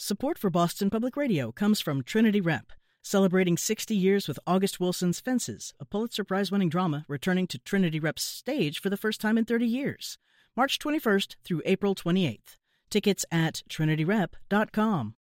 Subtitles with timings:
[0.00, 2.70] Support for Boston Public Radio comes from Trinity Rep,
[3.02, 7.98] celebrating 60 years with August Wilson's Fences, a Pulitzer Prize winning drama returning to Trinity
[7.98, 10.16] Rep's stage for the first time in 30 years.
[10.56, 12.58] March 21st through April 28th.
[12.90, 15.14] Tickets at trinityrep.com.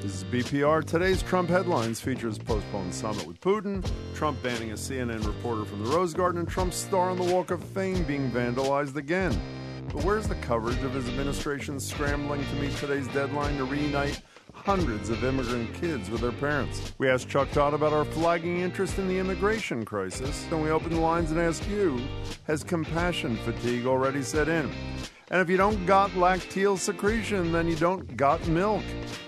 [0.00, 0.84] This is BPR.
[0.84, 3.84] Today's Trump headlines features postponed summit with Putin,
[4.14, 7.50] Trump banning a CNN reporter from the Rose Garden, and Trump's star on the Walk
[7.50, 9.36] of Fame being vandalized again.
[9.92, 14.22] But where's the coverage of his administration scrambling to meet today's deadline to reunite
[14.54, 16.94] hundreds of immigrant kids with their parents?
[16.96, 20.92] We asked Chuck Todd about our flagging interest in the immigration crisis, and we opened
[20.92, 22.00] the lines and asked you
[22.46, 24.70] has compassion fatigue already set in?
[25.32, 28.82] And if you don't got lacteal secretion, then you don't got milk.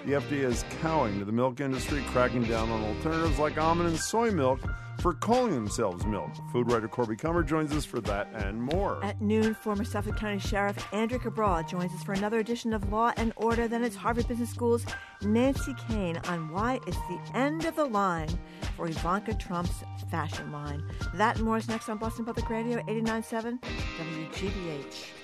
[0.04, 3.98] The FDA is cowing to the milk industry, cracking down on alternatives like almond and
[3.98, 4.60] soy milk
[5.00, 6.30] for calling themselves milk.
[6.52, 9.02] Food writer Corby Kummer joins us for that and more.
[9.02, 13.12] At noon, former Suffolk County Sheriff Andrea Cabral joins us for another edition of Law
[13.16, 13.66] and Order.
[13.66, 14.84] Then it's Harvard Business School's
[15.22, 18.28] Nancy Koehn on why it's the end of the line
[18.76, 20.84] for Ivanka Trump's fashion line.
[21.14, 25.23] That and more is next on Boston Public Radio 89.7 WGBH.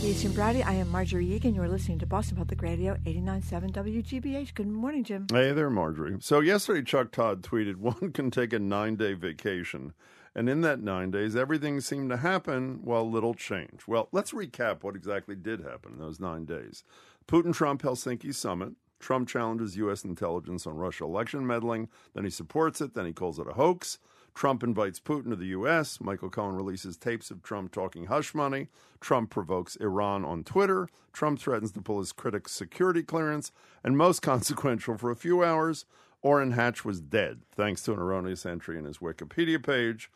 [0.00, 0.62] Jim Braude.
[0.64, 1.54] I am Margery Eagan.
[1.54, 4.54] You're listening to Boston Public Radio 89.7 WGBH.
[4.54, 5.26] Good morning, Jim.
[5.30, 6.16] Hey there, Margery.
[6.20, 9.92] So yesterday, Chuck Todd tweeted, one can take a nine-day vacation.
[10.34, 13.84] And in that nine days, everything seemed to happen while little changed.
[13.86, 16.84] Well, let's recap what exactly did happen in those nine days.
[17.26, 18.72] Putin Trump Helsinki summit.
[19.00, 20.04] Trump challenges U.S.
[20.04, 21.88] intelligence on Russia election meddling.
[22.14, 22.94] Then he supports it.
[22.94, 23.98] Then he calls it a hoax.
[24.38, 26.00] Trump invites Putin to the U.S.
[26.00, 28.68] Michael Cohen releases tapes of Trump talking hush money.
[29.00, 30.88] Trump provokes Iran on Twitter.
[31.12, 33.50] Trump threatens to pull his critics' security clearance.
[33.82, 35.86] And most consequential, for a few hours,
[36.22, 40.08] Orrin Hatch was dead, thanks to an erroneous entry in his Wikipedia page.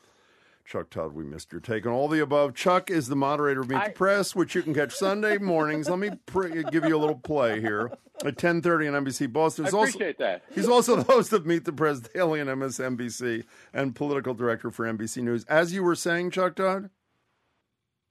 [0.64, 2.55] Chuck Todd, we missed your take on all the above.
[2.55, 5.88] Chuck is the moderator of Meet I- the Press, which you can catch Sunday mornings.
[5.91, 7.91] Let me pre- give you a little play here
[8.25, 9.64] at 10:30 on NBC Boston.
[9.64, 10.44] I He's also- appreciate that.
[10.54, 13.44] He's also the host of Meet the Press Daily on MSNBC
[13.75, 15.44] and political director for NBC News.
[15.44, 16.91] As you were saying, Chuck Todd,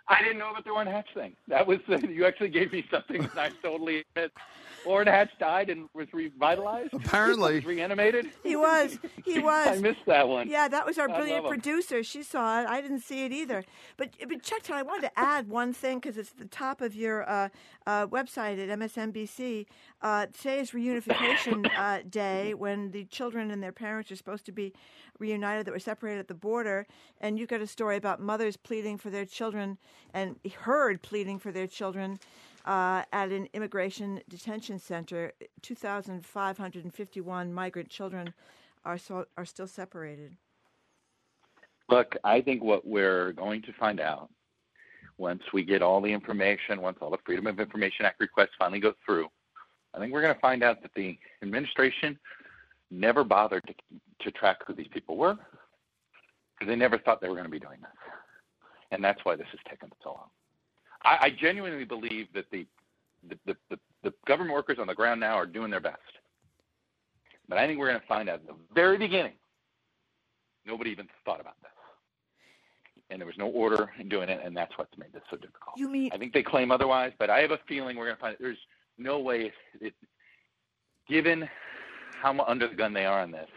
[0.08, 1.36] I didn't know about the Orrin Hatch thing.
[1.48, 4.34] That was you actually gave me something that I totally admit.
[4.86, 6.94] Orrin Hatch died and was revitalized.
[6.94, 7.56] Apparently.
[7.56, 8.28] was reanimated.
[8.44, 8.98] He was.
[9.24, 9.68] He was.
[9.68, 10.50] I missed that one.
[10.50, 11.60] Yeah, that was our brilliant love him.
[11.62, 12.04] producer.
[12.04, 12.68] She saw it.
[12.68, 13.64] I didn't see it either.
[13.98, 17.30] But but Chuck, I wanted to add one thing because it's the top of your
[17.30, 17.50] uh,
[17.86, 19.66] uh, website at MSNBC.
[20.02, 24.52] Uh, today is reunification uh, day when the children and their parents are supposed to
[24.52, 24.74] be
[25.20, 26.88] reunited that were separated at the border.
[27.20, 29.78] And you got a story about mothers pleading for their children
[30.14, 32.20] and heard pleading for their children.
[32.66, 38.34] Uh, at an immigration detention center, 2,551 migrant children
[38.86, 40.36] are so, are still separated.
[41.90, 44.30] Look, I think what we're going to find out
[45.18, 48.80] once we get all the information, once all the Freedom of Information Act requests finally
[48.80, 49.28] go through,
[49.94, 52.18] I think we're going to find out that the administration
[52.90, 53.74] never bothered to,
[54.22, 57.60] to track who these people were because they never thought they were going to be
[57.60, 57.92] doing this.
[58.92, 60.30] And that's why this has taken so long.
[61.04, 62.66] I, I genuinely believe that the,
[63.28, 66.00] the, the, the, the government workers on the ground now are doing their best.
[67.48, 69.34] But I think we're going to find out at the very beginning
[70.66, 71.72] nobody even thought about this.
[73.10, 75.76] And there was no order in doing it, and that's what's made this so difficult.
[75.76, 78.22] You mean I think they claim otherwise, but I have a feeling we're going to
[78.22, 78.58] find there's
[78.98, 79.52] no way,
[79.82, 79.94] it,
[81.10, 81.50] given
[82.22, 83.50] how under the gun they are on this,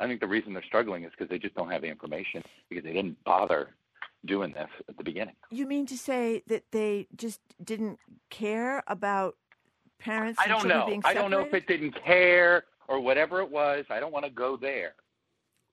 [0.00, 2.84] I think the reason they're struggling is because they just don't have the information because
[2.84, 3.76] they didn't bother
[4.26, 5.34] doing this at the beginning.
[5.50, 7.98] you mean to say that they just didn't
[8.30, 9.36] care about
[9.98, 10.38] parents?
[10.42, 11.00] I don't know.
[11.04, 13.84] I don't know if it didn't care or whatever it was.
[13.90, 14.94] I don't want to go there.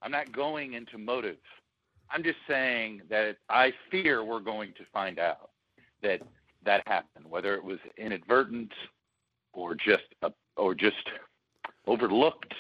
[0.02, 1.42] I'm not going into motives.
[2.10, 5.50] I'm just saying that I fear we're going to find out
[6.02, 6.22] that
[6.66, 8.72] that happened, whether it was inadvertent
[9.54, 11.10] or just a, or just
[11.88, 12.54] overlooked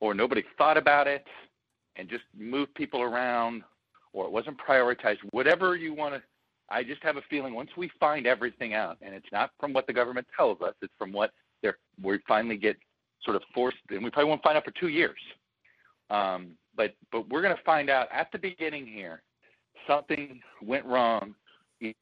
[0.00, 1.26] or nobody thought about it
[1.96, 3.62] and just moved people around
[4.16, 5.18] or it wasn't prioritized.
[5.30, 6.22] Whatever you want to
[6.68, 9.86] I just have a feeling once we find everything out, and it's not from what
[9.86, 11.30] the government tells us, it's from what
[11.62, 12.76] they're we finally get
[13.22, 15.18] sort of forced, and we probably won't find out for two years.
[16.10, 19.22] Um, but but we're going to find out at the beginning here
[19.86, 21.34] something went wrong,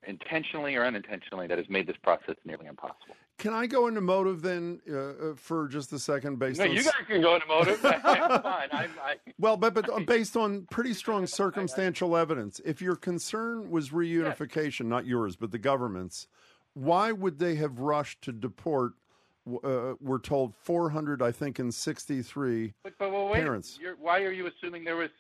[0.06, 3.16] intentionally or unintentionally, that has made this process nearly impossible.
[3.39, 6.39] Can I go into motive then uh, uh, for just a second?
[6.39, 7.79] Based No, on you guys can go into motive.
[7.79, 8.01] Fine.
[8.05, 13.71] I, I, Well, but but uh, based on pretty strong circumstantial evidence, if your concern
[13.71, 16.29] was reunification, not yours, but the government's,
[16.75, 18.93] why would they have rushed to deport?
[19.63, 23.79] Uh, we're told 400, I think, in 63 but, but, well, wait, parents.
[23.79, 25.11] You're, why are you assuming there was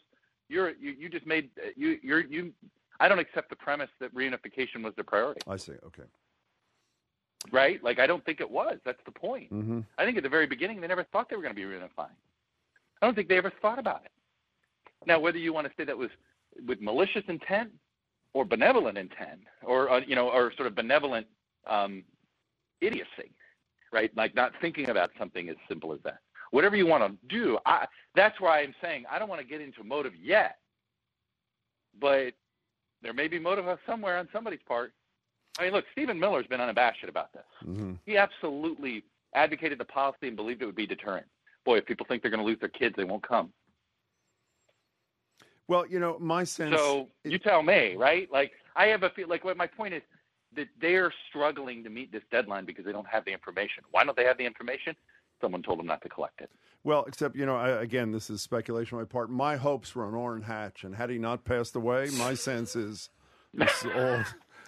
[0.48, 2.52] you're you, you just made you you're you.
[3.00, 5.42] I don't accept the premise that reunification was the priority.
[5.46, 5.72] I see.
[5.86, 6.04] Okay.
[7.52, 7.82] Right?
[7.82, 8.78] Like I don't think it was.
[8.84, 9.52] That's the point.
[9.52, 9.80] Mm-hmm.
[9.98, 12.16] I think at the very beginning they never thought they were going to be reunifying.
[13.02, 14.10] I don't think they ever thought about it.
[15.06, 16.10] Now, whether you want to say that was
[16.66, 17.70] with malicious intent
[18.32, 21.26] or benevolent intent, or uh, you know, or sort of benevolent
[21.66, 22.02] um,
[22.80, 23.32] idiocy,
[23.92, 24.14] right?
[24.16, 26.18] Like not thinking about something as simple as that.
[26.50, 29.60] Whatever you want to do, I, that's why I'm saying I don't want to get
[29.60, 30.58] into motive yet,
[32.00, 32.32] but
[33.02, 34.92] there may be motive somewhere on somebody's part.
[35.58, 37.44] I mean, look, Stephen Miller's been unabashed about this.
[37.64, 37.94] Mm-hmm.
[38.06, 39.04] He absolutely
[39.34, 41.26] advocated the policy and believed it would be deterrent.
[41.64, 43.52] Boy, if people think they're going to lose their kids, they won't come.
[45.66, 46.76] Well, you know, my sense.
[46.76, 48.30] So you tell me, right?
[48.30, 49.28] Like I have a feel.
[49.28, 50.02] Like what my point is
[50.56, 53.82] that they're struggling to meet this deadline because they don't have the information.
[53.90, 54.94] Why don't they have the information?
[55.40, 56.50] Someone told them not to collect it.
[56.84, 59.30] Well, except you know, I, again, this is speculation on my part.
[59.30, 63.08] My hopes were on Orrin Hatch, and had he not passed away, my sense is
[63.54, 64.22] this all,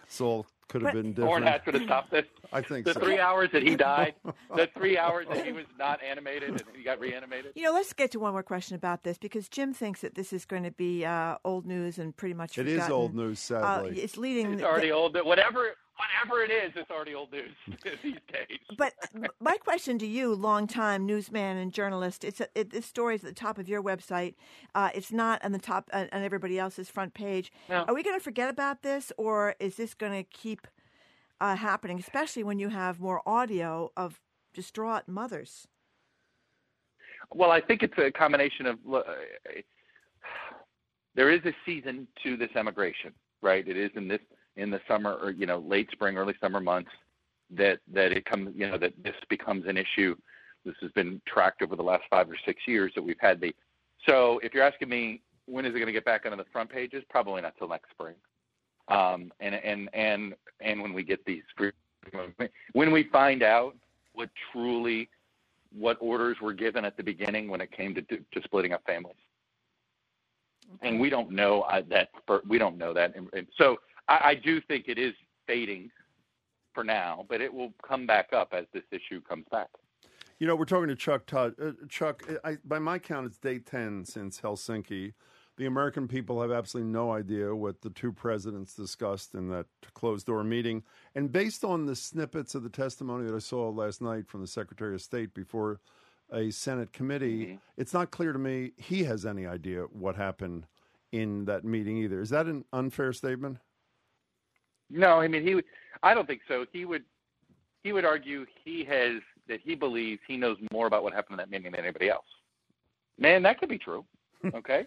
[0.06, 1.30] this all could have But- been different.
[1.30, 2.24] Orrin Hatch would have stopped this.
[2.52, 3.00] I think The so.
[3.00, 4.14] three hours that he died,
[4.54, 7.52] the three hours that he was not animated and he got reanimated.
[7.54, 10.32] You know, let's get to one more question about this because Jim thinks that this
[10.32, 12.92] is going to be uh, old news and pretty much It is forgotten.
[12.94, 14.00] old news, Uh, sadly.
[14.00, 14.54] it's leading.
[14.54, 15.16] It's already old.
[15.24, 17.54] Whatever, whatever it is, it's already old news
[18.02, 18.58] these days.
[18.76, 18.94] But
[19.40, 23.28] my question to you, longtime newsman and journalist, it's a, it, this story is at
[23.28, 24.34] the top of your website.
[24.74, 27.50] Uh, it's not on the top uh, on everybody else's front page.
[27.68, 27.84] No.
[27.88, 30.66] Are we going to forget about this, or is this going to keep
[31.40, 31.98] uh, happening?
[31.98, 34.20] Especially when you have more audio of
[34.54, 35.66] distraught mothers.
[37.34, 38.78] Well, I think it's a combination of.
[38.92, 39.02] uh,
[41.14, 43.10] There is a season to this emigration,
[43.40, 43.66] right?
[43.66, 44.20] It is in this
[44.56, 46.90] in the summer or you know late spring, early summer months
[47.50, 50.16] that that it comes you know that this becomes an issue.
[50.64, 53.54] This has been tracked over the last five or six years that we've had the.
[54.08, 56.70] So if you're asking me when is it going to get back onto the front
[56.70, 58.14] pages, probably not till next spring.
[58.88, 61.42] Um, and and and and when we get these
[62.72, 63.76] when we find out
[64.12, 65.08] what truly
[65.76, 69.16] what orders were given at the beginning when it came to, to splitting up families.
[70.82, 72.08] And we don't know uh, that.
[72.48, 73.14] We don't know that.
[73.14, 73.76] And, and so
[74.08, 75.14] I, I do think it is
[75.46, 75.90] fading
[76.74, 79.68] for now, but it will come back up as this issue comes back.
[80.38, 81.54] You know, we're talking to Chuck Todd.
[81.60, 85.14] Uh, Chuck, I, by my count, it's day 10 since Helsinki.
[85.56, 89.64] The American people have absolutely no idea what the two presidents discussed in that
[89.94, 90.82] closed door meeting.
[91.14, 94.46] And based on the snippets of the testimony that I saw last night from the
[94.46, 95.80] Secretary of State before
[96.30, 97.60] a Senate committee, Mhm.
[97.78, 100.66] it's not clear to me he has any idea what happened
[101.12, 102.20] in that meeting either.
[102.20, 103.56] Is that an unfair statement?
[104.90, 105.60] No, I mean he.
[106.02, 106.66] I don't think so.
[106.72, 107.04] He would.
[107.82, 111.38] He would argue he has that he believes he knows more about what happened in
[111.38, 112.26] that meeting than anybody else.
[113.18, 114.04] Man, that could be true.
[114.54, 114.84] Okay,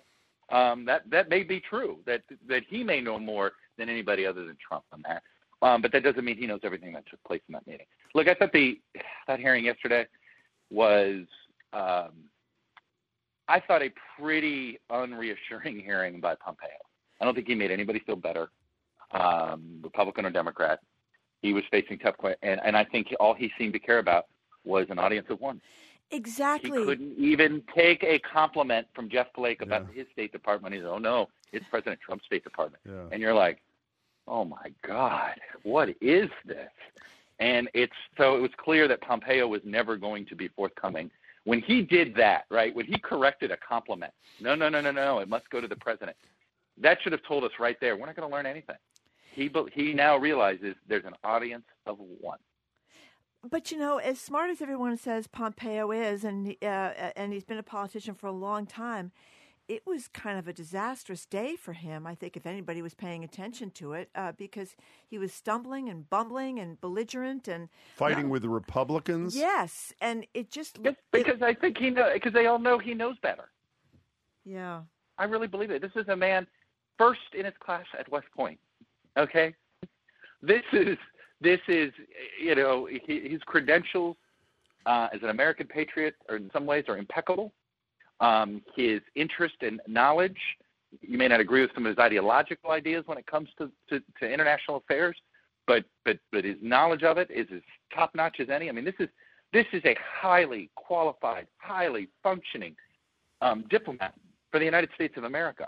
[0.52, 1.98] um, that that may be true.
[2.06, 5.24] That that he may know more than anybody other than Trump on that.
[5.62, 7.88] Um, but that doesn't mean he knows everything that took place in that meeting.
[8.16, 8.80] Look, I thought the
[9.28, 10.06] that hearing yesterday
[10.70, 11.26] was.
[11.74, 12.30] Um,
[13.50, 16.70] I thought a pretty unreassuring hearing by Pompeo.
[17.20, 18.52] I don't think he made anybody feel better,
[19.12, 20.80] um, Republican or Democrat.
[21.42, 24.26] He was facing tough questions, and, and I think all he seemed to care about
[24.66, 25.62] was an audience of one.
[26.12, 26.72] Exactly.
[26.80, 30.04] He couldn't even take a compliment from Jeff Flake about Yeah.
[30.04, 30.74] his State Department.
[30.74, 33.08] He's, said, "Oh no, it's President Trump's State Department," Yeah.
[33.12, 33.62] and you're like,
[34.28, 36.72] "Oh my God, what is this?"
[37.40, 41.10] And it's so it was clear that Pompeo was never going to be forthcoming.
[41.46, 42.76] When he did that, right?
[42.76, 44.12] When he corrected a compliment,
[44.42, 46.18] no, no, no, no, no, it must go to the president.
[46.78, 47.96] That should have told us right there.
[47.96, 48.76] We're not going to learn anything.
[49.34, 52.40] He he now realizes there's an audience of one.
[53.50, 56.66] But you know, as smart as everyone says Pompeo is, and uh,
[57.16, 59.12] and he's been a politician for a long time,
[59.70, 62.06] it was kind of a disastrous day for him.
[62.06, 64.76] I think if anybody was paying attention to it, uh, because
[65.08, 69.36] he was stumbling and bumbling and belligerent, and Fighting with the Republicans?
[69.38, 72.94] yes, and it just Because, it- I think he know because they all know he
[72.94, 73.50] knows better.
[74.44, 74.82] yeah,
[75.18, 75.82] I really believe it.
[75.82, 76.46] This is a man
[76.98, 78.60] first in his class at West Point.
[79.20, 79.54] Okay,
[80.42, 80.98] this is
[81.42, 81.92] this is
[82.42, 84.16] you know his credentials
[84.86, 87.52] uh, as an American patriot, or in some ways, are impeccable.
[88.22, 90.38] Um, his interest and knowledge.
[91.02, 94.02] You may not agree with some of his ideological ideas when it comes to, to,
[94.20, 95.16] to international affairs,
[95.68, 97.62] but but but his knowledge of it is as
[97.94, 98.70] top notch as any.
[98.70, 99.10] I mean, this is
[99.52, 102.76] this is a highly qualified, highly functioning
[103.42, 104.14] um, diplomat
[104.50, 105.68] for the United States of America.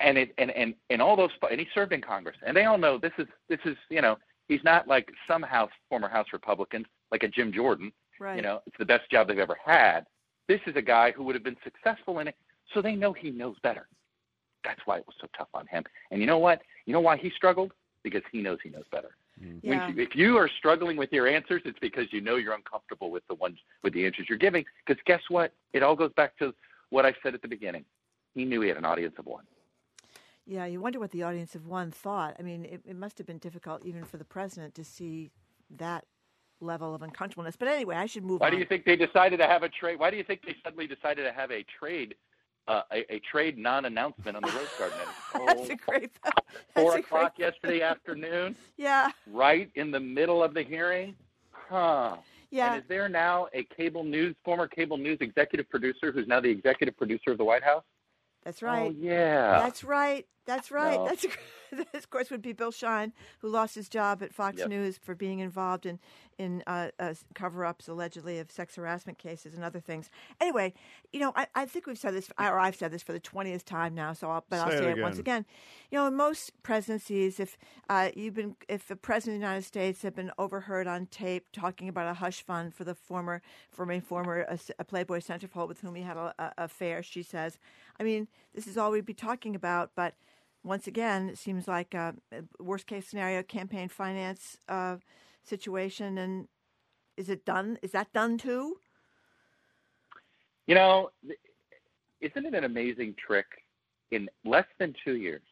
[0.00, 2.78] And it and, and and all those and he served in Congress, and they all
[2.78, 4.16] know this is this is you know
[4.48, 7.92] he's not like some House former House Republicans like a Jim Jordan.
[8.20, 8.36] right.
[8.36, 10.06] You know, it's the best job they've ever had.
[10.48, 12.36] This is a guy who would have been successful in it,
[12.74, 13.88] so they know he knows better.
[14.64, 15.84] That's why it was so tough on him.
[16.10, 16.62] And you know what?
[16.86, 17.72] You know why he struggled?
[18.02, 19.16] Because he knows he knows better.
[19.42, 19.58] Mm-hmm.
[19.62, 19.86] Yeah.
[19.86, 23.10] When you, if you are struggling with your answers, it's because you know you're uncomfortable
[23.10, 24.64] with the ones with the answers you're giving.
[24.84, 25.52] Because guess what?
[25.72, 26.54] It all goes back to
[26.90, 27.84] what I said at the beginning.
[28.34, 29.44] He knew he had an audience of one.
[30.46, 32.36] Yeah, you wonder what the audience of one thought.
[32.38, 35.30] I mean, it, it must have been difficult even for the president to see
[35.76, 36.04] that
[36.60, 37.56] level of uncomfortableness.
[37.56, 38.46] But anyway, I should move on.
[38.46, 38.52] Why on.
[38.52, 39.98] do you think they decided to have a trade?
[39.98, 42.14] Why do you think they suddenly decided to have a trade,
[42.68, 44.98] uh, a, a trade non-announcement on the Rose Garden?
[45.46, 46.10] That's Oh, a great.
[46.24, 46.36] That's
[46.74, 51.16] four a great- o'clock yesterday afternoon, Yeah, right in the middle of the hearing.
[51.50, 52.18] Huh.
[52.52, 52.74] yeah.
[52.74, 56.48] And is there now a cable news, former cable news executive producer who's now the
[56.50, 57.82] executive producer of the White House?
[58.46, 58.92] That's right.
[58.92, 59.58] Oh yeah.
[59.58, 60.24] That's right.
[60.46, 60.96] That's right.
[60.96, 61.06] No.
[61.08, 61.26] That's
[61.72, 64.68] that, of course would be Bill Shine, who lost his job at Fox Yep.
[64.68, 65.98] News for being involved in
[66.38, 70.10] in uh, uh, cover-ups allegedly of sex harassment cases and other things.
[70.38, 70.74] Anyway,
[71.10, 73.64] you know, I, I think we've said this, or I've said this for the twentieth
[73.64, 74.12] time now.
[74.12, 75.44] So, I'll, but I'll Say it say it once again.
[75.90, 77.56] You know, in most presidencies, if
[77.88, 81.46] uh, you've been, if the president of the United States had been overheard on tape
[81.52, 85.66] talking about a hush fund for the former, from a former a, a Playboy centerfold
[85.66, 87.58] with whom he had a, a affair, she says.
[87.98, 90.14] I mean, this is all we'd be talking about, but
[90.62, 92.14] once again, it seems like a
[92.58, 94.96] worst case scenario campaign finance uh,
[95.44, 96.18] situation.
[96.18, 96.48] And
[97.16, 97.78] is it done?
[97.82, 98.76] Is that done too?
[100.66, 101.10] You know,
[102.20, 103.46] isn't it an amazing trick?
[104.12, 105.42] In less than two years,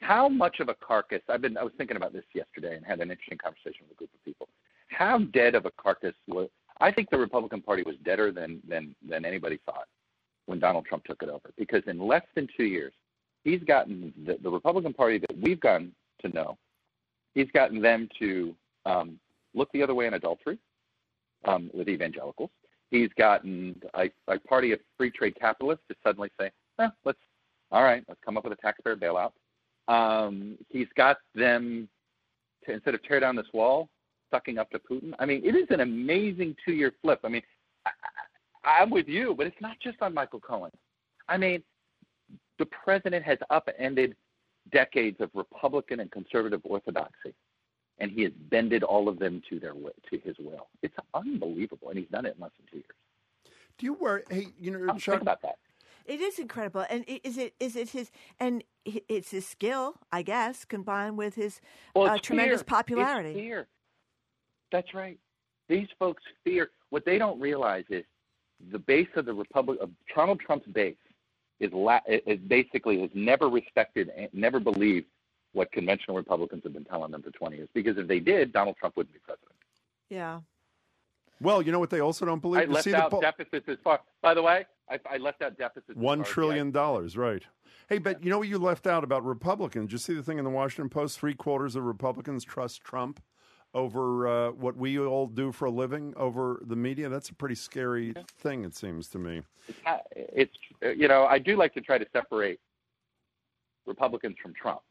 [0.00, 1.22] how much of a carcass?
[1.30, 1.56] I've been.
[1.56, 4.22] I was thinking about this yesterday and had an interesting conversation with a group of
[4.22, 4.48] people.
[4.88, 6.50] How dead of a carcass was?
[6.80, 9.86] I think the Republican Party was deader than than than anybody thought
[10.46, 11.52] when Donald Trump took it over.
[11.56, 12.92] Because in less than two years,
[13.44, 16.56] he's gotten the, the Republican Party that we've gotten to know.
[17.34, 19.18] He's gotten them to um,
[19.54, 20.58] look the other way in adultery
[21.44, 22.50] um, with evangelicals.
[22.90, 27.18] He's gotten a, a party of free trade capitalists to suddenly say, eh, let's,
[27.70, 29.32] all right, let's come up with a taxpayer bailout.
[29.88, 31.88] Um, he's got them
[32.66, 33.88] to, instead of tear down this wall,
[34.30, 35.12] sucking up to Putin.
[35.18, 37.20] I mean, it is an amazing two year flip.
[37.24, 37.42] I mean,
[37.86, 37.90] I,
[38.64, 40.70] I'm with you, but it's not just on Michael Cohen.
[41.28, 41.62] I mean,
[42.58, 44.14] the president has upended
[44.72, 47.34] decades of Republican and conservative orthodoxy,
[47.98, 50.68] and he has bended all of them to their wi- to his will.
[50.82, 53.52] It's unbelievable, and he's done it in less than two years.
[53.78, 54.22] Do you worry?
[54.30, 55.14] Hey, you know, Chuck.
[55.14, 55.56] think about that.
[56.04, 60.64] It is incredible, and is it is it his and it's his skill, I guess,
[60.64, 61.60] combined with his
[61.94, 62.64] Well, uh, tremendous fear.
[62.66, 63.30] popularity.
[63.30, 63.68] It's fear.
[64.72, 65.18] That's right.
[65.68, 66.70] These folks fear.
[66.90, 68.04] What they don't realize is
[68.70, 70.96] the base of the Republic of Donald Trump's base
[71.60, 75.06] is, la- is basically has never respected and never believed
[75.52, 77.68] what conventional Republicans have been telling them for 20 years.
[77.74, 79.50] Because if they did, Donald Trump wouldn't be president.
[80.08, 80.40] Yeah,
[81.40, 82.60] Well, you know what they also don't believe?
[82.62, 84.00] I You left see the out poll- deficits as far.
[84.22, 85.96] By the way, I, I left out deficits.
[85.96, 87.42] One as the trillion dollars, right?
[87.88, 89.86] Hey, but you know what you left out about Republicans?
[89.86, 91.18] Did you see the thing in the Washington Post?
[91.18, 93.20] Three quarters of Republicans trust Trump
[93.74, 97.08] over uh, what we all do for a living over the media.
[97.08, 99.42] That's a pretty scary thing, it seems to me.
[100.14, 102.60] it's, it's you know I do like to try to separate
[103.86, 104.82] Republicans from Trump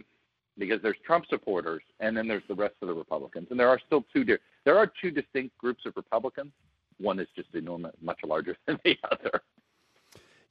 [0.58, 3.80] because there's Trump supporters and then there's the rest of the Republicans, and there are
[3.86, 6.52] still two di- there are two distinct groups of Republicans.
[7.00, 9.42] One is just enormous, much larger than the other.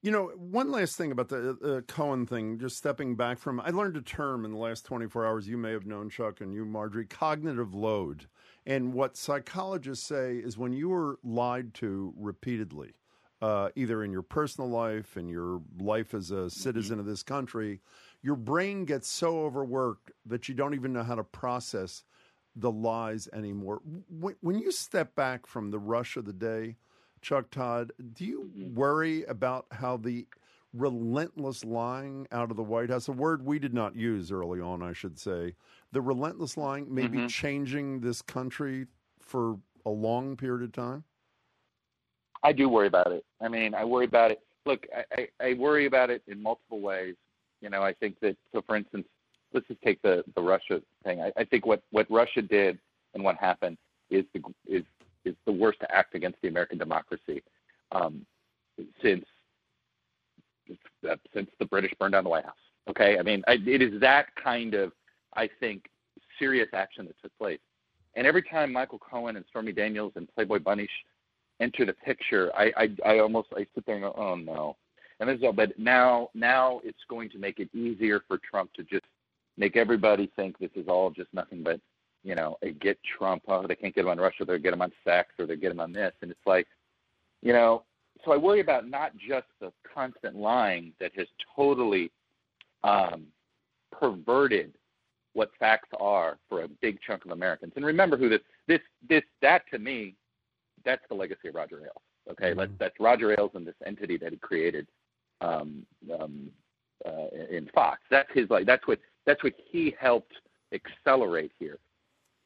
[0.03, 3.69] You know, one last thing about the uh, Cohen thing, just stepping back from, I
[3.69, 6.65] learned a term in the last 24 hours you may have known, Chuck, and you,
[6.65, 8.27] Margery, cognitive load.
[8.65, 12.95] And what psychologists say is when you are lied to repeatedly,
[13.43, 17.83] uh, either in your personal life and your life as a citizen of this country,
[18.23, 22.05] your brain gets so overworked that you don't even know how to process
[22.57, 23.83] the lies anymore.
[24.41, 26.77] When you step back from the rush of the day,
[27.23, 28.75] Chuck Todd, do you mm-hmm.
[28.75, 30.27] worry about how the
[30.73, 34.83] relentless lying out of the White House, a word we did not use early on,
[34.83, 35.55] I should say,
[35.93, 37.27] the relentless lying may be mm-hmm.
[37.27, 38.87] changing this country
[39.19, 41.05] for a long period of time?
[42.43, 43.25] I do worry about it.
[43.41, 44.41] I mean, I worry about it.
[44.65, 47.17] Look, I, I, I worry about it in multiple ways.
[47.61, 48.63] You know, I think that so.
[48.67, 49.07] For instance,
[49.53, 51.21] let's just take the the Russia thing.
[51.21, 52.79] I, I think what what Russia did
[53.15, 53.77] and what happened
[54.11, 54.85] is the is
[55.25, 57.43] is the worst act against the American democracy
[57.93, 58.25] um,
[59.03, 59.25] since
[61.35, 62.55] since the British burned down the White House.
[62.89, 64.93] Okay, I mean, I, it is that kind of
[65.35, 65.87] I think
[66.39, 67.59] serious action that took place.
[68.17, 70.89] And every time Michael Cohen and Stormy Daniels and Playboy Bunny
[71.61, 74.77] enter the picture, I, I I almost I sit there and go, oh no.
[75.19, 78.73] And this is all, but now now it's going to make it easier for Trump
[78.75, 79.05] to just
[79.57, 81.81] make everybody think this is all just nothing but
[82.23, 83.43] you know a get Trump.
[83.49, 85.73] Oh, they can't get him on Russia, they'll get him on sex, or they get
[85.73, 86.67] him on this, and it's like,
[87.43, 87.85] you know.
[88.25, 92.11] So I worry about not just the constant lying that has totally
[92.85, 93.27] um,
[93.99, 94.75] perverted
[95.33, 97.73] what facts are for a big chunk of Americans.
[97.77, 100.17] And remember who this this this that to me,
[100.85, 102.03] that's the legacy of Roger Ailes.
[102.31, 102.75] Okay, mm-hmm.
[102.79, 104.87] that's Roger Ailes and this entity that he created
[105.41, 105.87] um,
[106.21, 106.51] um,
[107.07, 108.01] uh, in Fox.
[108.11, 110.35] That's his like that's what that's what he helped
[110.73, 111.79] accelerate here.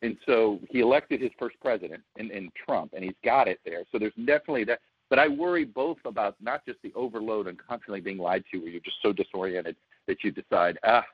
[0.04, 3.84] And so he elected his first president in, in Trump, and he's got it there.
[3.90, 4.80] So there's definitely that.
[5.08, 8.68] But I worry both about not just the overload and constantly being lied to, where
[8.68, 11.04] you're just so disoriented that you decide, ah,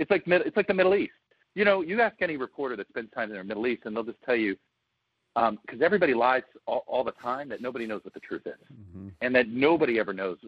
[0.00, 1.12] it's like it's like the Middle East.
[1.54, 4.02] You know, you ask any reporter that spends time in the Middle East, and they'll
[4.02, 4.56] just tell you,
[5.34, 8.54] because um, everybody lies all, all, the time, that nobody knows what the truth is,
[8.72, 9.08] mm-hmm.
[9.20, 10.38] and that nobody ever knows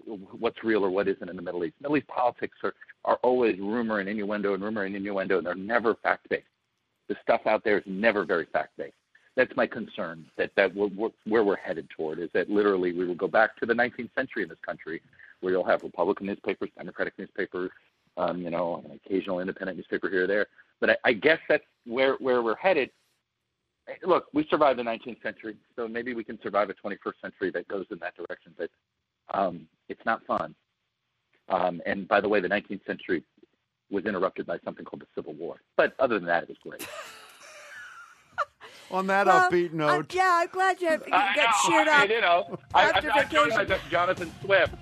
[0.40, 1.74] what's real or what isn't in the Middle East.
[1.80, 5.54] Middle East politics are, are always rumor and innuendo and rumor and innuendo, and they're
[5.54, 6.46] never fact based.
[7.12, 8.94] The stuff out there is never very fact based.
[9.36, 10.24] That's my concern.
[10.38, 13.54] That that we're, we're, where we're headed toward is that literally we will go back
[13.56, 15.02] to the 19th century in this country,
[15.40, 17.70] where you'll have Republican newspapers, Democratic newspapers,
[18.16, 20.46] um, you know, an occasional independent newspaper here or there.
[20.80, 22.88] But I, I guess that's where where we're headed.
[24.04, 27.68] Look, we survived the 19th century, so maybe we can survive a 21st century that
[27.68, 28.54] goes in that direction.
[28.56, 28.70] But
[29.34, 30.54] um, it's not fun.
[31.50, 33.22] Um, and by the way, the 19th century
[33.92, 35.60] was interrupted by something called the Civil War.
[35.76, 36.88] But other than that, it was great.
[38.90, 39.88] On that well, upbeat note.
[39.88, 42.10] I'm, yeah, I'm glad you, you got cheered up.
[42.10, 44.74] you know, I, am not doing my best Jonathan Swift.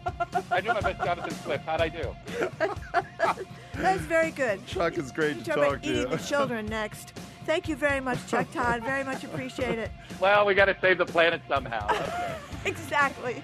[0.50, 1.64] I do my best Jonathan Swift.
[1.64, 2.16] How'd I do?
[3.74, 4.66] That's very good.
[4.66, 6.00] Chuck, it's great to talk, talk to you.
[6.00, 7.12] Eating the children next.
[7.46, 8.82] Thank you very much, Chuck Todd.
[8.82, 9.90] Very much appreciate it.
[10.20, 11.88] Well, we got to save the planet somehow.
[12.60, 12.72] Okay.
[12.72, 13.42] exactly.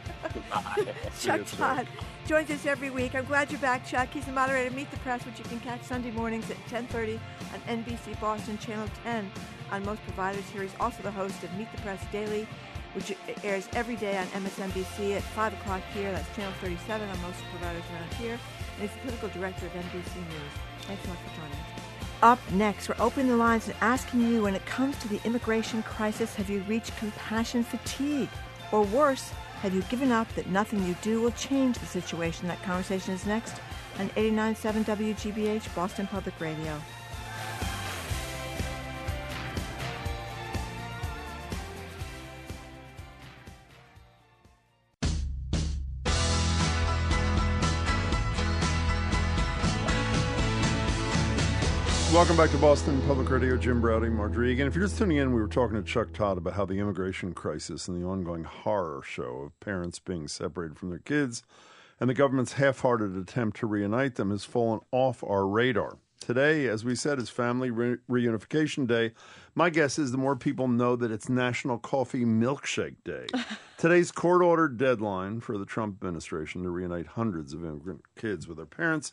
[1.21, 1.87] Chuck Todd
[2.27, 3.15] joins us every week.
[3.15, 4.09] I'm glad you're back, Chuck.
[4.13, 7.19] He's the moderator of Meet the Press, which you can catch Sunday mornings at 10:30
[7.55, 9.31] on NBC Boston Channel 10
[9.73, 10.61] on most providers here.
[10.63, 12.47] He's also the host of Meet the Press Daily,
[12.93, 16.13] which airs every day on MSNBC at 5 o'clock here.
[16.13, 18.39] That's Channel 37 on most providers around here.
[18.75, 20.53] And he's the political director of NBC News.
[20.83, 21.76] Thanks so much for joining us.
[22.23, 25.83] Up next, we're opening the lines and asking you when it comes to the immigration
[25.83, 28.31] crisis, have you reached compassion fatigue?
[28.73, 32.49] Or worse, have you given up that nothing you do will change the situation?
[32.49, 33.61] That conversation is next
[33.99, 36.81] on 89.7 WGBH, Boston Public Radio.
[52.17, 53.59] Welcome back to Boston Public Radio.
[53.59, 54.51] Jim Braude, Margery.
[54.51, 56.79] Again, if you're just tuning in, we were talking to Chuck Todd about how the
[56.79, 61.43] immigration crisis and the ongoing horror show of parents being separated from their kids
[62.01, 65.99] and the government's half hearted attempt to reunite them has fallen off our radar.
[66.19, 69.13] Today, as we said, is Family Re- Reunification Day.
[69.55, 73.27] My guess is the more people know that it's National Coffee Milkshake Day.
[73.77, 78.57] Today's court ordered deadline for the Trump administration to reunite hundreds of immigrant kids with
[78.57, 79.13] their parents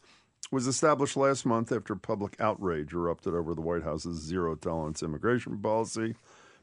[0.52, 5.58] was established last month after public outrage erupted over the White House's zero tolerance immigration
[5.60, 6.16] policy.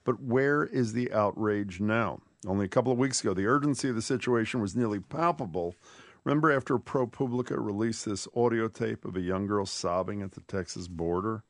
[0.04, 2.20] But where is the outrage now?
[2.46, 5.74] Only a couple of weeks ago, the urgency of the situation was nearly palpable.
[6.24, 10.88] Remember after ProPublica released this audio tape of a young girl sobbing at the Texas
[10.88, 11.42] border?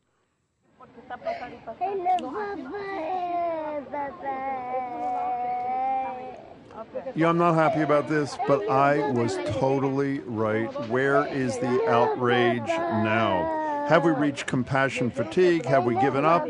[7.14, 10.68] Yeah, I'm not happy about this, but I was totally right.
[10.88, 13.86] Where is the outrage now?
[13.88, 15.64] Have we reached compassion fatigue?
[15.66, 16.46] Have we given up?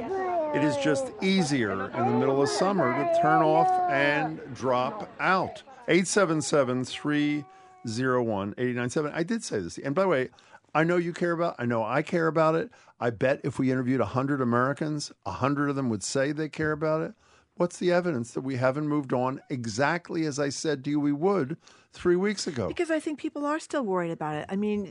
[0.55, 5.63] It is just easier in the middle of summer to turn off and drop out.
[5.89, 9.13] 877 301 897.
[9.15, 9.79] I did say this.
[9.79, 10.29] And by the way,
[10.75, 12.71] I know you care about I know I care about it.
[13.01, 17.03] I bet if we interviewed 100 Americans, 100 of them would say they care about
[17.03, 17.15] it.
[17.61, 21.13] What's the evidence that we haven't moved on exactly as I said to you we
[21.13, 21.59] would
[21.93, 22.69] three weeks ago?
[22.69, 24.47] Because I think people are still worried about it.
[24.49, 24.87] I mean,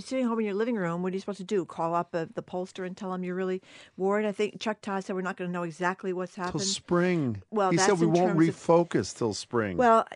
[0.00, 1.66] sitting home in your living room, what are you supposed to do?
[1.66, 3.60] Call up a, the pollster and tell them you're really
[3.98, 4.24] worried?
[4.24, 6.62] I think Chuck Todd said we're not going to know exactly what's happened.
[6.62, 7.42] Till spring.
[7.50, 9.76] Well, he said we won't refocus of, till spring.
[9.76, 10.08] Well,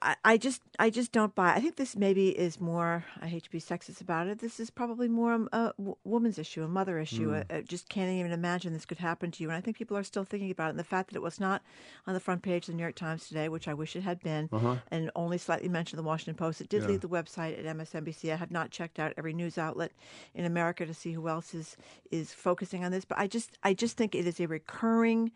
[0.00, 1.54] I, I just I just don't buy.
[1.54, 3.04] I think this maybe is more.
[3.20, 4.38] I hate to be sexist about it.
[4.38, 5.72] This is probably more a,
[6.04, 7.30] woman's issue, a mother issue.
[7.30, 7.44] Mm.
[7.50, 9.48] I, I just can't even imagine this could happen to you.
[9.48, 10.70] And I think people are still thinking about it.
[10.70, 11.62] And the fact that it was not
[12.06, 14.22] on the front page of the New York Times today, which I wish it had
[14.22, 14.76] been, uh-huh.
[14.90, 16.60] and only slightly mentioned the Washington Post.
[16.60, 16.88] It did yeah.
[16.88, 18.32] leave the website at MSNBC.
[18.32, 19.92] I have not checked out every news outlet
[20.34, 21.76] in America to see who else is
[22.10, 23.04] is focusing on this.
[23.04, 25.32] But I just I just think it is a recurring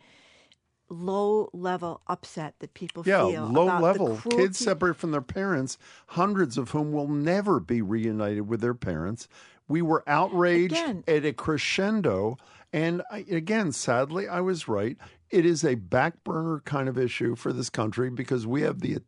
[0.92, 3.46] low level upset that people yeah, feel.
[3.46, 4.20] low level.
[4.30, 5.78] Kids separate from their parents,
[6.08, 9.28] hundreds of whom will never be reunited with their parents.
[9.68, 11.04] We were outraged again.
[11.08, 12.36] at a crescendo.
[12.72, 14.96] And I, again, sadly, I was right.
[15.30, 18.98] It is a back burner kind of issue for this country because we have the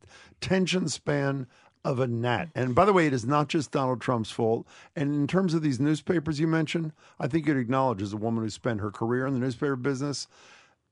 [0.41, 1.47] attention span
[1.85, 2.49] of a gnat.
[2.55, 4.67] And by the way, it is not just Donald Trump's fault.
[4.97, 8.43] And in terms of these newspapers you mentioned, I think you'd acknowledge as a woman
[8.43, 10.27] who spent her career in the newspaper business,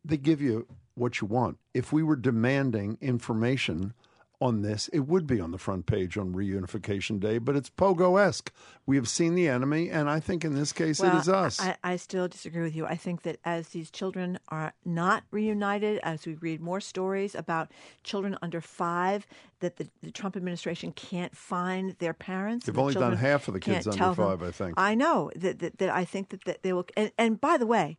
[0.04, 1.58] they give you what you want.
[1.74, 3.94] If we were demanding information
[4.42, 8.20] on this, it would be on the front page on Reunification Day, but it's Pogo
[8.20, 8.52] esque.
[8.86, 11.60] We have seen the enemy, and I think in this case well, it is us.
[11.60, 12.84] I, I still disagree with you.
[12.84, 17.70] I think that as these children are not reunited, as we read more stories about
[18.02, 19.28] children under five,
[19.60, 22.66] that the, the Trump administration can't find their parents.
[22.66, 24.74] They've the only done half of the kids under tell them- five, I think.
[24.76, 26.86] I know that, that, that I think that, that they will.
[26.96, 27.96] And, and by the way,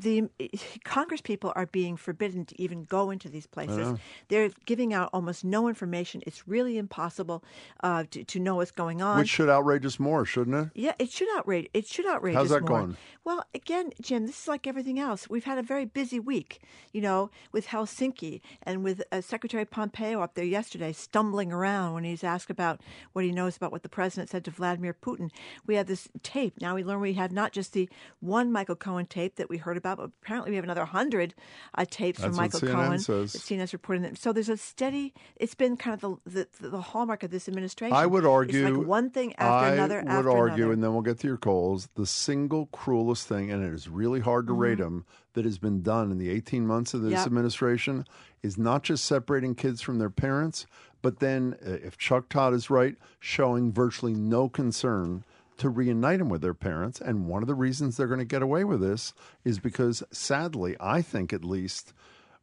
[0.00, 0.28] the
[0.84, 3.98] Congress people are being forbidden to even go into these places.
[4.28, 6.22] They're giving out almost no information.
[6.26, 7.44] It's really impossible
[7.82, 9.18] uh, to, to know what's going on.
[9.18, 10.68] Which should outrage us more, shouldn't it?
[10.74, 11.68] Yeah, it should outrage.
[11.74, 12.80] It should outrage How's that more.
[12.80, 12.96] going?
[13.24, 15.28] Well, again, Jim, this is like everything else.
[15.28, 20.20] We've had a very busy week, you know, with Helsinki and with uh, Secretary Pompeo
[20.20, 22.80] up there yesterday, stumbling around when he's asked about
[23.12, 25.30] what he knows about what the president said to Vladimir Putin.
[25.66, 26.54] We have this tape.
[26.60, 27.88] Now we learn we have not just the
[28.20, 31.34] one Michael Cohen tape that we heard about, but apparently we have another hundred
[31.74, 32.98] uh, tapes That's from what Michael CNN Cohen.
[32.98, 33.32] says.
[33.32, 34.18] CNN's reporting that.
[34.18, 35.14] So there's a steady.
[35.36, 37.96] It's been kind of the the, the hallmark of this administration.
[37.96, 40.72] I would argue like one thing after I another would after argue, another.
[40.72, 41.88] and then we'll get to your calls.
[41.94, 44.82] The single cruelest thing, and it is really hard to rate Mm-hmm.
[44.82, 47.26] them, that has been done in the 18 months of this Yep.
[47.26, 48.04] administration
[48.42, 50.66] is not just separating kids from their parents,
[51.00, 55.24] but then, uh, if Chuck Todd is right, showing virtually no concern
[55.58, 57.00] to reunite them with their parents.
[57.00, 59.12] And one of the reasons they're going to get away with this
[59.44, 61.92] is because, sadly, I think at least.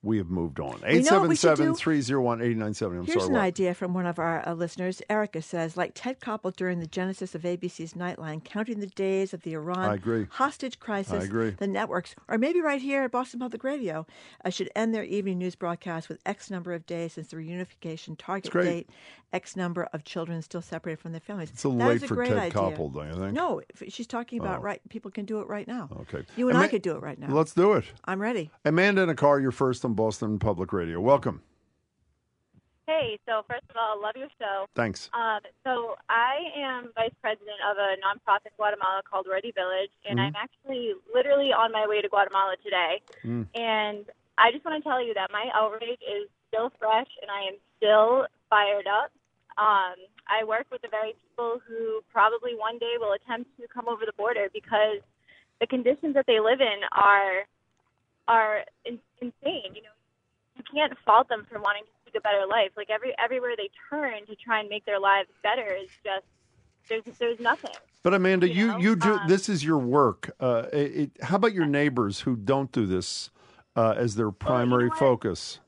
[0.06, 0.80] We have moved on.
[0.88, 1.76] You know what we should 877 do?
[1.76, 2.98] 301 8097.
[3.00, 3.28] I'm Here's sorry.
[3.28, 3.42] an what?
[3.42, 5.02] idea from one of our uh, listeners.
[5.10, 9.42] Erica says, like Ted Koppel during the genesis of ABC's Nightline, counting the days of
[9.42, 11.50] the Iran hostage crisis, I agree.
[11.50, 14.06] the networks, or maybe right here at Boston Public Radio,
[14.46, 18.16] uh, should end their evening news broadcast with X number of days since the reunification
[18.18, 18.90] target date,
[19.34, 21.50] X number of children still separated from their families.
[21.50, 22.54] It's a That late a for great Ted idea.
[22.54, 23.34] Koppel, don't you think?
[23.34, 24.62] No, she's talking about Oh.
[24.62, 24.80] right.
[24.90, 25.90] People can do it right now.
[26.02, 26.24] Okay.
[26.38, 27.28] You and Ama- I could do it right now.
[27.34, 27.86] Let's do it.
[28.06, 28.52] I'm ready.
[28.64, 31.00] Amanda in a car, you're first on Boston Public Radio.
[31.00, 31.42] Welcome.
[32.88, 34.68] Hey, so first of all, love your show.
[34.76, 35.10] Thanks.
[35.14, 40.22] Um, so I am vice president of a nonprofit in Guatemala called Ready Village, and
[40.22, 43.02] I'm actually literally on my way to Guatemala today.
[43.56, 44.06] And
[44.38, 47.58] I just want to tell you that my outrage is still fresh, and I am
[47.78, 49.10] still fired up.
[49.58, 49.96] Um,
[50.28, 54.06] I work with the very people who probably one day will attempt to come over
[54.06, 55.02] the border because
[55.60, 57.50] the conditions that they live in are
[58.28, 59.76] are in, insane.
[59.76, 59.96] You know,
[60.56, 62.72] you can't fault them for wanting to seek a better life.
[62.78, 66.26] Like every everywhere they turn to try and make their lives better is just
[66.90, 67.72] there's there's nothing.
[68.04, 70.32] But Amanda, you you know, you do um, this is your work.
[70.40, 73.30] Uh, it, it- how about your neighbors who don't do this
[73.76, 74.98] uh, as their primary what?
[75.00, 75.60] focus?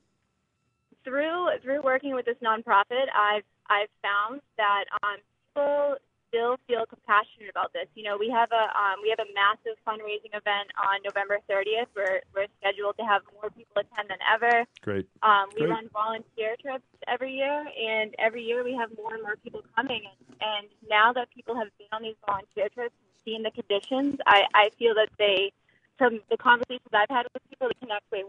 [1.08, 5.18] through through working with this nonprofit, I've I've found that um,
[5.56, 5.96] people
[6.28, 7.88] still feel compassionate about this.
[7.96, 11.88] You know, we have a um, we have a massive fundraising event on November 30th.
[11.96, 14.66] We're we're scheduled to have more people attend than ever.
[14.82, 15.08] Great.
[15.24, 15.70] Um, we Great.
[15.72, 20.04] run volunteer trips every year, and every year we have more and more people coming.
[20.06, 24.20] And, and now that people have been on these volunteer trips and seen the conditions,
[24.26, 25.52] I, I feel that they,
[25.98, 28.24] from the conversations I've had with people, they connect way,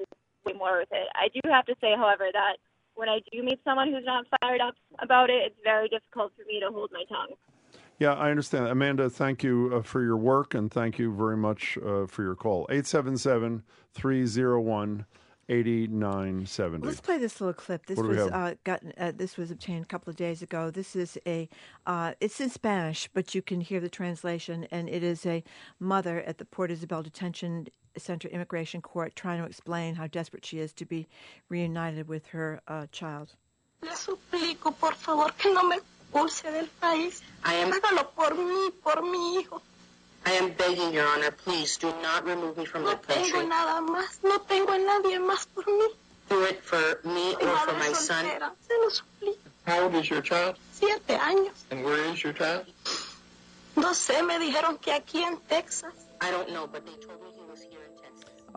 [0.47, 1.09] way more with it.
[1.15, 2.57] I do have to say, however, that
[2.95, 6.45] when I do meet someone who's not fired up about it, it's very difficult for
[6.47, 7.37] me to hold my tongue.
[7.99, 8.69] Yeah, I understand.
[8.69, 12.37] Amanda, thank you uh, for your work and thank you very much uh, for your
[12.37, 12.67] call.
[12.71, 13.63] 877
[13.95, 15.07] 301
[15.51, 16.87] 8970.
[16.87, 17.87] Let's play this little clip.
[17.87, 18.93] This What was uh, gotten.
[18.99, 20.71] Uh, this was obtained a couple of days ago.
[20.71, 21.49] This is a.
[21.87, 25.43] Uh, it's in Spanish, but you can hear the translation, and it is a
[25.81, 30.59] mother at the Port Isabel Detention Center Immigration Court trying to explain how desperate she
[30.59, 31.09] is to be
[31.49, 33.35] reunited with her uh, child.
[33.83, 35.79] Le suplico, por favor, que no me
[36.13, 37.23] expulse del país.
[37.45, 39.61] I am- Hágalo por mí, por mi hijo.
[40.27, 43.47] I am begging, Your Honor, please do not remove me from No the tengo country.
[43.47, 44.19] nada más.
[44.23, 45.87] No tengo a nadie más por mí.
[46.29, 48.27] Do it for me or for my son.
[48.27, 48.53] soltera.
[48.67, 49.39] Se lo suplico.
[49.67, 50.57] How old is your child?
[50.73, 51.55] Siete años.
[51.71, 52.67] And where is your child?
[53.77, 55.95] No sé, me dijeron que aquí en Texas.
[56.21, 57.31] I don't know, but they told me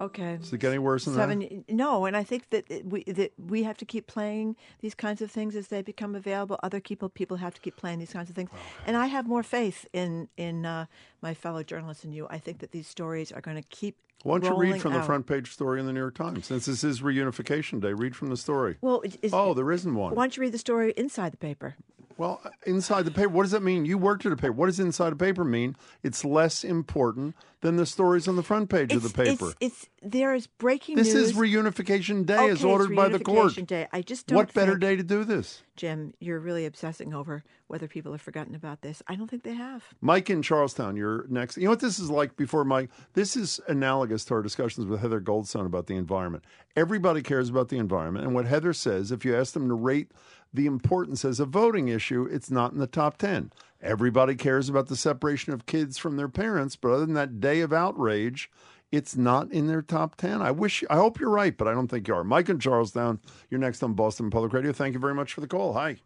[0.01, 0.39] Okay.
[0.41, 1.19] Is it getting worse than that?
[1.21, 1.63] Seven.
[1.69, 5.29] No, and I think that we that we have to keep playing these kinds of
[5.29, 6.59] things as they become available.
[6.63, 8.49] Other people people have to keep playing these kinds of things,
[8.87, 10.87] and I have more faith in in uh,
[11.21, 12.25] my fellow journalists and you.
[12.31, 13.95] I think that these stories are going to keep.
[14.23, 16.45] Why don't you read from the front page story in the New York Times?
[16.47, 18.77] Since this is reunification day, read from the story.
[18.81, 20.13] Well, is, Oh, there isn't one.
[20.15, 21.75] why don't you read the story inside the paper?
[22.17, 23.85] Well, inside the paper, what does that mean?
[23.85, 24.53] You worked at a paper.
[24.53, 25.75] What does inside a paper mean?
[26.03, 29.53] It's less important than the stories on the front page of the paper.
[29.59, 31.29] It's, it's there is breaking this news.
[31.29, 33.55] is reunification day, okay, as ordered it's by the court.
[33.67, 33.87] Day.
[33.91, 34.37] I just don't.
[34.37, 35.63] What better day to do this?
[35.75, 39.01] Jim, you're really obsessing over whether people have forgotten about this.
[39.07, 39.83] I don't think they have.
[40.01, 41.57] Mike in Charlestown, you're next.
[41.57, 42.89] You know what this is like before Mike?
[43.13, 46.43] This is analogous to our discussions with Heather Goldstone about the environment.
[46.75, 48.25] Everybody cares about the environment.
[48.25, 50.11] And what Heather says, if you ask them to rate
[50.53, 53.51] the importance as a voting issue, it's not in the top 10.
[53.81, 57.61] Everybody cares about the separation of kids from their parents, but other than that day
[57.61, 58.49] of outrage,
[58.91, 60.41] it's not in their top 10.
[60.41, 62.23] I wish, I hope you're right, but I don't think you are.
[62.23, 64.73] Mike in Charlestown, you're next on Boston Public Radio.
[64.73, 65.73] Thank you very much for the call.
[65.73, 65.97] Hi.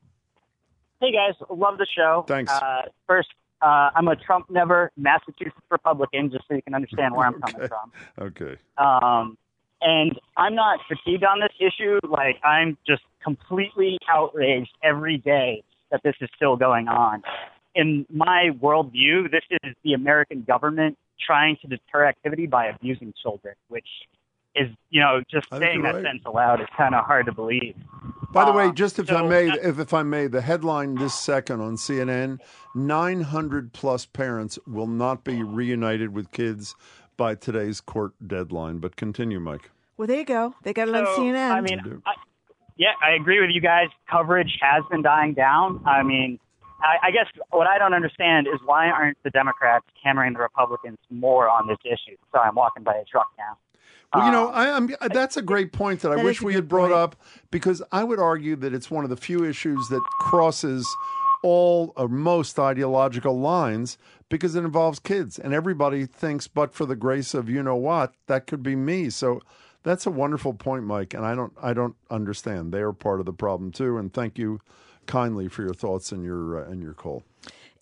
[1.02, 2.24] Hey guys, love the show.
[2.28, 2.52] Thanks.
[2.52, 3.28] Uh, first,
[3.62, 7.68] uh, I'm a Trump never Massachusetts Republican, just so you can understand where I'm coming
[8.18, 8.28] from.
[8.28, 8.56] Okay.
[8.78, 9.38] Um,
[9.82, 12.00] and I'm not fatigued on this issue.
[12.08, 17.24] Like I'm just completely outraged every day that this is still going on.
[17.76, 23.56] In my worldview, this is the American government trying to deter activity by abusing children,
[23.68, 23.88] which
[24.56, 26.04] is, you know, just saying that right.
[26.04, 27.76] sentence aloud is kind of hard to believe.
[28.32, 31.14] By the way, Uh, just if I may, if, if I may, the headline this
[31.14, 32.40] second on CNN:
[32.74, 36.76] 900 plus parents will not be reunited with kids
[37.18, 38.80] by today's court deadline.
[38.80, 39.72] But continue, Mike.
[39.98, 40.56] Well, there you go.
[40.64, 41.52] They got it on So, CNN.
[41.52, 42.14] I mean, I,
[42.78, 43.88] yeah, I agree with you guys.
[44.10, 45.82] Coverage has been dying down.
[45.86, 46.40] I mean,
[46.82, 50.98] I, I guess what I don't understand is why aren't the Democrats hammering the Republicans
[51.10, 52.18] more on this issue?
[52.32, 53.58] Sorry, I'm walking by a truck now.
[54.14, 56.54] Well, you know, Um, I, I'm, that's a great point that I That wish we
[56.54, 56.94] had brought point.
[57.00, 57.16] up
[57.52, 60.86] because I would argue that it's one of the few issues that crosses
[61.44, 63.98] all or most ideological lines
[64.30, 68.14] because it involves kids and everybody thinks but for the grace of you know what
[68.28, 69.10] that could be me.
[69.10, 69.42] So
[69.84, 72.74] that's a wonderful point mike and i don't i don't understand.
[72.74, 74.62] They are part of the problem too and thank you
[75.06, 77.24] kindly for your thoughts and your uh, and your call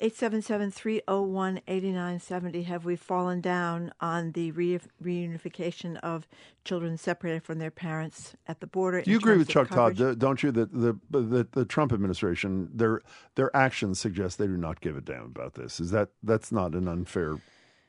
[0.01, 6.27] 877-301-8970 have we fallen down on the re- reunification of
[6.65, 9.97] children separated from their parents at the border Do you agree with Chuck Todd, coverage?
[9.97, 13.01] do- don't you, that the, the the Trump administration their
[13.35, 15.79] their actions suggest they do not give a damn about this?
[15.79, 17.37] Is that that's not an unfair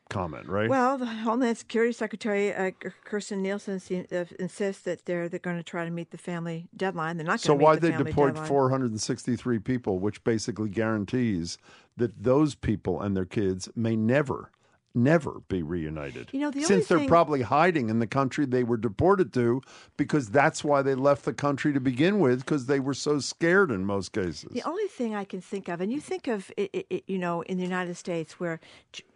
[0.09, 0.69] comment, right?
[0.69, 2.71] Well, the Homeland Security Secretary uh,
[3.05, 6.67] Kirstjen Nielsen se- uh, insists that they're they're going to try to meet the family
[6.75, 7.17] deadline.
[7.17, 8.47] They're not so going to why the they deployed deadline.
[8.47, 11.57] 463 people, which basically guarantees
[11.97, 14.51] that those people and their kids may never,
[14.93, 16.29] never be reunited.
[16.33, 19.61] You know, the since they're thing- probably hiding in the country they were deported to,
[19.97, 23.71] because that's why they left the country to begin with, because they were so scared
[23.71, 24.49] in most cases.
[24.51, 27.41] The only thing I can think of, and you think of, it, it, you know,
[27.43, 28.59] in the United States where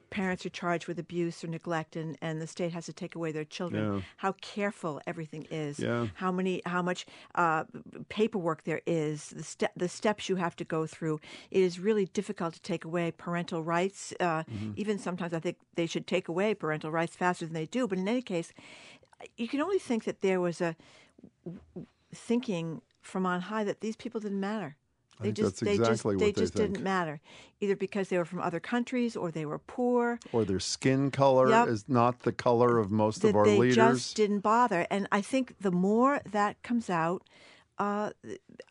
[0.10, 3.32] parents are charged with abuse or neglect, and, and the state has to take away
[3.32, 3.94] their children.
[3.96, 4.02] Yeah.
[4.18, 5.80] How careful everything is.
[5.80, 6.08] Yeah.
[6.16, 7.66] How many, how much uh,
[8.10, 9.30] paperwork there is.
[9.30, 11.20] The ste- the steps you have to go through.
[11.52, 14.14] It is really difficult to take away parental rights.
[14.20, 14.72] Uh, Mm-hmm.
[14.78, 17.88] Even sometimes I think they should take away parental rights faster than they do.
[17.88, 18.52] But in any case,
[19.38, 20.76] you can only think that there was a
[22.14, 24.76] thinking from on high that these people didn't matter.
[25.20, 26.72] I They think just that's they exactly just what they they just think.
[26.72, 27.20] didn't matter,
[27.60, 30.20] either because they were from other countries or they were poor.
[30.32, 31.68] or their skin color Yep.
[31.68, 33.76] is not the color of most that of our they leaders.
[33.76, 34.88] just didn't bother.
[34.90, 37.24] And I think the more that comes out,
[37.78, 38.12] uh,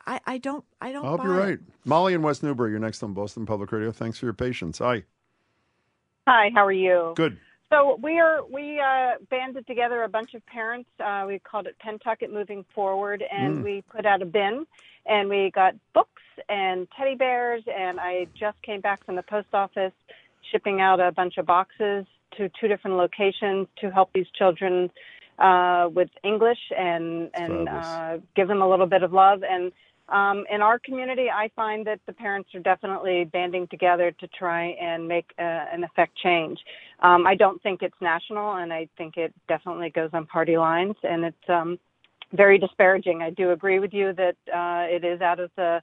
[0.06, 1.04] I, I don't I don't.
[1.04, 1.46] I hope buy you're it.
[1.46, 1.58] right.
[1.84, 3.92] Molly in West Newbury, you're next on Boston Public Radio.
[3.92, 4.78] Thanks for your patience.
[4.78, 5.04] Hi.
[6.26, 7.12] Hi, how are you?
[7.16, 7.38] Good.
[7.70, 10.88] So we are we uh, banded together a bunch of parents.
[10.98, 13.64] Uh, we called it Pentucket Moving Forward, and Mm.
[13.64, 14.66] we put out a bin,
[15.06, 16.17] and we got books
[16.48, 17.62] and teddy bears.
[17.66, 19.92] And I just came back from the post office,
[20.50, 24.90] shipping out a bunch of boxes to two different locations to help these children
[25.38, 29.42] uh, with English and and uh, give them a little bit of love.
[29.48, 29.72] And
[30.08, 34.68] um, in our community, I find that the parents are definitely banding together to try
[34.80, 36.58] and make uh, an effect change.
[37.00, 40.96] Um, I don't think it's national, and I think it definitely goes on party lines,
[41.02, 41.78] and it's um,
[42.32, 43.20] very disparaging.
[43.22, 45.82] I do agree with you that uh, it is out of the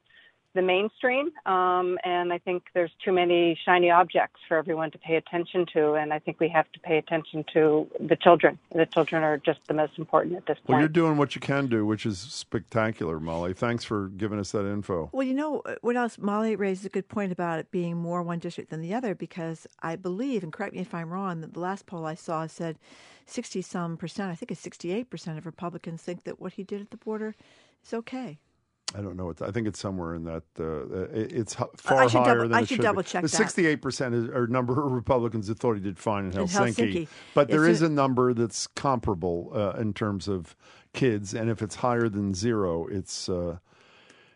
[0.55, 5.17] the mainstream, um, and I think there's too many shiny objects for everyone to pay
[5.17, 8.57] attention to, and I think we have to pay attention to the children.
[8.73, 10.69] The children are just the most important at this point.
[10.69, 13.53] Well, you're doing what you can do, which is spectacular, Molly.
[13.53, 15.09] Thanks for giving us that info.
[15.11, 16.17] Well, you know uh, what else?
[16.17, 19.67] Molly raises a good point about it being more one district than the other because
[19.83, 22.79] I believe, and correct me if I'm wrong, that the last poll I saw said
[23.25, 26.81] 60 some percent, I think it's 68 percent of Republicans think that what he did
[26.81, 27.35] at the border
[27.85, 28.39] is okay.
[28.93, 29.33] I don't know.
[29.41, 30.43] I think it's somewhere in that.
[30.59, 33.07] Uh, it's far higher double- than I it should should double be.
[33.09, 33.29] check The.
[33.29, 36.75] Sixty-eight percent is or number of Republicans that thought he did fine in In Helsinki,
[36.93, 37.07] Helsinki.
[37.33, 40.55] but there is is a- a number that's comparable uh, in terms of
[40.93, 43.27] kids, and if it's higher than zero, it's.
[43.29, 43.57] Uh,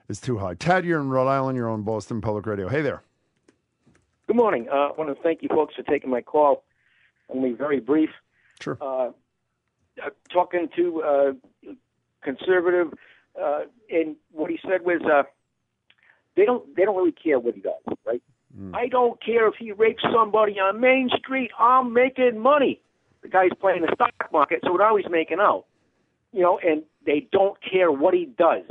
[0.09, 0.55] is too high.
[0.55, 1.55] Tad, you're in Rhode Island.
[1.55, 2.67] You're on Boston Public Radio.
[2.67, 3.03] Hey there.
[4.25, 4.67] Good morning.
[4.67, 6.63] Uh, I want to thank you folks for taking my call.
[7.29, 8.09] I'm going to be very brief.
[8.59, 8.75] Sure.
[8.81, 9.09] Uh,
[10.03, 11.33] uh, talking to uh,
[12.23, 12.91] conservative,
[13.41, 15.23] uh, and what he said was uh,
[16.35, 18.21] they don't they don't really care what he does, right?
[18.57, 18.75] Mm.
[18.75, 21.51] I don't care if he rapes somebody on Main Street.
[21.59, 22.81] I'm making money.
[23.21, 25.65] The guy's playing the stock market, so now he's making out.
[26.31, 28.63] You know, and they don't care what he does.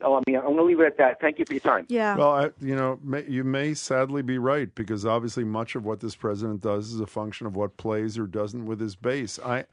[0.00, 1.20] Oh, I mean, I'm going to leave it at that.
[1.20, 1.84] Thank you for your time.
[1.88, 2.16] Yeah.
[2.16, 5.98] Well, I, you know, may, you may sadly be right because obviously much of what
[5.98, 9.40] this president does is a function of what plays or doesn't with his base.
[9.44, 9.64] I,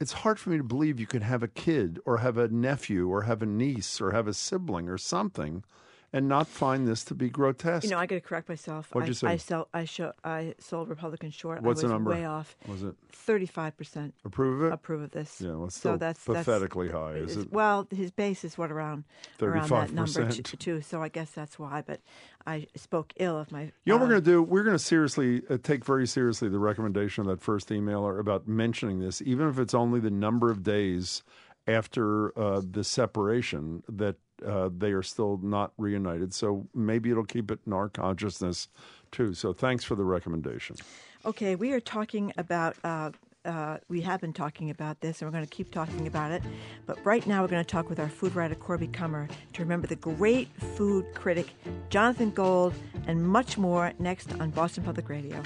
[0.00, 3.08] it's hard for me to believe you could have a kid or have a nephew
[3.08, 5.64] or have a niece or have a sibling or something
[6.12, 7.84] and not find this to be grotesque.
[7.84, 8.88] You know, I got to correct myself.
[8.92, 9.26] What'd I, you say?
[9.26, 9.68] I sell.
[9.74, 10.12] I show.
[10.24, 11.62] I sold Republican short.
[11.62, 12.10] What's I was the number?
[12.10, 12.56] Way off.
[12.66, 14.14] Was it thirty-five percent?
[14.24, 14.74] approve of it?
[14.74, 15.40] Approve of this.
[15.40, 17.52] Yeah, well, so that's pathetically that's, high, is it?
[17.52, 19.04] Well, his base is what around
[19.40, 20.58] around that number 35%.
[20.58, 20.80] too.
[20.80, 21.82] So I guess that's why.
[21.86, 22.00] But
[22.46, 23.62] I spoke ill of my.
[23.62, 24.42] You know what we're going to do?
[24.42, 28.48] We're going to seriously uh, take very seriously the recommendation of that first emailer about
[28.48, 31.22] mentioning this, even if it's only the number of days
[31.66, 36.34] after uh, the separation that uh, they are still not reunited.
[36.34, 38.68] So maybe it'll keep it in our consciousness
[39.10, 39.34] too.
[39.34, 40.76] So thanks for the recommendation.
[41.24, 42.76] Okay, we are talking about.
[42.84, 43.10] Uh,
[43.44, 46.42] uh, we have been talking about this, and we're going to keep talking about it.
[46.86, 49.86] But right now, we're going to talk with our food writer Corby Kummer to remember
[49.86, 51.48] the great food critic
[51.88, 52.74] Jonathan Gold,
[53.06, 55.42] and much more next on Boston Public Radio.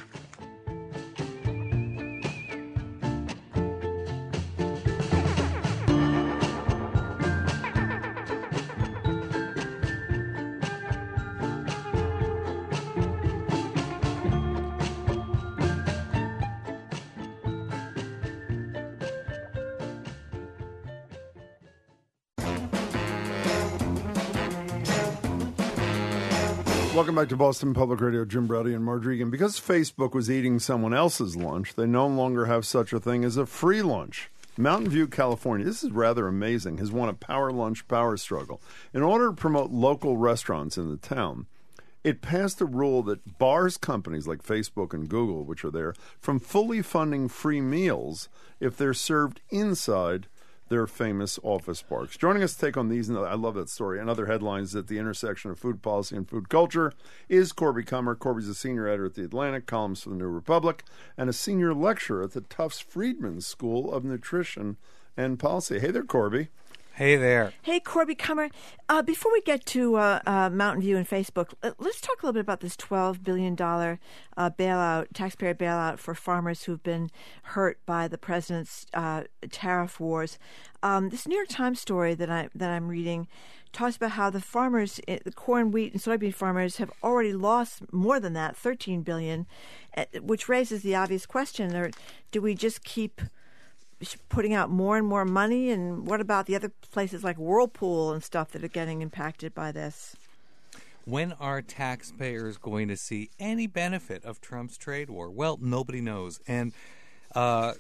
[27.03, 28.25] Welcome back to Boston Public Radio.
[28.25, 29.21] Jim Braude and Margery.
[29.21, 33.25] And because Facebook was eating someone else's lunch, they no longer have such a thing
[33.25, 34.31] as a free lunch.
[34.57, 38.61] Mountain View, California, this is rather amazing, has won a power lunch power struggle.
[38.95, 41.47] In order to promote local restaurants in the town,
[42.05, 46.39] it passed a rule that bars companies like Facebook and Google, which are there, from
[46.39, 48.29] fully funding free meals
[48.61, 50.29] if they're served inside
[50.69, 52.17] their famous office parks.
[52.17, 54.87] Joining us to take on these, and I love that story, and other headlines at
[54.87, 56.93] the intersection of food policy and food culture
[57.29, 58.19] is Corby Kummer.
[58.19, 60.85] Corby's a senior editor at The Atlantic, columns for The New Republic,
[61.17, 64.77] and a senior lecturer at the Tufts Friedman School of Nutrition
[65.17, 65.79] and Policy.
[65.79, 66.49] Hey there, Corby.
[66.95, 67.55] Hey there.
[67.63, 68.51] Hey, Corby Kummer.
[68.87, 72.35] Uh, before we get to uh, uh, Mountain View and Facebook, let's talk a little
[72.35, 73.97] bit about this $12 billion uh,
[74.51, 77.11] bailout, taxpayer bailout for farmers who've been
[77.45, 80.39] hurt by the president's uh, tariff wars.
[80.83, 83.27] Um, this New York Times story that, I, that I'm reading
[83.73, 87.91] talks about how the farmers, eh, the corn, wheat, and soybean farmers have already lost
[87.91, 89.47] more than that, 13 billion,
[89.95, 91.91] eh, which raises the obvious question,
[92.31, 93.23] do we just keep
[94.29, 95.71] putting out more and more money?
[95.71, 99.73] And what about the other places like Whirlpool and stuff that are getting impacted by
[99.73, 100.17] this?
[101.05, 105.31] When are taxpayers going to see any benefit of Trump's trade war?
[105.31, 106.41] Well, nobody knows.
[106.47, 106.73] And
[107.35, 107.75] uh,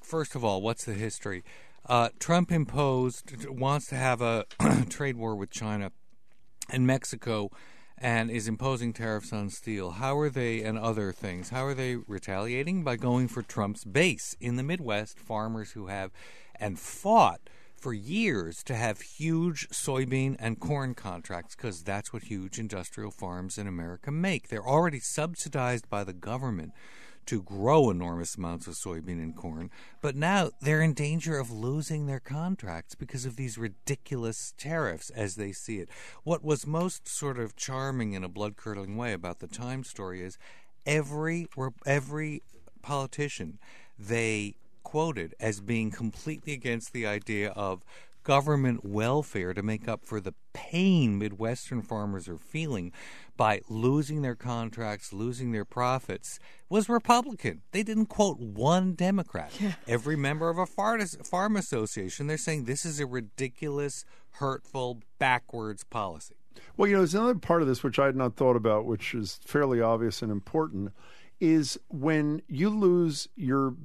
[0.00, 1.44] first of all, what's the history?
[1.84, 4.46] Uh, Trump imposed, wants to have a
[4.88, 5.92] trade war with China
[6.70, 7.50] and Mexico
[7.98, 9.92] and is imposing tariffs on steel.
[9.92, 11.50] How are they and other things?
[11.50, 12.84] How are they retaliating?
[12.84, 16.10] By going for Trump's base in the Midwest, farmers who have
[16.58, 17.40] and fought
[17.76, 23.58] for years to have huge soybean and corn contracts because that's what huge industrial farms
[23.58, 24.48] in America make.
[24.48, 26.72] They're already subsidized by the government
[27.26, 32.06] to grow enormous amounts of soybean and corn, but now they're in danger of losing
[32.06, 35.88] their contracts because of these ridiculous tariffs as they see it.
[36.24, 40.22] What was most sort of charming in a blood curdling way about the Time story
[40.22, 40.38] is
[40.84, 41.48] every
[41.84, 42.42] every
[42.82, 43.58] politician
[43.98, 44.54] they
[44.86, 47.82] quoted as being completely against the idea of
[48.26, 52.90] government welfare to make up for the pain Midwestern farmers are feeling
[53.36, 57.62] by losing their contracts, losing their profits, was Republican.
[57.70, 59.52] They didn't quote one Democrat.
[59.60, 59.74] Yeah.
[59.86, 66.34] Every member of a farm association, they're saying this is a ridiculous, hurtful, backwards policy.
[66.76, 69.14] Well, you know, there's another part of this which I had not thought about, which
[69.14, 70.92] is fairly obvious and important,
[71.38, 73.76] is when you lose your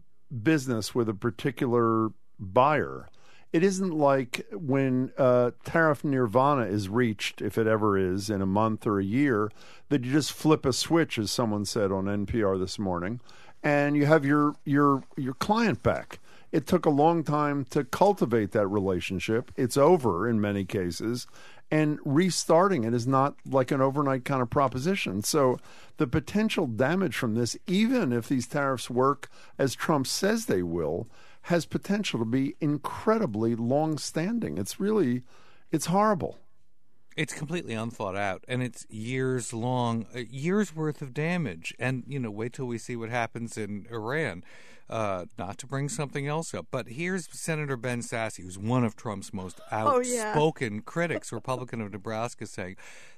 [0.42, 3.08] business with a particular buyer.
[3.54, 8.46] It isn't like when uh, tariff nirvana is reached, if it ever is, in a
[8.46, 9.52] month or a year,
[9.90, 13.20] that you just flip a switch, as someone said on NPR this morning,
[13.62, 16.20] and you have your your your client back.
[16.54, 19.52] It took a long time to cultivate that relationship.
[19.56, 21.28] It's over in many cases,
[21.70, 25.24] and restarting it is not like an overnight kind of proposition.
[25.24, 25.60] So
[25.98, 31.08] the potential damage from this, even if these tariffs work as Trump says they will,
[31.44, 34.58] has potential to be incredibly long standing.
[34.58, 35.24] It's really
[35.72, 36.38] it's horrible.
[37.18, 41.74] It's completely unthought out, and it's years long, uh, years worth of damage.
[41.78, 44.44] And you know, wait till we see what happens in Iran.
[44.90, 48.98] Uh, not to bring something else up, but here's Senator Ben Sasse, who's one of
[48.98, 50.82] Trump's most outspoken Oh, yeah.
[50.86, 52.76] critics, Republican of Nebraska, saying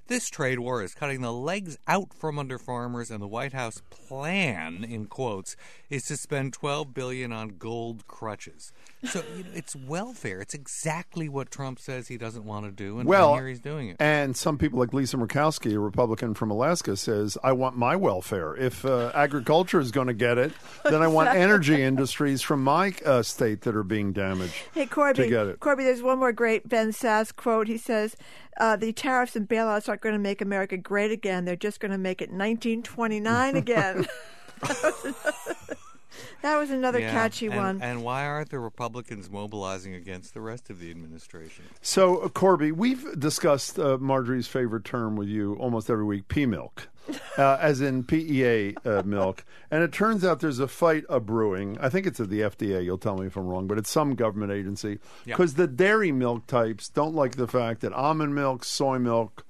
[0.08, 3.82] this trade war is cutting the legs out from under farmers, and the White House
[3.90, 5.56] plan, in quotes,
[5.90, 8.72] is to spend 12 billion on gold crutches.
[9.04, 10.42] So you know, it's welfare.
[10.42, 13.90] It's exactly what Trump says he doesn't want to do, and, well, here he's doing
[13.90, 13.98] it.
[14.00, 18.56] And some people like Lisa Murkowski, a Republican from Alaska, says, "I want my welfare.
[18.56, 20.52] If uh, agriculture is going to get it,
[20.84, 25.24] then I want energy industries from my uh, state that are being damaged Hey, Corby.
[25.24, 27.68] to get it." Corby, there's one more great Ben Sasse quote.
[27.68, 28.16] He says,
[28.58, 31.46] uh, "The tariffs and bailouts aren't going to make America great again.
[31.46, 34.08] They're just going to make it 1929 again."
[36.42, 37.82] that was another Yeah, catchy and, one.
[37.82, 41.66] And why aren't the Republicans mobilizing against the rest of the administration?
[41.82, 46.46] So, uh, Corby, we've discussed uh, Margery's favorite term with you almost every week, pea
[46.46, 46.90] milk,
[47.38, 49.46] uh, as in PEA uh, milk.
[49.72, 51.78] And it turns out there's a fight a brewing.
[51.80, 54.16] I think it's at the FDA, you'll tell me if I'm wrong, but it's some
[54.16, 55.00] government agency.
[55.26, 55.36] Yeah.
[55.36, 59.46] Because the dairy milk types don't like the fact that almond milk, soy milk,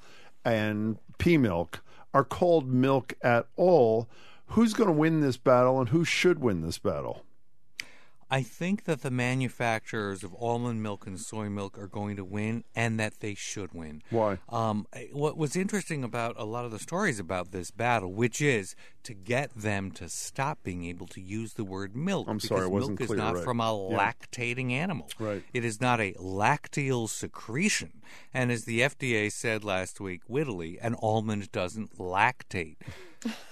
[0.45, 1.81] and pea milk
[2.13, 4.09] are called milk at all.
[4.47, 7.23] Who's going to win this battle and who should win this battle?
[8.33, 12.63] I think that the manufacturers of almond milk and soy milk are going to win,
[12.75, 14.01] and that they should win.
[14.09, 14.39] Why?
[14.49, 18.75] Um, what was interesting about a lot of the stories about this battle, which is
[19.03, 22.27] to get them to stop being able to use the word milk.
[22.29, 23.43] I'm sorry, because I wasn't milk clear, is not right.
[23.43, 23.97] from a Yeah.
[23.97, 25.09] lactating animal.
[25.19, 25.43] Right.
[25.53, 28.01] It is not a lacteal secretion.
[28.33, 32.77] And as the FDA said last week, wittily, an almond doesn't lactate.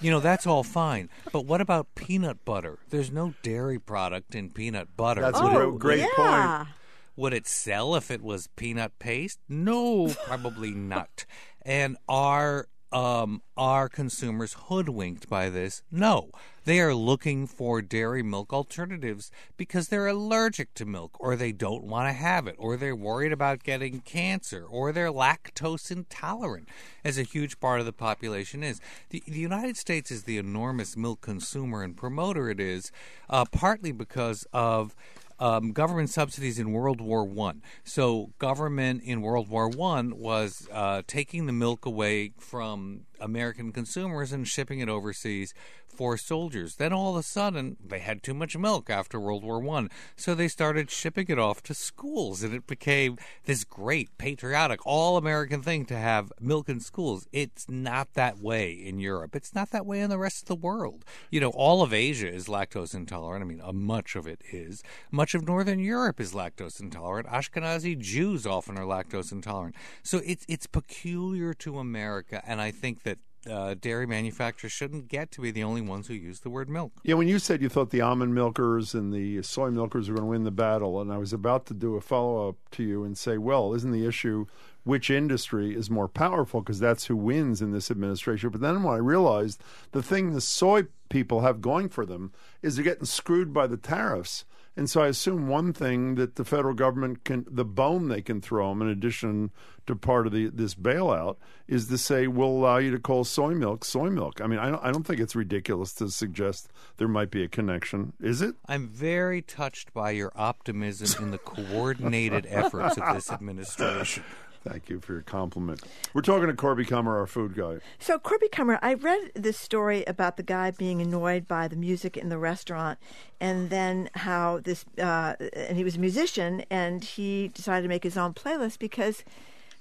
[0.01, 1.09] You know, that's all fine.
[1.31, 2.79] But what about peanut butter?
[2.89, 5.21] There's no dairy product in peanut butter.
[5.21, 6.57] That's a Would real it- great yeah.
[6.65, 6.69] point.
[7.15, 9.39] would it sell if it was peanut paste?
[9.47, 11.25] No, probably not.
[11.61, 15.83] And are um, are consumers hoodwinked by this?
[15.91, 16.31] No.
[16.63, 21.85] They are looking for dairy milk alternatives because they're allergic to milk, or they don't
[21.85, 26.69] want to have it, or they're worried about getting cancer, or they're lactose intolerant,
[27.03, 28.79] as a huge part of the population is.
[29.09, 32.91] The, the United States is the enormous milk consumer and promoter it is,
[33.27, 34.95] uh, partly because of
[35.41, 37.63] um, government subsidies in World War One.
[37.83, 44.31] So government in World War One was uh, taking the milk away from American consumers
[44.31, 45.53] and shipping it overseas
[45.91, 46.75] for soldiers.
[46.75, 50.33] Then all of a sudden they had too much milk after World War One, so
[50.33, 55.61] they started shipping it off to schools, and it became this great patriotic all American
[55.61, 57.27] thing to have milk in schools.
[57.31, 59.35] It's not that way in Europe.
[59.35, 61.03] It's not that way in the rest of the world.
[61.29, 63.43] You know, all of Asia is lactose intolerant.
[63.43, 64.83] I mean, uh, much of it is.
[65.11, 67.27] Much of Northern Europe is lactose intolerant.
[67.27, 69.75] Ashkenazi Jews often are lactose intolerant.
[70.03, 73.19] So it's it's peculiar to America, and I think that.
[73.49, 76.91] Uh, dairy manufacturers shouldn't get to be the only ones who use the word milk.
[77.03, 80.27] Yeah, when you said you thought the almond milkers and the soy milkers were going
[80.27, 83.03] to win the battle, and I was about to do a follow up to you
[83.03, 84.45] and say, well, isn't the issue
[84.83, 88.49] which industry is more powerful because that's who wins in this administration?
[88.49, 92.31] But then when I realized the thing the soy people have going for them
[92.61, 94.45] is they're getting screwed by the tariffs.
[94.77, 98.39] And so I assume one thing that the federal government can, the bone they can
[98.39, 99.51] throw them, in addition
[99.85, 101.35] to part of the this bailout,
[101.67, 104.39] is to say we'll allow you to call soy milk soy milk.
[104.39, 107.49] I mean, I don't, I don't think it's ridiculous to suggest there might be a
[107.49, 108.13] connection.
[108.21, 108.55] Is it?
[108.65, 114.23] I'm very touched by your optimism in the coordinated efforts of this administration.
[114.63, 115.81] Thank you for your compliment.
[116.13, 117.79] We're talking to Corby Kummer, our food guy.
[117.97, 122.15] So, Corby Kummer, I read this story about the guy being annoyed by the music
[122.15, 122.99] in the restaurant,
[123.39, 128.03] and then how this, uh, and he was a musician, and he decided to make
[128.03, 129.23] his own playlist because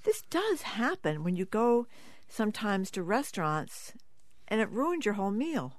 [0.03, 1.85] this does happen when you go
[2.27, 3.93] sometimes to restaurants
[4.47, 5.73] and it ruins your whole meal.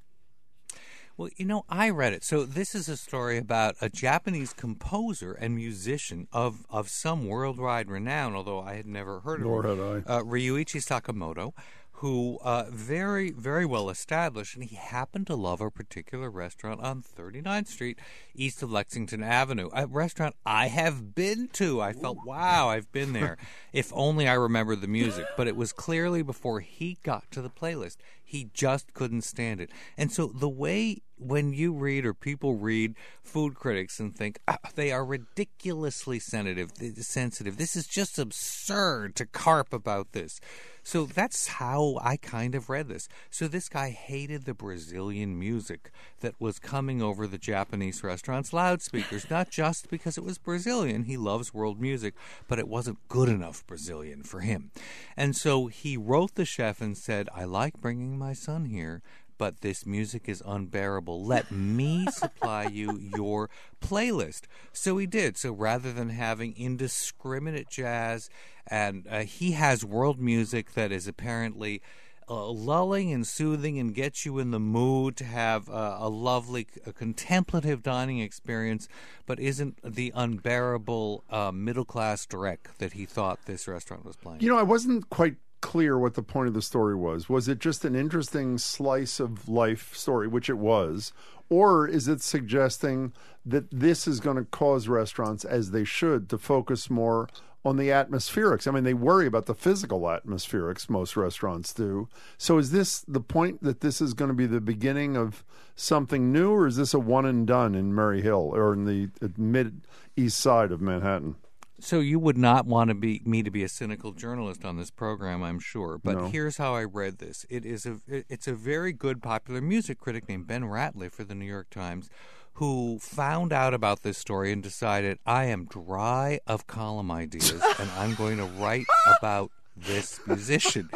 [1.17, 2.25] Well, you know, I read it.
[2.25, 7.91] So this is a story about a Japanese composer and musician of, of some worldwide
[7.91, 9.79] renown, although I had never heard of Nor him.
[9.79, 10.13] had I.
[10.15, 11.53] Uh, Ryuichi Sakamoto,
[11.97, 17.01] who uh, very, very well established, and he happened to love a particular restaurant on
[17.03, 17.99] 39th Street,
[18.35, 19.69] east of Lexington Avenue.
[19.73, 21.81] A restaurant I have been to.
[21.81, 23.37] I felt, wow, I've been there.
[23.73, 25.27] if only I remembered the music.
[25.37, 27.99] But it was clearly before he got to the playlist.
[28.33, 29.71] He just couldn't stand it.
[29.99, 34.57] And so the way when you read or people read food critics and think ah,
[34.75, 36.73] they are ridiculously sensitive,
[37.03, 37.59] sensitive.
[37.59, 40.41] This is just absurd to carp about this.
[40.83, 43.09] So that's how I kind of read this.
[43.31, 49.31] So this guy hated the Brazilian music that was coming over the Japanese restaurant's loudspeakers,
[49.31, 51.05] not just because it was Brazilian.
[51.05, 52.15] He loves world music,
[52.49, 54.71] but it wasn't good enough Brazilian for him.
[55.17, 59.03] And so he wrote the chef and said, I like bringing my son here
[59.39, 61.25] but this music is unbearable.
[61.25, 64.43] Let me supply you your playlist.
[64.73, 65.37] So he did.
[65.37, 68.31] So rather than having indiscriminate jazz,
[68.67, 71.83] and uh, he has world music that is apparently.
[72.31, 76.69] Uh, lulling and soothing and gets you in the mood to have uh, a lovely
[76.87, 78.87] a contemplative dining experience,
[79.27, 84.41] but isn't the unbearable uh, middle class direct that he thought this restaurant was playing.
[84.41, 87.31] You know, I wasn't quite clear what the point of the story was.
[87.31, 91.13] Was it just an interesting slice of life story, which it was,
[91.49, 93.15] or is it suggesting
[93.47, 97.29] that this is going to cause restaurants, as they should, to focus more
[97.65, 98.67] on the atmospherics?
[98.67, 102.09] I mean, they worry about the physical atmospherics, most restaurants do.
[102.37, 105.45] So is this the point that this is going to be the beginning of
[105.77, 109.11] something new, or is this a one and done in Murray Hill or in the
[109.37, 109.83] mid
[110.17, 111.37] east side of Manhattan?
[111.83, 114.91] So you would not want to be me to be a cynical journalist on this
[114.93, 115.99] program, I'm sure.
[115.99, 116.29] But No.
[116.29, 120.29] here's how I read this: it is a it's a very good popular music critic
[120.29, 122.09] named Ben Ratliff for the New York Times,
[122.55, 127.91] who found out about this story and decided I am dry of column ideas and
[127.99, 128.87] I'm going to write
[129.19, 130.91] about this musician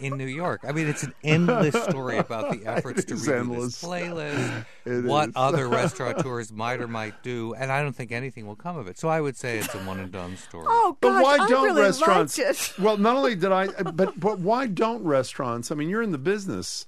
[0.00, 0.62] in New York.
[0.66, 3.80] I mean, it's an endless story about the efforts to It's redo endless.
[3.80, 5.34] this playlist, It what is.
[5.36, 8.98] other restaurateurs might or might do, and I don't think anything will come of it.
[8.98, 10.64] So I would say it's a one and done story.
[10.68, 12.38] Oh But why I don't really restaurants?
[12.38, 12.78] liked it.
[12.82, 15.70] well, not only did I, but but why don't restaurants?
[15.70, 16.86] I mean, you're in the business.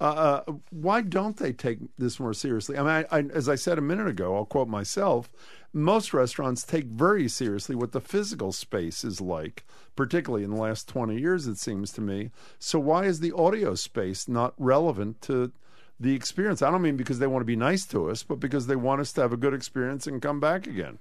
[0.00, 2.76] Uh, uh, why don't they take this more seriously?
[2.78, 5.28] I mean, I, I, as I said a minute ago, I'll quote myself.
[5.72, 9.64] Most restaurants take very seriously what the physical space is like,
[9.94, 12.30] particularly in the last 20 years, it seems to me.
[12.58, 15.52] So, why is the audio space not relevant to
[16.00, 16.60] the experience?
[16.60, 19.00] I don't mean because they want to be nice to us, but because they want
[19.00, 20.98] us to have a good experience and come back again.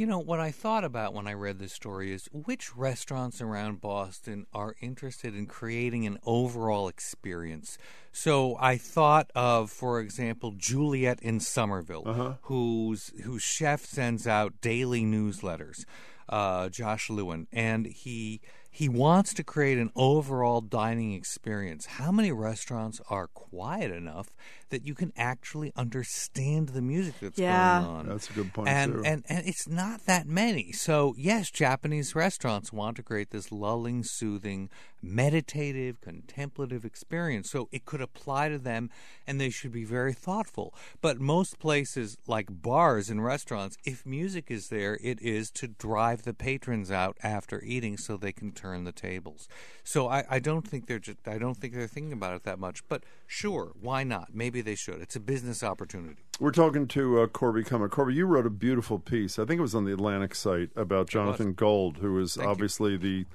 [0.00, 3.82] You know, what I thought about when I read this story is which restaurants around
[3.82, 7.76] Boston are interested in creating an overall experience.
[8.10, 12.34] So I thought of, for example, Juliet in Somerville, Uh-huh.
[12.44, 15.84] whose whose chef sends out daily newsletters,
[16.30, 18.40] uh, Josh Lewin, and he
[18.70, 21.84] he wants to create an overall dining experience.
[21.84, 24.28] How many restaurants are quiet enough
[24.70, 27.82] that you can actually understand the music that's Yeah.
[27.82, 28.08] going on?
[28.08, 28.66] That's a good point.
[28.66, 29.02] point, and, too.
[29.04, 30.72] And and it's not that many.
[30.72, 34.70] So yes, Japanese restaurants want to create this lulling, soothing,
[35.02, 37.50] meditative, contemplative experience.
[37.50, 38.90] So it could apply to them,
[39.26, 40.74] and they should be very thoughtful.
[41.00, 46.22] But most places, like bars and restaurants, if music is there, it is to drive
[46.22, 49.48] the patrons out after eating, so they can turn the tables.
[49.84, 52.58] So I, I don't think they're just, I don't think they're thinking about it that
[52.58, 52.86] much.
[52.88, 54.34] But sure, why not?
[54.34, 55.00] Maybe they should.
[55.00, 56.16] It's a business opportunity.
[56.38, 57.90] We're talking to uh, Corby Kummer.
[57.90, 59.38] Corby, you wrote a beautiful piece.
[59.38, 63.26] I think it was on the Atlantic site about Jonathan Gold, who is obviously the.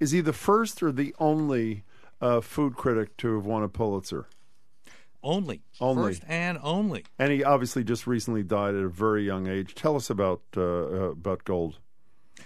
[0.00, 1.84] Is he the first or the only
[2.20, 4.26] uh, food critic to have won a Pulitzer?
[5.22, 6.12] Only, Only.
[6.12, 7.04] first and only.
[7.18, 9.74] And he obviously just recently died at a very young age.
[9.74, 11.78] Tell us about uh, uh, about Gold.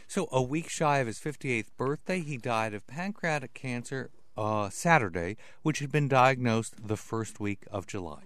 [0.07, 5.37] So, a week shy of his 58th birthday, he died of pancreatic cancer uh, Saturday,
[5.63, 8.23] which had been diagnosed the first week of July.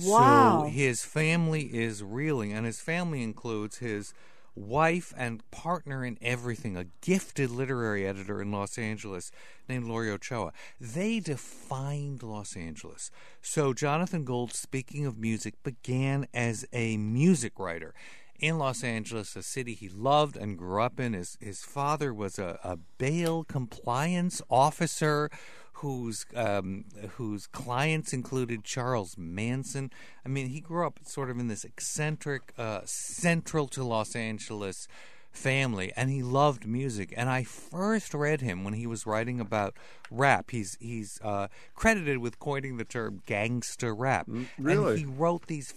[0.00, 0.64] Wow.
[0.64, 4.12] So, his family is reeling, and his family includes his
[4.56, 9.30] wife and partner in everything, a gifted literary editor in Los Angeles
[9.68, 10.52] named Laurie Ochoa.
[10.80, 13.10] They defined Los Angeles.
[13.40, 17.94] So, Jonathan Gold, speaking of music, began as a music writer
[18.40, 21.12] in Los Angeles, a city he loved and grew up in.
[21.12, 25.30] His his father was a, a bail compliance officer
[25.74, 29.90] whose um, whose clients included Charles Manson.
[30.24, 34.88] I mean, he grew up sort of in this eccentric, uh, central to Los Angeles
[35.30, 37.14] family, and he loved music.
[37.16, 39.74] And I first read him when he was writing about
[40.10, 40.50] rap.
[40.50, 44.28] He's he's uh, credited with coining the term gangster rap.
[44.58, 44.90] really?
[44.90, 45.72] And he wrote these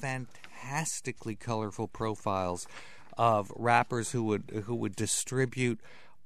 [0.63, 2.67] fantastically colorful profiles
[3.17, 5.79] of rappers who would who would distribute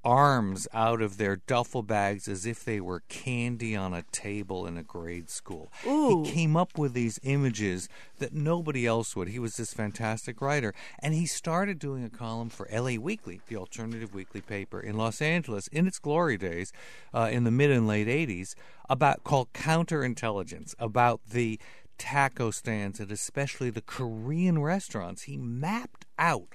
[0.05, 4.77] arms out of their duffel bags as if they were candy on a table in
[4.77, 5.69] a grade school.
[5.85, 6.23] Ooh.
[6.23, 9.27] He came up with these images that nobody else would.
[9.27, 10.73] He was this fantastic writer.
[10.99, 15.21] And he started doing a column for LA Weekly, the alternative weekly paper in Los
[15.21, 16.71] Angeles in its glory days
[17.13, 18.53] uh, in the mid and late 80s
[18.89, 21.59] about called Counterintelligence, about the
[21.97, 25.23] taco stands and especially the Korean restaurants.
[25.23, 26.47] He mapped out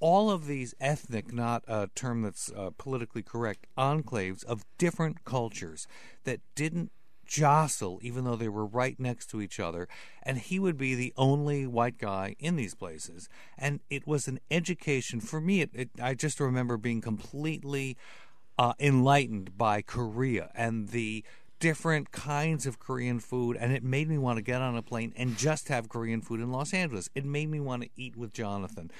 [0.00, 5.86] all of these ethnic, not a term that's uh, politically correct, enclaves of different cultures
[6.24, 6.90] that didn't
[7.24, 9.88] jostle, even though they were right next to each other.
[10.22, 13.28] And he would be the only white guy in these places.
[13.56, 15.62] And it was an education for me.
[15.62, 17.96] It, it, I just remember being completely
[18.58, 21.24] uh, enlightened by Korea and the
[21.62, 25.12] different kinds of Korean food, and it made me want to get on a plane
[25.16, 27.08] and just have Korean food in Los Angeles.
[27.14, 28.90] It made me want to eat with Jonathan,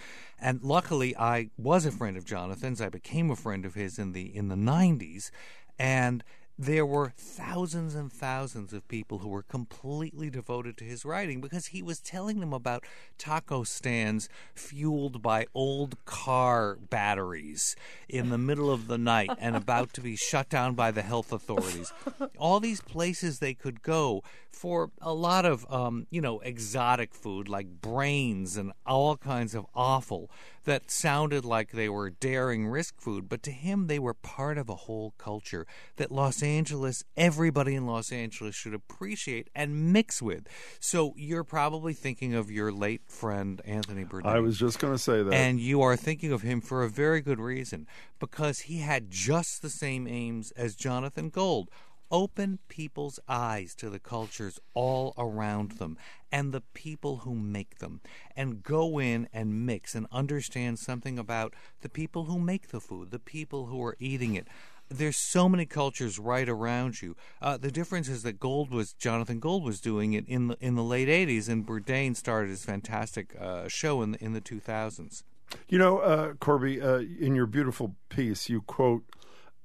[0.41, 2.81] and luckily, I was a friend of Jonathan's.
[2.81, 5.33] I became a friend of his in the in the '90s,
[5.77, 6.23] and
[6.63, 11.67] there were thousands and thousands of people who were completely devoted to his writing because
[11.67, 12.85] he was telling them about
[13.19, 17.75] taco stands fueled by old car batteries
[18.09, 21.33] in the middle of the night and about to be shut down by the health
[21.33, 21.93] authorities.
[22.39, 27.49] All these places they could go for a lot of, um, you know, exotic food
[27.49, 30.31] like brains and all kinds of offal
[30.65, 34.69] that sounded like they were daring risk food, but to him they were part of
[34.69, 40.47] a whole culture that Los Angeles, everybody in Los Angeles should appreciate and mix with.
[40.81, 44.27] So you're probably thinking of your late friend Anthony Bourdain.
[44.27, 45.33] I was just going to say that.
[45.33, 47.87] And you are thinking of him for a very good reason
[48.19, 51.71] because he had just the same aims as Jonathan Gold
[52.13, 55.97] open people's eyes to the cultures all around them
[56.33, 58.01] and the people who make them
[58.35, 63.11] and go in and mix and understand something about the people who make the food,
[63.11, 64.49] the people who are eating it.
[64.89, 67.17] There's so many cultures right around you.
[67.41, 70.75] Uh, the difference is that Gold was Jonathan Gold was doing it in the in
[70.75, 75.23] the late '80s, and Bourdain started his fantastic uh, show in the, in the 2000s.
[75.69, 79.05] You know, uh, Corby, uh, in your beautiful piece, you quote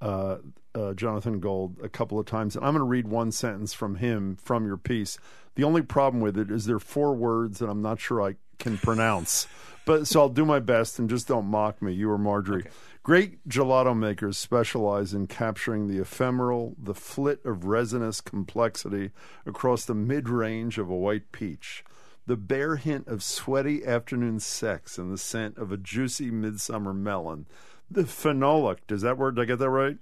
[0.02, 0.38] uh,
[0.76, 3.95] uh, Jonathan Gold a couple of times, and I'm going to read one sentence from
[3.95, 5.18] him from your piece.
[5.56, 8.36] The only problem with it is there are four words that I'm not sure I
[8.60, 9.48] can pronounce,
[9.86, 11.93] but so I'll do my best and just don't mock me.
[11.93, 12.62] You or Margery.
[12.62, 12.70] Okay.
[13.04, 19.12] Great gelato makers specialize in capturing the ephemeral, the flit of resinous complexity
[19.45, 21.86] across the mid range of a white peach
[22.28, 27.48] the bare hint of sweaty afternoon sex and the scent of a juicy midsummer melon.
[27.89, 29.97] The phenolic, does that word, did I get that right?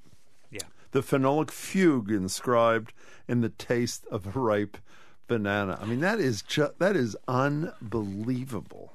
[0.50, 0.62] Yeah.
[0.92, 2.94] The phenolic fugue inscribed
[3.28, 4.78] in the taste of a ripe
[5.28, 5.78] banana.
[5.82, 8.94] I mean, that is ju- that is unbelievable.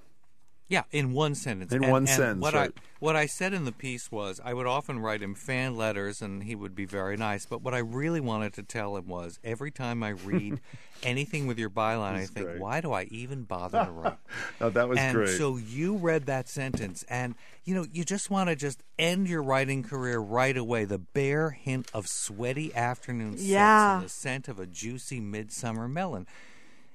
[0.71, 1.73] Yeah, in one sentence.
[1.73, 2.71] In And- one and sentence, What right.
[2.75, 6.21] I what I said in the piece was I would often write him fan letters,
[6.23, 7.45] and he would be very nice.
[7.47, 10.61] But what I really wanted to tell him was every time I read
[11.03, 12.61] anything with your byline, I think, great.
[12.61, 14.19] why do I even bother to write?
[14.61, 15.37] Oh, that was and great.
[15.39, 19.43] so you read that sentence, and you know you just want to just end your
[19.43, 20.85] writing career right away.
[20.85, 23.97] The bare hint of sweaty afternoon sex Yeah.
[23.97, 26.27] and the scent of a juicy midsummer melon.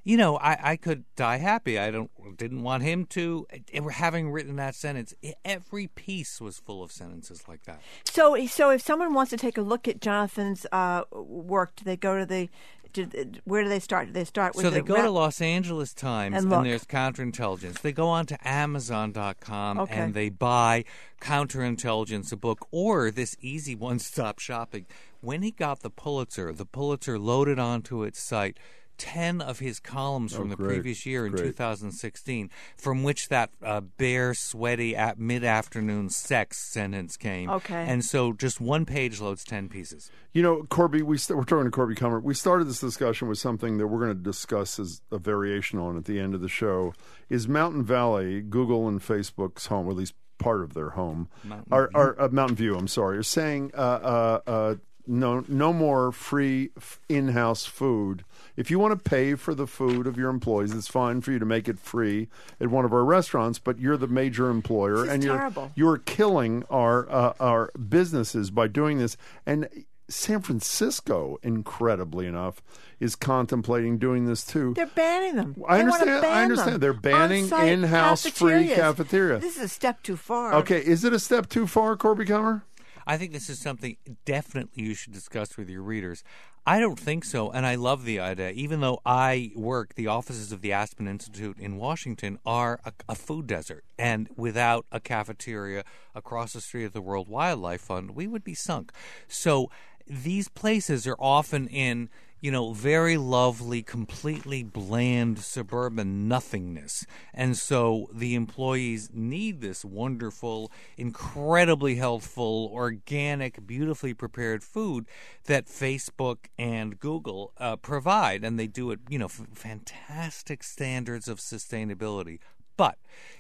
[0.08, 1.80] You know, I, I could die happy.
[1.80, 3.48] I don't didn't want him to.
[3.74, 7.82] And Having written that sentence, e, every piece was full of sentences like that.
[8.06, 11.98] So, so if someone wants to take a look at Jonathan's uh, work, do they
[11.98, 12.50] go to the?
[12.94, 13.10] Do,
[13.44, 14.08] where do they start?
[14.08, 16.66] Do they start with So the they go rep- to Los Angeles Times And and,
[16.66, 17.82] there's counterintelligence.
[17.82, 19.94] They go on to Amazon.com Okay.
[19.96, 20.86] and they buy
[21.20, 24.86] counterintelligence, a book, or this easy one stop shopping.
[25.20, 28.58] When he got the Pulitzer, the Pulitzer loaded onto its site
[28.98, 30.68] 10 of his columns Oh, from the great.
[30.68, 31.44] previous year in Great.
[31.46, 37.50] 2016, from which that uh, bare, sweaty at mid afternoon sex sentence came.
[37.50, 37.86] Okay.
[37.88, 40.10] And so just one page loads 10 pieces.
[40.34, 42.22] You know, Corby, we st- we're talking to Corby Kummer.
[42.22, 45.98] We started this discussion with something that we're going to discuss as a variation on
[45.98, 46.94] at the end of the show.
[47.30, 51.72] Is Mountain Valley, Google and Facebook's home, or at least part of their home, Mountain
[51.72, 52.00] are, View.
[52.00, 52.76] are uh, Mountain View?
[52.76, 54.76] I'm sorry, are saying uh, uh, uh,
[55.08, 58.26] no, no more free f- in-house food.
[58.58, 61.40] If you want to pay for the food of your employees, it's fine for you
[61.40, 62.30] to make it free
[62.60, 63.60] at one of our restaurants.
[63.60, 65.72] But you're the major employer, This is and you're terrible.
[65.76, 69.18] you're killing our uh, our businesses by doing this.
[69.46, 69.68] And
[70.08, 72.62] San Francisco, incredibly enough,
[73.00, 74.74] is contemplating doing this too.
[74.76, 75.56] They're banning them.
[75.68, 76.72] I They wanna understand- I understand.
[76.74, 76.80] them.
[76.82, 78.32] They're banning On-site in-house free
[78.68, 78.76] cafeterias.
[78.76, 79.40] cafeteria.
[79.40, 80.54] This is a step too far.
[80.56, 82.62] Okay, is it a step too far, Corby Kummer?
[83.08, 86.24] I think this is something definitely you should discuss with your readers.
[86.68, 88.50] I don't think so, and I love the idea.
[88.50, 93.14] Even though I work, the offices of the Aspen Institute in Washington are a, a
[93.14, 95.84] food desert, and without a cafeteria
[96.16, 98.92] across the street of the World Wildlife Fund, we would be sunk.
[99.28, 99.70] So
[100.08, 102.10] these places are often in
[102.46, 107.04] you know, very lovely, completely bland suburban nothingness.
[107.34, 115.08] And so the employees need this wonderful, incredibly healthful, organic, beautifully prepared food
[115.46, 118.44] that Facebook and Google uh, provide.
[118.44, 122.38] And they do it, you know, f- fantastic standards of sustainability.
[122.78, 122.98] But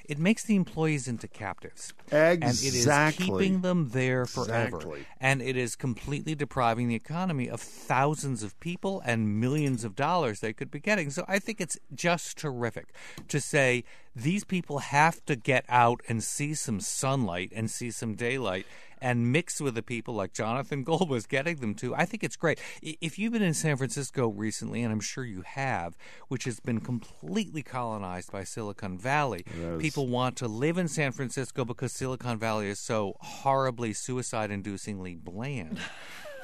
[0.08, 1.94] it makes the employees into captives.
[2.12, 2.30] Exactly.
[2.30, 4.78] And it is keeping them there forever.
[4.78, 5.06] Exactly.
[5.20, 10.40] And it is completely depriving the economy of thousands of people and millions of dollars
[10.40, 11.10] they could be getting.
[11.10, 12.94] So I think it's just terrific
[13.28, 13.84] to say
[14.16, 18.66] these people have to get out and see some sunlight and see some daylight
[19.02, 21.94] and mix with the people like Jonathan Gold was getting them to.
[21.96, 22.60] I think it's great.
[22.82, 26.80] If you've been in San Francisco recently, and I'm sure you have, which has been
[26.82, 29.82] completely colonized by Silicon Valley, Yes.
[29.82, 35.16] people want to live in San Francisco because Silicon Valley is so horribly suicide inducingly
[35.22, 35.80] bland.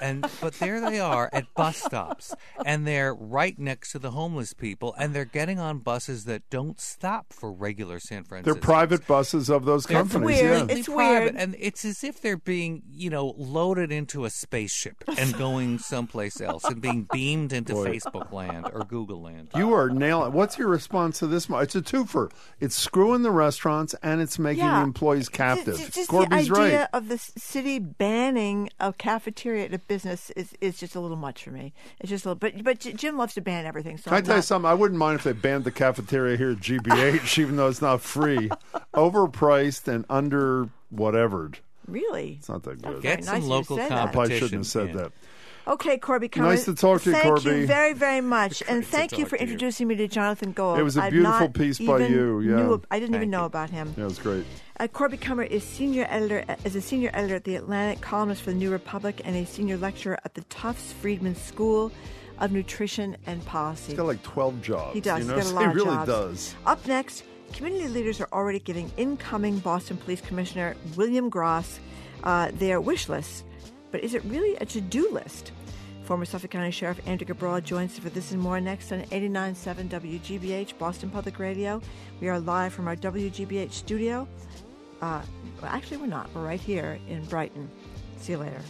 [0.01, 2.35] And but there they are at bus stops,
[2.65, 6.79] and they're right next to the homeless people, and they're getting on buses that don't
[6.79, 8.53] stop for regular San Francisco.
[8.53, 10.39] They're private buses of those They're companies.
[10.39, 10.77] completely yeah.
[10.79, 11.35] It's private, weird.
[11.35, 16.41] and it's as if they're being, you know, loaded into a spaceship and going someplace
[16.41, 17.87] else and being beamed into Boy.
[17.93, 19.49] Facebook land or Google land.
[19.55, 20.33] You are nailing.
[20.33, 21.47] What's your response to this?
[21.49, 22.31] It's a twofer.
[22.59, 24.77] It's screwing the restaurants and it's making Yeah.
[24.79, 25.77] the employees captive.
[25.77, 26.87] Just, just Corby's the idea right.
[26.93, 31.43] of the city banning a cafeteria at a business is, is just a little much
[31.43, 31.73] for me.
[31.99, 33.97] It's just a little, but but Jim loves to ban everything.
[33.97, 34.69] So Can I I'm tell you something?
[34.69, 37.99] I wouldn't mind if they banned the cafeteria here at GBH, even though it's not
[38.01, 38.49] free.
[38.93, 41.59] Overpriced and under whatevered.
[41.87, 42.37] Really?
[42.39, 43.01] It's not that good.
[43.01, 44.07] Get Very some nice of you to local say that.
[44.07, 44.57] I probably shouldn't competition.
[44.59, 45.01] have said yeah.
[45.01, 45.11] that.
[45.67, 46.43] Okay, Corby Kummer.
[46.43, 47.61] Nice to talk to you, thank Corby.
[47.61, 49.51] you very, very much, and thank you for to you.
[49.51, 50.79] introducing me to Jonathan Gold.
[50.79, 52.55] It was a I've beautiful piece by even you, yeah.
[52.55, 53.45] knew- I didn't even Thank know you.
[53.45, 53.93] about him.
[53.95, 54.45] Yeah, it was great.
[54.81, 58.49] Uh, Corby Kummer is senior editor is a senior editor at the Atlantic, columnist for
[58.49, 61.91] the New Republic, and a senior lecturer at the Tufts Friedman School
[62.39, 63.91] of Nutrition and Policy.
[63.91, 64.95] He's got like 12 jobs.
[64.95, 65.19] He does.
[65.19, 65.35] You know?
[65.35, 66.07] He's got a lot he really jobs.
[66.07, 66.55] does.
[66.65, 67.23] Up next,
[67.53, 71.79] community leaders are already giving incoming Boston Police Commissioner William Gross
[72.23, 73.45] uh, their wish list.
[73.91, 75.51] But is it really a to-do list?
[76.05, 79.89] Former Suffolk County Sheriff Andrea Cabral joins us for this and more next on 89.7
[79.89, 81.79] WGBH, Boston Public Radio.
[82.19, 84.27] We are live from our WGBH studio.
[85.01, 85.21] Uh,
[85.61, 86.29] well, actually, we're not.
[86.33, 87.69] We're right here in Brighton.
[88.17, 88.61] See you later.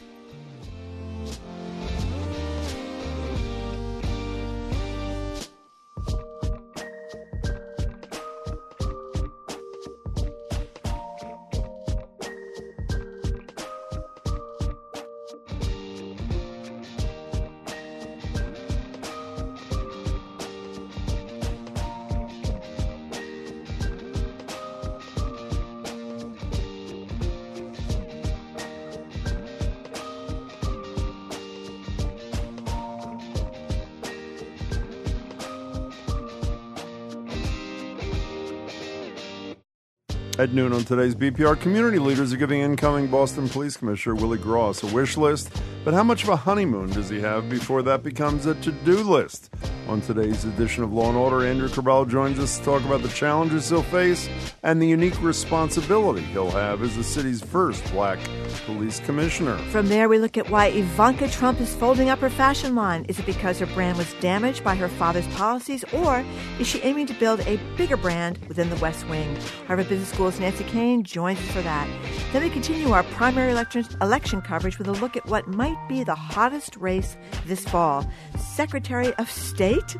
[40.42, 44.82] At noon on today's BPR, community leaders are giving incoming Boston Police Commissioner Willie Gross
[44.82, 45.52] a wish list.
[45.86, 49.04] But how much of a honeymoon does he have before that becomes a to do
[49.04, 49.54] list?
[49.88, 53.10] On today's edition of Law and Order, Andrea Cabral joins us to talk about the
[53.10, 54.28] challenges he'll face
[54.64, 58.18] and the unique responsibility he'll have as the city's first black
[58.62, 59.58] police commissioner.
[59.70, 63.06] From there, we look at why Ivanka Trump is folding up her fashion line.
[63.08, 66.24] Is it because her brand was damaged by her father's policies, or
[66.60, 69.38] is she aiming to build a bigger brand within the West Wing?
[69.68, 71.88] Harvard Business School's Nancy Koehn joins us for that.
[72.34, 76.04] Then we continue our primary election, election coverage with a look at what might be
[76.04, 79.96] the hottest race this fall Secretary of State?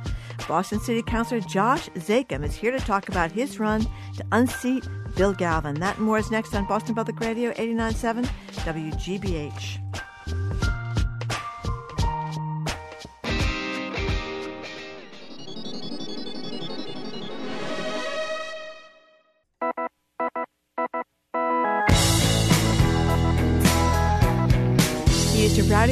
[0.48, 3.82] Boston City Councilor Josh Zakim is here to talk about his run
[4.18, 5.80] to unseat Bill Galvin.
[5.80, 8.26] That and more is next on Boston Public Radio 89.7
[8.64, 9.80] WGBH.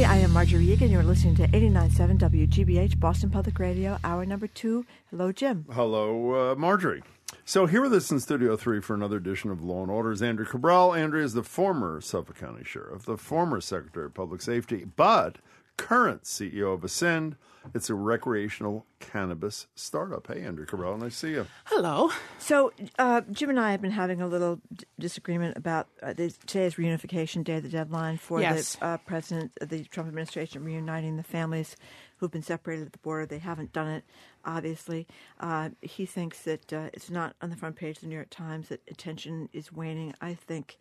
[0.06, 0.92] I am Margery Eagan.
[0.92, 4.86] You're listening to 89.7 WGBH, Boston Public Radio, hour number two.
[5.10, 5.66] Hello, Jim.
[5.72, 7.02] Hello, uh, Margery.
[7.50, 10.22] So here with us in Studio 3 for another edition of Law and Order is
[10.22, 10.94] Andrea Cabral.
[10.94, 15.38] Andrea is the former Suffolk County Sheriff, the former Secretary of Public Safety, but
[15.76, 17.38] current CEO of Ascend.
[17.74, 20.28] It's a recreational cannabis startup.
[20.28, 21.48] Hey, Andrea Cabral, nice to see you.
[21.66, 22.12] Hello.
[22.38, 26.38] So, uh, Jim and I have been having a little d- disagreement about uh, this,
[26.46, 28.76] today's reunification day, the deadline for Yes.
[28.76, 31.76] the uh, president of the Trump administration reuniting the families
[32.18, 33.26] who've been separated at the border.
[33.26, 34.04] They haven't done it,
[34.46, 35.08] obviously.
[35.40, 38.30] Uh, he thinks that uh, it's not on the front page of the New York
[38.30, 40.14] Times, that attention is waning.
[40.22, 40.78] I think,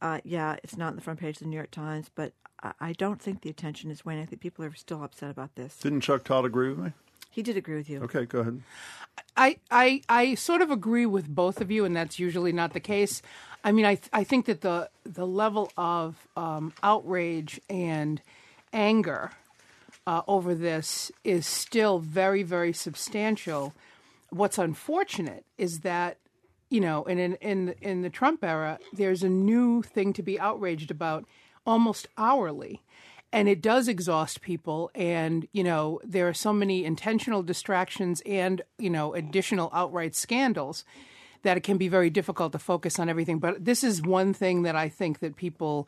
[0.00, 2.32] uh, yeah, it's not on the front page of the New York Times, but
[2.62, 4.22] I, I don't think the attention is waning.
[4.22, 5.76] I think people are still upset about this.
[5.78, 6.92] Didn't Chuck Todd agree with me?
[7.30, 8.02] He did agree with you.
[8.02, 8.60] Okay, go ahead.
[9.38, 12.80] I, I I sort of agree with both of you, and that's usually not the
[12.80, 13.22] case.
[13.64, 18.20] I mean, I I think that the the level of um, outrage and
[18.72, 19.32] anger
[20.06, 23.74] uh, over this is still very very substantial.
[24.30, 26.18] What's unfortunate is that
[26.72, 30.90] you know, in in in the Trump era, there's a new thing to be outraged
[30.90, 31.26] about
[31.66, 32.82] almost hourly.
[33.30, 34.90] And it does exhaust people.
[34.94, 40.84] And you know there are so many intentional distractions and you know additional outright scandals
[41.42, 43.38] that it can be very difficult to focus on everything.
[43.38, 45.86] But this is one thing that i think that people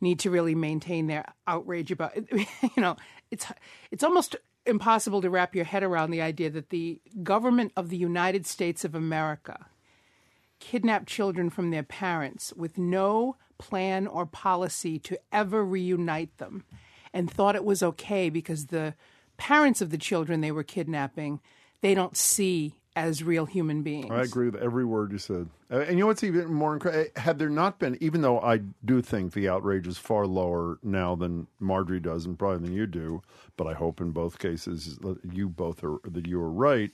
[0.00, 2.12] need to really maintain their outrage about.
[2.76, 2.96] You know
[3.30, 3.46] it's
[3.90, 7.96] it's almost impossible to wrap your head around the idea that the government of the
[7.96, 9.66] United States of America
[10.60, 16.64] kidnapped children from their parents with no plan or policy to ever reunite them
[17.12, 18.94] and thought it was okay because the
[19.36, 21.40] parents of the children they were kidnapping
[21.80, 24.10] they don't see as real human beings.
[24.10, 25.48] I agree with every word you said.
[25.70, 27.10] Uh, and you know what's even more incredible?
[27.16, 31.14] Had there not been, even though I do think the outrage is far lower now
[31.14, 33.22] than Margery does, and probably than you do,
[33.56, 34.98] but I hope in both cases
[35.30, 36.90] you both are that you are right.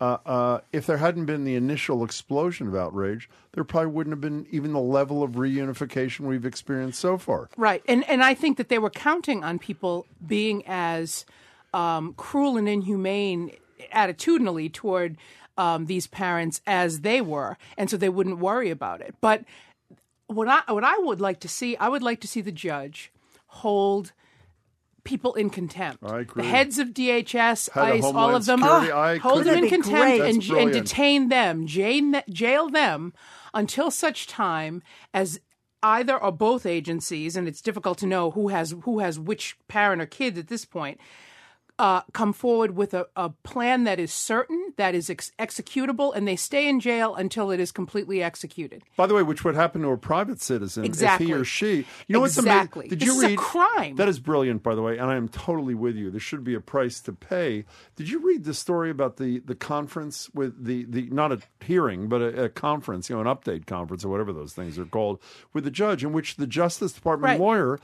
[0.00, 4.20] Uh, uh, if there hadn't been the initial explosion of outrage, there probably wouldn't have
[4.20, 7.48] been even the level of reunification we've experienced so far.
[7.56, 11.24] Right, and and I think that they were counting on people being as
[11.72, 13.52] um, cruel and inhumane
[13.94, 15.16] attitudinally toward
[15.56, 19.14] um, these parents as they were, and so they wouldn't worry about it.
[19.20, 19.44] But
[20.26, 23.12] what I what I would like to see, I would like to see the judge
[23.46, 24.12] hold
[25.04, 26.02] people in contempt.
[26.04, 26.42] I agree.
[26.42, 29.68] The heads of DHS, Head of ICE, all of them, Security, I hold them in
[29.68, 33.12] contempt and, and detain them, jail, jail them
[33.52, 34.82] until such time
[35.12, 35.40] as
[35.82, 40.00] either or both agencies, and it's difficult to know who has who has which parent
[40.00, 41.00] or kid at this point.
[41.78, 46.28] Uh, come forward with a, a plan that is certain, that is ex- executable, and
[46.28, 48.82] they stay in jail until it is completely executed.
[48.96, 51.26] By the way, which would happen to a private citizen Exactly.
[51.26, 51.76] if he or she.
[52.06, 52.82] You know what's Exactly.
[52.84, 52.98] amazing?
[52.98, 53.96] Did This you read crime.
[53.96, 56.10] That is brilliant, by the way, and I am totally with you.
[56.10, 57.64] There should be a price to pay.
[57.96, 62.08] Did you read the story about the the conference with the the not a hearing
[62.08, 65.18] but a, a conference, you know, an update conference or whatever those things are called,
[65.52, 67.40] with the judge, in which the Justice Department Right.
[67.40, 67.80] lawyer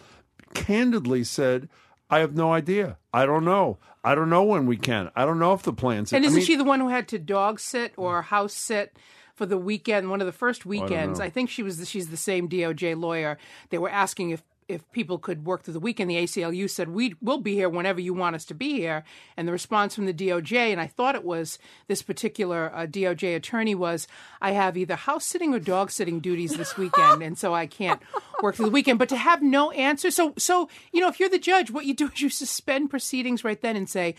[0.55, 1.68] candidly said.
[2.11, 2.97] I have no idea.
[3.13, 3.79] I don't know.
[4.03, 5.11] I don't know when we can.
[5.15, 6.13] I don't know if the plans.
[6.13, 8.97] And isn't mean- she the one who had to dog sit or house sit
[9.35, 10.11] for the weekend?
[10.11, 11.25] One of the first weekends, know.
[11.25, 11.79] I, think she was.
[11.79, 13.39] The, she's the same DOJ lawyer.
[13.71, 16.11] They were asking if if people could work through the weekend.
[16.11, 19.03] The ACLU said we will be here whenever you want us to be here.
[19.37, 23.35] And the response from the DOJ, and I thought it was this particular uh, DOJ
[23.35, 24.07] attorney was,
[24.41, 28.01] I have either house sitting or dog sitting duties this weekend, and so I can't
[28.43, 28.99] work through the weekend.
[28.99, 31.95] But to have no answer, so so you know, if you're the judge, what you
[31.95, 34.14] do is you suspend proceedings right then and say,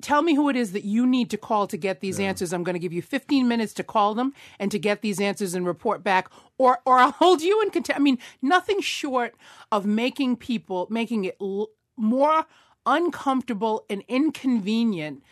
[0.00, 2.52] tell me who it is that you need to call to get these answers.
[2.52, 5.54] I'm going to give you 15 minutes to call them and to get these answers
[5.54, 6.28] and report back,
[6.58, 7.98] or or I'll hold you in contempt.
[7.98, 9.34] I mean, nothing short
[9.70, 12.46] of making people making it l- more
[12.86, 15.22] uncomfortable and inconvenient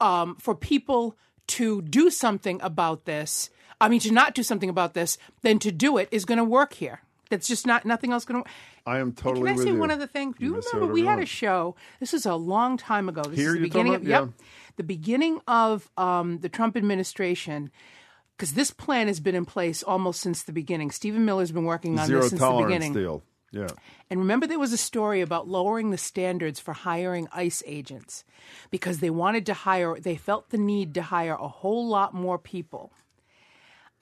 [0.00, 1.16] um, for people
[1.48, 3.50] to do something about this.
[3.80, 6.44] I mean, to not do something about this than to do it is going to
[6.44, 7.00] work here.
[7.30, 8.50] That's just not nothing else going to.
[8.86, 9.78] I am totally Can I say you.
[9.78, 10.32] one other thing?
[10.32, 11.76] Do you say remember we had a show?
[12.00, 13.22] This is a long time ago.
[13.22, 14.24] This Here is the beginning of about?
[14.26, 14.28] yep,
[14.76, 17.70] the beginning of um, the Trump administration.
[18.40, 20.90] Because this plan has been in place almost since the beginning.
[20.90, 22.94] Stephen Miller's been working on Zero this since the beginning.
[22.94, 23.22] deal.
[23.52, 23.66] Yeah.
[24.08, 28.24] And remember, there was a story about lowering the standards for hiring ICE agents
[28.70, 32.38] because they wanted to hire, they felt the need to hire a whole lot more
[32.38, 32.94] people.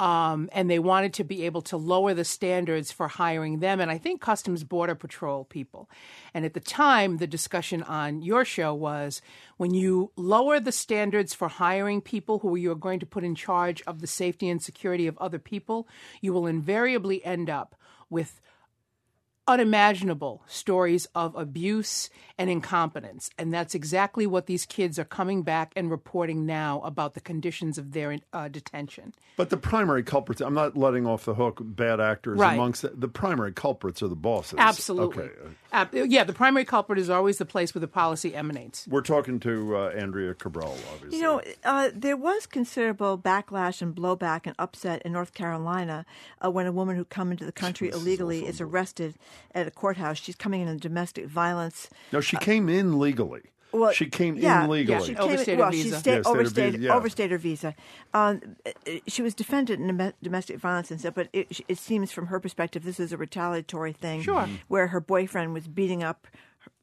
[0.01, 3.91] Um, and they wanted to be able to lower the standards for hiring them, and
[3.91, 5.91] I think Customs Border Patrol people.
[6.33, 9.21] And at the time, the discussion on your show was
[9.57, 13.35] when you lower the standards for hiring people who you are going to put in
[13.35, 15.89] charge of the safety and security of other people,
[16.21, 17.75] you will invariably end up
[18.09, 18.41] with
[19.49, 23.31] unimaginable stories of abuse and incompetence.
[23.39, 27.79] And that's exactly what these kids are coming back and reporting now about the conditions
[27.79, 29.15] of their uh, detention.
[29.37, 32.55] But the primary culprits, I'm not letting off the hook bad actors Right.
[32.55, 34.59] amongst the, the primary culprits are the bosses.
[34.59, 35.25] Absolutely.
[35.25, 35.33] Okay.
[35.73, 38.87] Ab- yeah, the primary culprit is always the place where the policy emanates.
[38.89, 41.19] We're talking to uh, Andrea Cabral, obviously.
[41.19, 46.05] You know, uh, there was considerable backlash and blowback and upset in North Carolina
[46.45, 49.15] uh, when a woman who come into the country illegally is arrested
[49.55, 50.18] at a courthouse.
[50.18, 51.89] She's coming in on domestic violence.
[52.12, 53.43] no, she came in legally.
[53.70, 54.99] Well, she came yeah, in legally.
[54.99, 56.95] Yeah, she came in, well, she stayed, Yeah, overstayed, visa, yeah.
[56.95, 57.74] overstayed her visa.
[58.14, 58.70] Um, uh,
[59.07, 62.82] she was defended in domestic violence and stuff, but it, it seems from her perspective
[62.82, 64.22] this is a retaliatory thing.
[64.22, 64.36] Sure.
[64.43, 64.55] Mm-hmm.
[64.55, 64.59] Mhm.
[64.68, 66.26] Where her boyfriend was beating up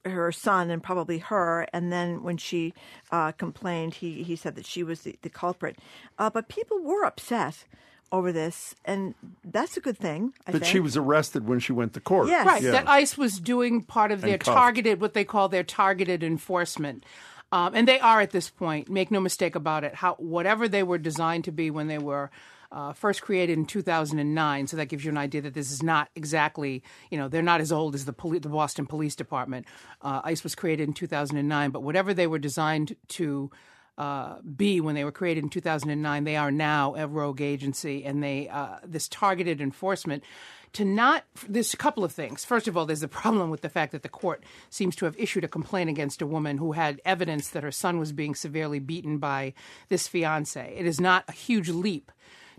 [0.04, 2.72] her- her son and probably her, and then when she
[3.12, 5.80] uh, complained, he, he said that she was the, the culprit.
[6.20, 7.66] Uh, but people were upset
[8.12, 10.34] over this, and that's a good thing.
[10.48, 10.72] I But think.
[10.72, 12.30] she was arrested when she went to court.
[12.30, 17.06] Right, that ICE was doing part of their targeted, what they call their targeted enforcement.
[17.52, 18.90] Um, and they are at this point.
[18.90, 19.96] Make no mistake about it.
[19.96, 22.32] How whatever they were designed to be when they were
[22.72, 24.68] uh, first created in 2009.
[24.68, 27.62] So that gives you an idea that this is not exactly, you know, they're not
[27.62, 29.66] as old as the, poli- the Boston Police Department.
[30.02, 33.50] Uh, ICE was created in 2009, but whatever they were designed to
[33.98, 38.22] uh, be when they were created in 2009, they are now a rogue agency, and
[38.22, 40.24] they uh, this targeted enforcement
[40.74, 42.44] to not a couple of things.
[42.44, 45.18] First of all, there's the problem with the fact that the court seems to have
[45.18, 48.80] issued a complaint against a woman who had evidence that her son was being severely
[48.80, 49.54] beaten by
[49.88, 50.76] this fiance.
[50.78, 52.12] It is not a huge leap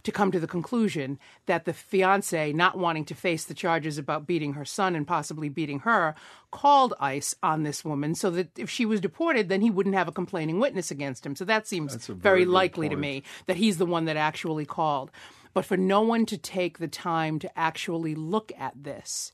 [0.06, 4.24] to come to the conclusion that the fiance, not wanting to face the charges about
[4.26, 6.14] beating her son and possibly beating her,
[6.52, 10.06] called ICE on this woman so that if she was deported, then he wouldn't have
[10.06, 11.34] a complaining witness against him.
[11.34, 15.10] So that seems very, very likely to me that he's the one that actually called.
[15.52, 19.32] But for no one to take the time to actually look at this,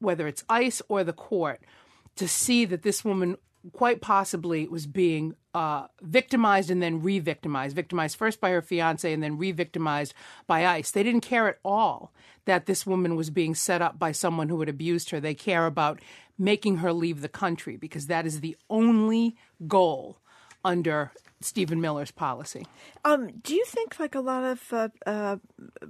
[0.00, 1.60] whether it's ICE or the court,
[2.16, 3.36] to see that this woman
[3.72, 9.22] quite possibly was being uh, victimized and then re-victimized, victimized first by her fiance and
[9.22, 10.14] then re-victimized
[10.46, 10.90] by ICE.
[10.90, 12.12] They didn't care at all
[12.46, 15.20] that this woman was being set up by someone who had abused her.
[15.20, 16.00] They care about
[16.38, 19.36] making her leave the country because that is the only
[19.66, 20.18] goal
[20.64, 22.66] under Stephen Miller's policy.
[23.04, 25.36] Um, do you think, like a lot of uh, uh,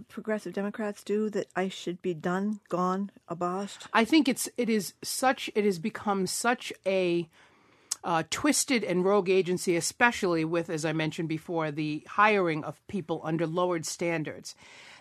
[0.08, 3.86] progressive Democrats do, that ICE should be done, gone, abolished?
[3.92, 7.28] I think it's it is such it has become such a
[8.02, 13.20] uh, twisted and rogue agency, especially with, as I mentioned before, the hiring of people
[13.24, 14.54] under lowered standards,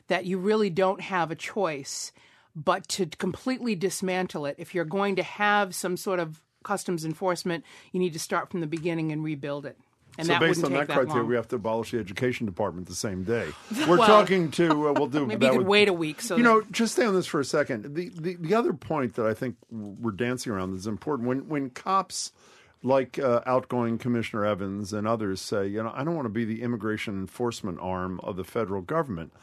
[0.08, 2.12] that you really don't have a choice
[2.56, 4.56] but to completely dismantle it.
[4.58, 8.60] If you're going to have some sort of customs enforcement, you need to start from
[8.60, 9.78] the beginning and rebuild it.
[10.18, 11.28] And so based on that that criteria, long.
[11.28, 13.48] we have to abolish the education department the same day.
[13.88, 14.90] We're Well, talking to.
[14.90, 15.26] Uh, we'll do.
[15.28, 17.40] maybe you could wait a week so you that- know, just stay on this for
[17.40, 17.96] a second.
[17.96, 21.30] The, the the other point that I think we're dancing around is important.
[21.30, 22.34] When when cops
[22.82, 26.46] like uh, outgoing Commissioner Evans and others say, you know, I don't want to be
[26.46, 29.34] the immigration enforcement arm of the federal government.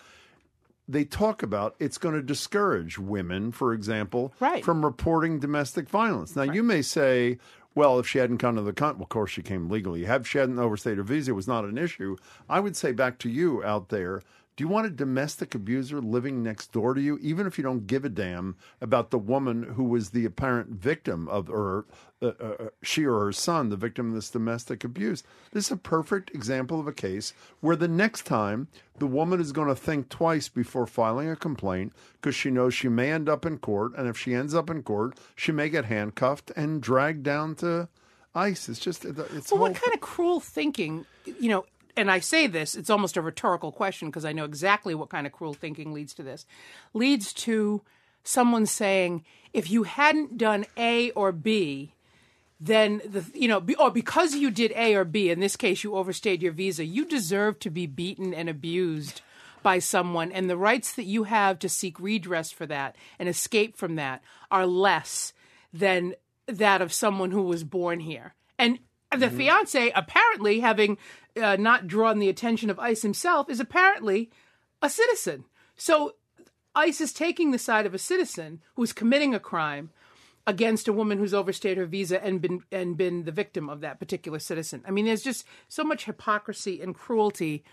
[0.89, 4.65] They talk about it's going to discourage women, for example, Right.
[4.65, 6.37] from reporting domestic violence.
[6.37, 7.39] Now, you may say,
[7.75, 10.05] well, if she hadn't come to the country, well, of course she came legally.
[10.05, 12.17] Have she hadn't overstayed her visa, it was not an issue.
[12.49, 14.23] I would say back to you out there,
[14.57, 17.87] do you want a domestic abuser living next door to you, even if you don't
[17.87, 21.85] give a damn about the woman who was the apparent victim of, or
[22.23, 25.23] uh, uh, she or her son, the victim of this domestic abuse?
[25.53, 29.53] This is a perfect example of a case where the next time the woman is
[29.53, 33.45] going to think twice before filing a complaint because she knows she may end up
[33.45, 33.93] in court.
[33.97, 37.89] And if she ends up in court, she may get handcuffed and dragged down to
[38.35, 38.69] ICE.
[38.69, 41.65] It's just, it's Well, what kind of cruel thinking, you know,
[41.97, 45.27] and I say this, it's almost a rhetorical question because I know exactly what kind
[45.27, 46.45] of cruel thinking leads to this.
[46.93, 47.83] Leads to
[48.23, 51.95] someone saying, if you hadn't done A or B,
[52.59, 55.85] then the you know be, or because you did A or B in this case
[55.85, 59.21] you overstayed your visa you deserve to be beaten and abused
[59.67, 60.31] by someone.
[60.31, 64.23] And the rights that you have to seek redress for that and escape from that
[64.49, 65.33] are less
[65.73, 66.15] than
[66.47, 68.35] that of someone who was born here.
[68.61, 68.79] And
[69.11, 70.99] the fiance apparently having
[71.43, 74.31] uh, not drawn the attention of ICE himself is apparently
[74.81, 75.47] a citizen.
[75.77, 76.15] So
[76.77, 79.91] ICE is taking the side of a citizen who's committing a crime
[80.47, 83.99] against a woman who's overstayed her visa and been and been the victim of that
[83.99, 84.83] particular citizen.
[84.87, 87.65] I mean, there's just so much hypocrisy and cruelty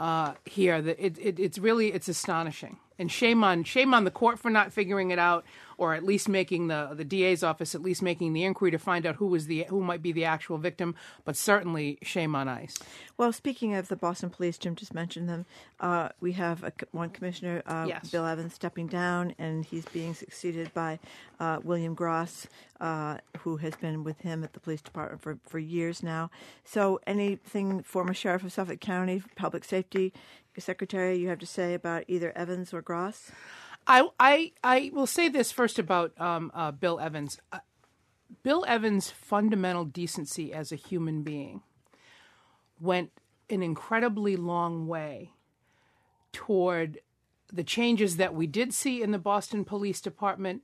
[0.00, 2.78] uh, here that it, it, it's really it's astonishing.
[2.98, 5.44] and shame on shame on the court for not figuring it out,
[5.80, 9.06] or at least making the the DA's office at least making the inquiry to find
[9.06, 10.94] out who was the who might be the actual victim.
[11.24, 12.76] But certainly shame on ICE.
[13.16, 15.46] Well, speaking of the Boston Police, Jim just mentioned them.
[15.80, 18.10] Uh, we have a, one commissioner, uh, Yes.
[18.10, 20.98] Bill Evans, stepping down, and he's being succeeded by
[21.40, 22.46] uh, William Gross,
[22.80, 26.30] uh, who has been with him at the police department for, for years now.
[26.64, 30.12] So, anything former sheriff of Suffolk County, public safety
[30.58, 33.30] secretary, you have to say about either Evans or Gross?
[33.86, 37.38] I, I, I will say this first about um, uh, Bill Evans.
[37.52, 37.58] Uh,
[38.42, 41.62] Bill Evans' fundamental decency as a human being
[42.80, 43.10] went
[43.50, 45.32] an incredibly long way
[46.32, 47.00] toward
[47.52, 50.62] the changes that we did see in the Boston Police Department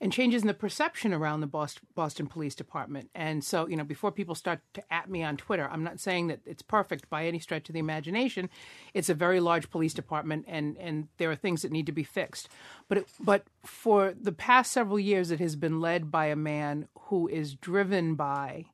[0.00, 3.10] and changes in the perception around the Boston, Police Department.
[3.14, 6.28] And so, you know, before people start to at me on Twitter, I'm not saying
[6.28, 8.48] that it's perfect by any stretch of the imagination.
[8.94, 12.04] It's a very large police department, and and there are things that need to be
[12.04, 12.48] fixed.
[12.88, 16.88] But it, but for the past several years, it has been led by a man
[17.06, 18.66] who is driven by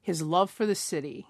[0.00, 1.26] his love for the city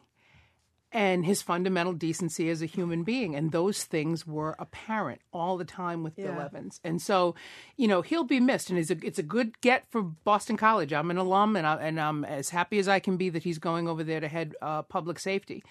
[0.97, 3.36] and his fundamental decency as a human being.
[3.36, 6.80] And those things were apparent all the time with Bill Evans.
[6.82, 7.34] And so,
[7.76, 8.70] you know, he'll be missed.
[8.70, 10.94] And it's a, it's a good get for Boston College.
[10.94, 13.59] I'm an alum, and, I, and I'm as happy as I can be that he's
[13.59, 15.62] going over there to head uh, public safety.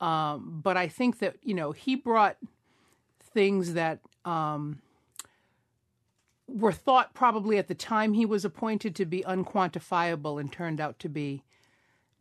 [0.00, 2.36] Um, but I think that, you know, he brought
[3.32, 4.80] things that um,
[6.48, 10.98] were thought probably at the time he was appointed to be unquantifiable and turned out
[10.98, 11.44] to be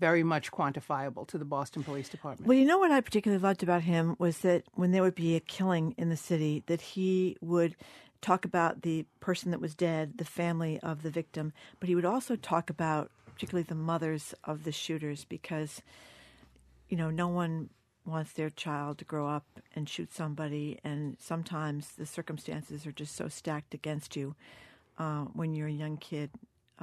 [0.03, 2.45] very much quantifiable to the Boston Police Department.
[2.45, 5.37] Well, you know what I particularly loved about him was that when there would be
[5.37, 7.77] a killing in the city, that he would
[8.19, 12.03] talk about the person that was dead, the family of the victim, but he would
[12.03, 15.81] also talk about particularly the mothers of the shooters because
[16.89, 17.69] you know, no one
[18.05, 23.15] wants their child to grow up and shoot somebody, and sometimes the circumstances are just
[23.15, 24.35] so stacked against you
[24.97, 26.29] uh, when you're a young kid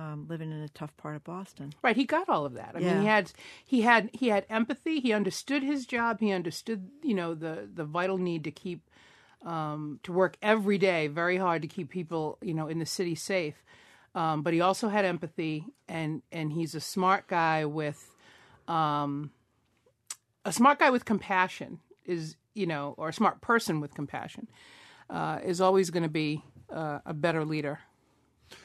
[0.00, 1.72] um, living in a tough part of Boston.
[1.82, 2.72] Right, he got all of that.
[2.74, 3.32] I mean, he had
[3.64, 5.00] he had he had empathy.
[5.00, 6.20] He understood his job.
[6.20, 8.88] He understood, you know, the the vital need to keep
[9.44, 13.14] um, to work every day very hard to keep people, you know, in the city
[13.14, 13.62] safe.
[14.14, 18.10] Um, but he also had empathy, and and he's a smart guy with
[18.68, 19.30] um,
[20.44, 24.48] a smart guy with compassion is you know, or a smart person with compassion
[25.08, 26.42] uh, is always going to be
[26.72, 27.80] uh, a better leader.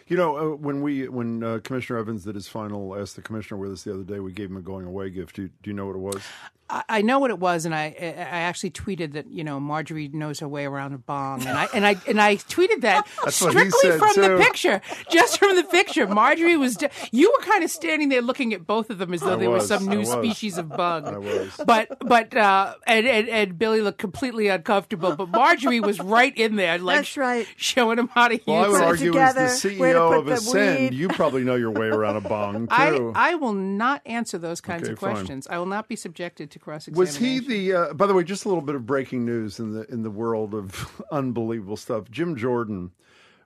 [0.08, 3.60] You know, uh, when we when uh, Commissioner Evans did his final asked the Commissioner
[3.60, 5.36] with us the other day, we gave him a going away gift.
[5.36, 6.24] Do you, do you know what it was?
[6.70, 9.60] I, I know what it was, and I I I actually tweeted that you know
[9.60, 13.08] Margery knows her way around a bong, and I and I and I tweeted that
[13.24, 16.08] That's what he strictly said, from the picture, just from the picture.
[16.08, 19.22] Margery was de- you were kind of standing there looking at both of them as
[19.22, 20.12] though I they were some I new was.
[20.12, 21.06] species of bug.
[21.06, 21.60] I was.
[21.66, 26.56] But but uh, and, and and Billy looked completely uncomfortable, but Margery was right in
[26.56, 27.48] there, like That's right.
[27.58, 28.84] showing him how to use Well, I would it.
[28.86, 30.94] argue together, as the way to CEO put of the Ascend, weed.
[30.96, 33.12] you probably know your way around a bong too.
[33.16, 35.14] I will not answer those kinds Okay, of fine.
[35.14, 35.48] questions.
[35.48, 37.74] I will not be subjected to cross Was he the?
[37.74, 40.10] Uh, by the way, just a little bit of breaking news in the in the
[40.12, 42.10] world of unbelievable stuff.
[42.12, 42.92] Jim Jordan,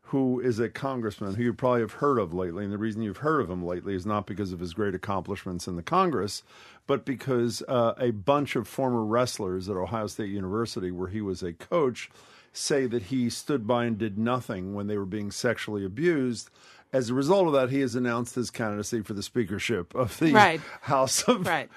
[0.03, 3.18] who is a congressman who you probably have heard of lately, and the reason you've
[3.18, 6.43] heard of him lately is not because of his great accomplishments in the Congress,
[6.88, 11.43] but because uh, a bunch of former wrestlers at Ohio State University, where he was
[11.43, 12.10] a coach,
[12.51, 16.49] say that he stood by and did nothing when they were being sexually abused.
[16.91, 20.34] As a result of that, he has announced his candidacy for the speakership of the
[20.34, 20.60] Right.
[20.82, 21.70] House of right?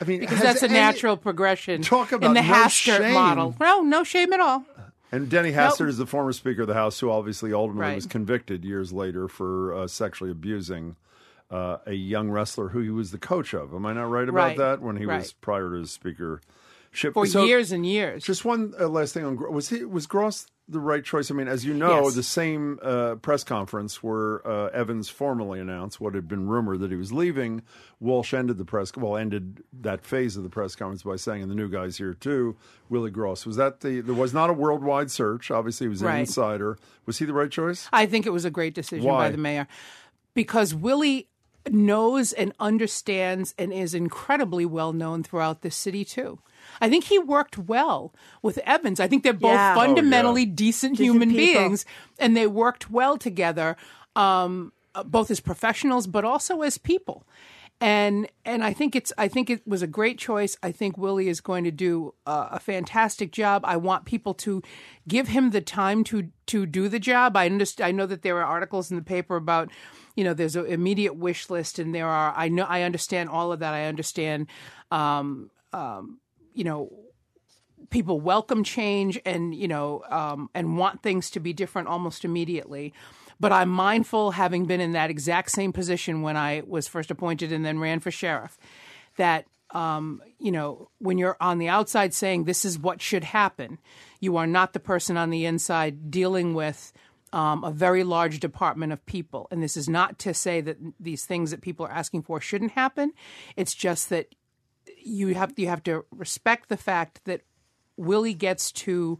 [0.00, 3.14] I mean, because that's a any- natural progression Talk about in the no Hastert shame.
[3.14, 3.54] model.
[3.60, 4.64] No, no shame at all.
[5.12, 7.94] And Denny Hastert is the former Speaker of the House, who obviously ultimately Right.
[7.94, 10.96] was convicted years later for uh, sexually abusing
[11.50, 13.72] uh, a young wrestler who he was the coach of.
[13.72, 14.58] Am I not right about Right.
[14.58, 14.82] that?
[14.82, 15.92] When he was prior to his
[16.96, 18.24] speakership For So, years and years.
[18.24, 21.30] Just one uh, last thing on was he was Gross the right choice?
[21.30, 22.14] I mean, as you know, Yes.
[22.16, 26.90] the same uh, press conference where uh, Evans formally announced what had been rumored that
[26.90, 27.62] he was leaving.
[28.00, 31.50] Walsh ended the press well ended that phase of the press conference by saying, "And
[31.50, 32.56] the new guy's here too."
[32.88, 35.50] Willie Gross was that the there was not a worldwide search.
[35.50, 36.18] Obviously, he was an Right.
[36.20, 36.78] insider.
[37.06, 37.88] Was he the right choice?
[37.92, 39.26] I think it was a great decision Why?
[39.26, 39.68] by the mayor
[40.34, 41.28] because Willie
[41.70, 46.38] knows and understands and is incredibly well known throughout the city too.
[46.80, 48.12] I think he worked well
[48.42, 49.00] with Evans.
[49.00, 49.74] I think they're both Yeah.
[49.76, 49.86] Oh, yeah.
[49.86, 51.62] fundamentally decent, Decent human people.
[51.62, 51.84] beings,
[52.18, 53.76] and they worked well together,
[54.14, 57.24] um, uh, both as professionals but also as people.
[57.78, 60.56] And and I think it's I think it was a great choice.
[60.62, 63.62] I think Willie is going to do uh, a fantastic job.
[63.66, 64.62] I want people to
[65.06, 67.36] give him the time to to do the job.
[67.36, 67.86] I understand.
[67.86, 69.70] I know that there are articles in the paper about
[70.14, 73.52] you know there's an immediate wish list, and there are I know I understand all
[73.52, 73.74] of that.
[73.74, 74.46] I understand.
[74.90, 76.20] Um, um,
[76.56, 76.90] you know
[77.90, 82.92] people welcome change and you know um, and want things to be different almost immediately.
[83.38, 87.52] But I'm mindful, having been in that exact same position when I was first appointed
[87.52, 88.56] and then ran for sheriff,
[89.18, 93.78] that um, you know when you're on the outside saying this is what should happen,
[94.20, 96.92] you are not the person on the inside dealing with.
[97.32, 99.48] Um, a very large department of people.
[99.50, 102.70] And this is not to say that these things that people are asking for shouldn't
[102.70, 103.12] happen.
[103.56, 104.32] It's just that
[105.06, 107.42] you have you have to respect the fact that
[107.96, 109.18] Willie gets to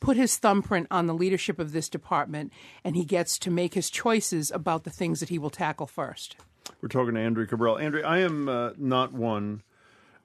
[0.00, 2.52] put his thumbprint on the leadership of this department,
[2.84, 6.36] and he gets to make his choices about the things that he will tackle first.
[6.80, 7.78] We're talking to Andrea Cabral.
[7.78, 9.62] Andrea, I am uh, not one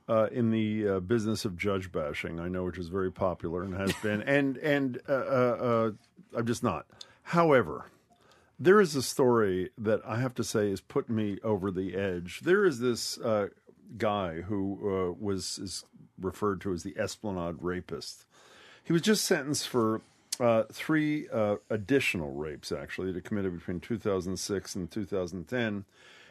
[0.09, 2.39] uh, in the uh, business of judge bashing.
[2.39, 5.91] I know, which is very popular and has been, and and uh, uh, uh,
[6.35, 6.85] I'm just not.
[7.23, 7.91] However,
[8.59, 12.41] there is a story that I have to say has put me over the edge.
[12.41, 13.19] There is this
[13.97, 15.85] guy who was is
[16.19, 18.25] referred to as the Esplanade rapist.
[18.83, 20.01] He was just sentenced for
[20.39, 25.85] uh, three uh, additional rapes, actually, that committed between 2006 and 2010.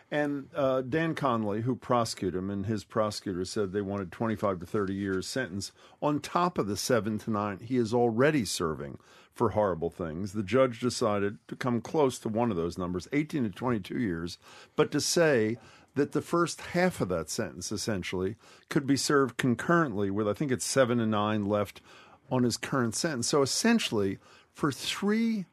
[0.08, 4.66] And uh, Dan Conley, who prosecuted him, and his prosecutor said they wanted 25 to
[4.66, 8.98] 30 years sentence on top of the seven to nine he is already serving
[9.32, 10.32] for horrible things.
[10.32, 14.38] The judge decided to come close to one of those numbers, 18 to 22 years,
[14.76, 15.58] but to say
[15.96, 18.36] that the first half of that sentence essentially
[18.68, 21.80] could be served concurrently with I think it's seven and nine left
[22.30, 23.26] on his current sentence.
[23.26, 24.18] So essentially,
[24.52, 25.46] for three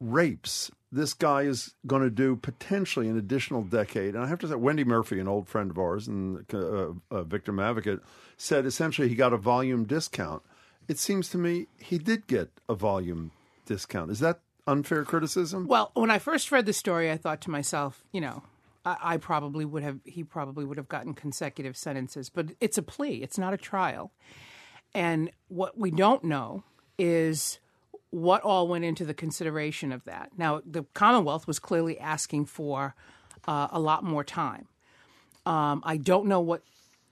[0.00, 4.14] rapes, this guy is going to do potentially an additional decade.
[4.14, 7.24] And I have to say, Wendy Murphy, an old friend of ours and uh, a
[7.24, 8.00] victim advocate,
[8.36, 10.42] said essentially he got a volume discount.
[10.88, 13.32] It seems to me he did get a volume
[13.66, 14.10] discount.
[14.10, 15.66] Is that unfair criticism?
[15.66, 18.42] Well, when I first read the story, I thought to myself, you know,
[18.84, 22.82] I, I probably would have, he probably would have gotten consecutive sentences, but it's a
[22.82, 24.12] plea, it's not a trial.
[24.94, 26.64] And what we don't know
[26.98, 27.58] is
[28.10, 30.30] what all went into the consideration of that.
[30.36, 32.94] Now, the Commonwealth was clearly asking for
[33.48, 34.68] uh, a lot more time.
[35.44, 36.62] Um, I don't know what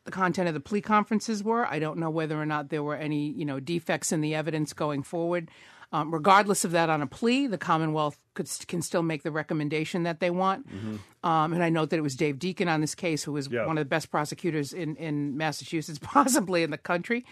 [0.05, 1.67] the content of the plea conferences were.
[1.67, 4.73] I don't know whether or not there were any, you know, defects in the evidence
[4.73, 5.51] going forward.
[5.95, 10.05] Um, regardless of that, on a plea, the Commonwealth could, can still make the recommendation
[10.05, 10.67] that they want.
[10.67, 11.29] Mm-hmm.
[11.29, 13.67] Um, and I note that it was Dave Deakin on this case, who was yeah.
[13.67, 17.27] one of the best prosecutors in, in Massachusetts, possibly in the country.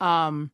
[0.00, 0.50] Um,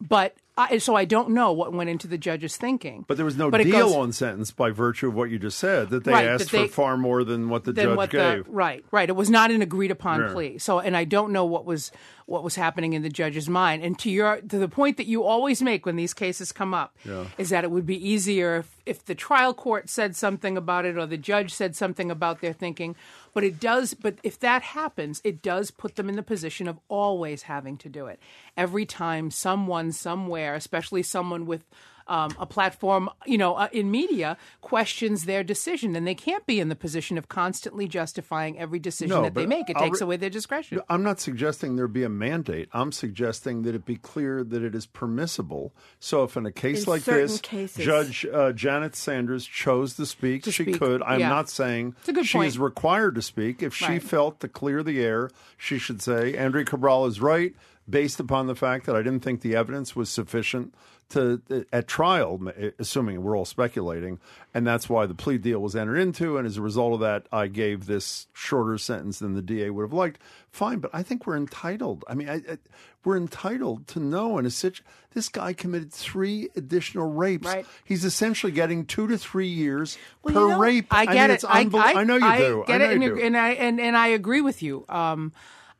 [0.00, 3.04] but I, so I don't know what went into the judge's thinking.
[3.08, 5.58] But there was no but deal goes, on sentence by virtue of what you just
[5.58, 8.10] said that they right, asked that they, for far more than what the judge what
[8.10, 8.44] gave.
[8.44, 9.08] The, right, right.
[9.08, 10.32] It was not an agreed upon yeah.
[10.32, 10.58] plea.
[10.58, 11.90] So, and I don't know what was
[12.32, 13.84] what was happening in the judge's mind.
[13.84, 16.96] And to your to the point that you always make when these cases come up
[17.04, 17.26] yeah.
[17.36, 20.96] is that it would be easier if, if the trial court said something about it
[20.96, 22.96] or the judge said something about their thinking.
[23.34, 23.92] But it does.
[23.92, 27.90] But if that happens, it does put them in the position of always having to
[27.90, 28.18] do it
[28.56, 31.64] every time someone somewhere, especially someone with
[32.06, 36.60] um, a platform, you know, uh, in media questions their decision, and they can't be
[36.60, 39.68] in the position of constantly justifying every decision no, that they make.
[39.68, 40.80] It I'll takes re- away their discretion.
[40.88, 42.68] I'm not suggesting there be a mandate.
[42.72, 45.72] I'm suggesting that it be clear that it is permissible.
[46.00, 47.84] So if in a case in like this, cases.
[47.84, 50.78] Judge uh, Janet Sanders chose to speak, to she speak.
[50.78, 51.02] could.
[51.02, 51.28] I'm yeah.
[51.28, 53.62] not saying she is required to speak.
[53.62, 54.02] If she right.
[54.02, 57.54] felt to clear the air, she should say, Andrea Cabral is right
[57.88, 60.74] based upon the fact that I didn't think the evidence was sufficient
[61.10, 62.40] to at trial,
[62.78, 64.18] assuming we're all speculating,
[64.54, 66.38] and that's why the plea deal was entered into.
[66.38, 69.82] And as a result of that, I gave this shorter sentence than the DA would
[69.82, 70.20] have liked.
[70.50, 72.04] Fine, but I think we're entitled.
[72.08, 72.58] I mean, I, I,
[73.04, 74.86] we're entitled to know in a situation.
[75.12, 77.46] This guy committed three additional rapes.
[77.46, 77.66] Right.
[77.84, 80.86] He's essentially getting two to three years well, per you know, rape.
[80.90, 81.72] I get I it.
[81.72, 82.64] Mean, I, I, know you do.
[82.66, 83.22] Get I know it, you and, do.
[83.22, 84.86] and I and, and I agree with you.
[84.88, 85.32] Um,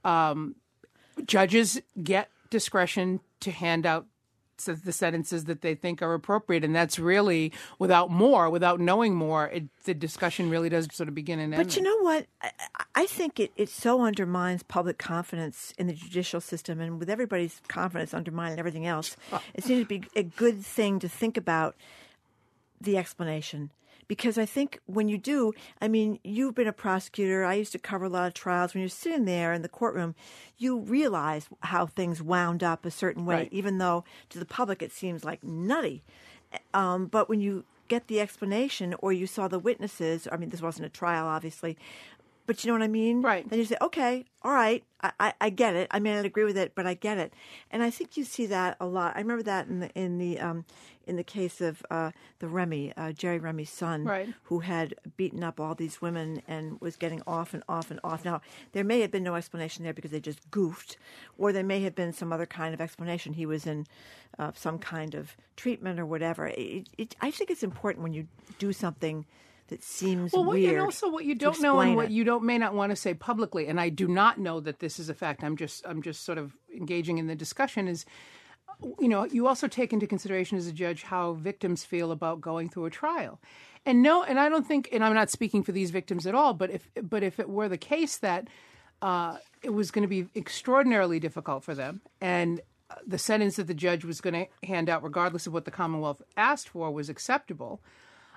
[0.05, 0.57] um,
[1.27, 4.07] judges get discretion to hand out
[4.65, 9.49] the sentences that they think are appropriate, and that's really without more, without knowing more,
[9.49, 11.65] it, the discussion really does sort of begin and end.
[11.65, 12.27] But you know what?
[12.41, 12.51] I,
[12.95, 17.61] I think it, it so undermines public confidence in the judicial system, and with everybody's
[17.69, 19.17] confidence undermining everything else,
[19.55, 21.75] it seems to be a good thing to think about
[22.81, 23.71] the explanation
[24.13, 27.47] because I think when you do, I mean, you've been a prosecutor.
[27.47, 28.75] I used to cover a lot of trials.
[28.75, 30.15] When you're sitting there in the courtroom,
[30.59, 33.49] you realize how things wound up a certain way, right.
[33.51, 36.05] even though to the public it seems like nutty.
[36.75, 40.61] Um, but when you get the explanation or you saw the witnesses, I mean, this
[40.61, 41.79] wasn't a trial, obviously,
[42.47, 43.23] but you know what I mean?
[43.23, 43.49] Right.
[43.49, 45.89] Then you say, okay, all right, I, I, I get it.
[45.91, 47.33] I may not agree with it, but I get it.
[47.71, 49.15] And I think you see that a lot.
[49.17, 50.65] I remember that in the in the um,
[51.07, 54.29] in the case of uh, the Remy, uh, Jerry Remy's son, Right.
[54.45, 58.25] who had beaten up all these women and was getting off and off and off.
[58.25, 58.41] Now
[58.73, 60.97] there may have been no explanation there because they just goofed,
[61.39, 63.33] or there may have been some other kind of explanation.
[63.33, 63.87] He was in
[64.39, 66.49] uh, some kind of treatment or whatever.
[66.49, 68.27] It, it, I think it's important when you
[68.59, 69.27] do something
[69.73, 70.75] that seems well, what, weird.
[70.75, 72.11] and also what you don't know and what it.
[72.11, 73.69] you don't may not want to say publicly.
[73.69, 75.43] And I do not know that this is a fact.
[75.43, 77.89] I'm just I'm just sort of engaging in the discussion.
[77.89, 78.05] Is
[79.01, 82.69] you know you also take into consideration as a judge how victims feel about going
[82.69, 83.41] through a trial.
[83.87, 86.53] And no, and I don't think, and I'm not speaking for these victims at all.
[86.53, 88.49] But if but if it were the case that
[89.01, 92.61] uh, it was going to be extraordinarily difficult for them, and
[93.07, 96.21] the sentence that the judge was going to hand out, regardless of what the Commonwealth
[96.37, 97.81] asked for, was acceptable.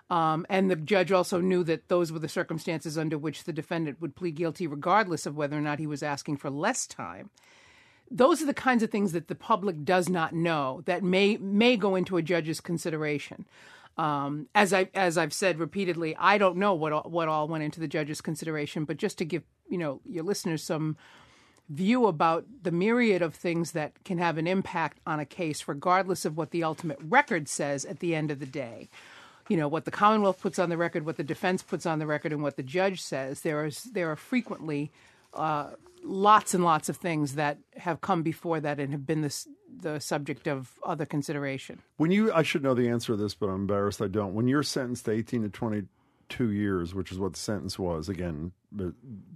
[0.10, 3.99] Um, and the judge also knew that those were the circumstances under which the defendant
[4.02, 7.32] would plead guilty, regardless of whether or not he was asking for less time.
[8.11, 11.76] Those are the kinds of things that the public does not know that may may
[11.76, 13.48] go into a judge's consideration.
[13.98, 17.64] Um, as I as I've said repeatedly, I don't know what all, what all went
[17.64, 20.98] into the judge's consideration, but just to give you know your listeners some
[21.69, 26.26] view about the myriad of things that can have an impact on a case, regardless
[26.26, 28.88] of what the ultimate record says at the end of the day.
[29.47, 32.07] You know what the Commonwealth puts on the record, what the defense puts on the
[32.07, 33.41] record, and what the judge says.
[33.41, 34.91] There is there are frequently
[35.34, 35.72] uh,
[36.05, 39.47] lots and lots of things that have come before that and have been this,
[39.81, 41.80] the subject of other consideration.
[41.97, 44.34] When you, I should know the answer to this, but I'm embarrassed I don't.
[44.34, 48.51] When you're sentenced to 18 to 22 years, which is what the sentence was, again,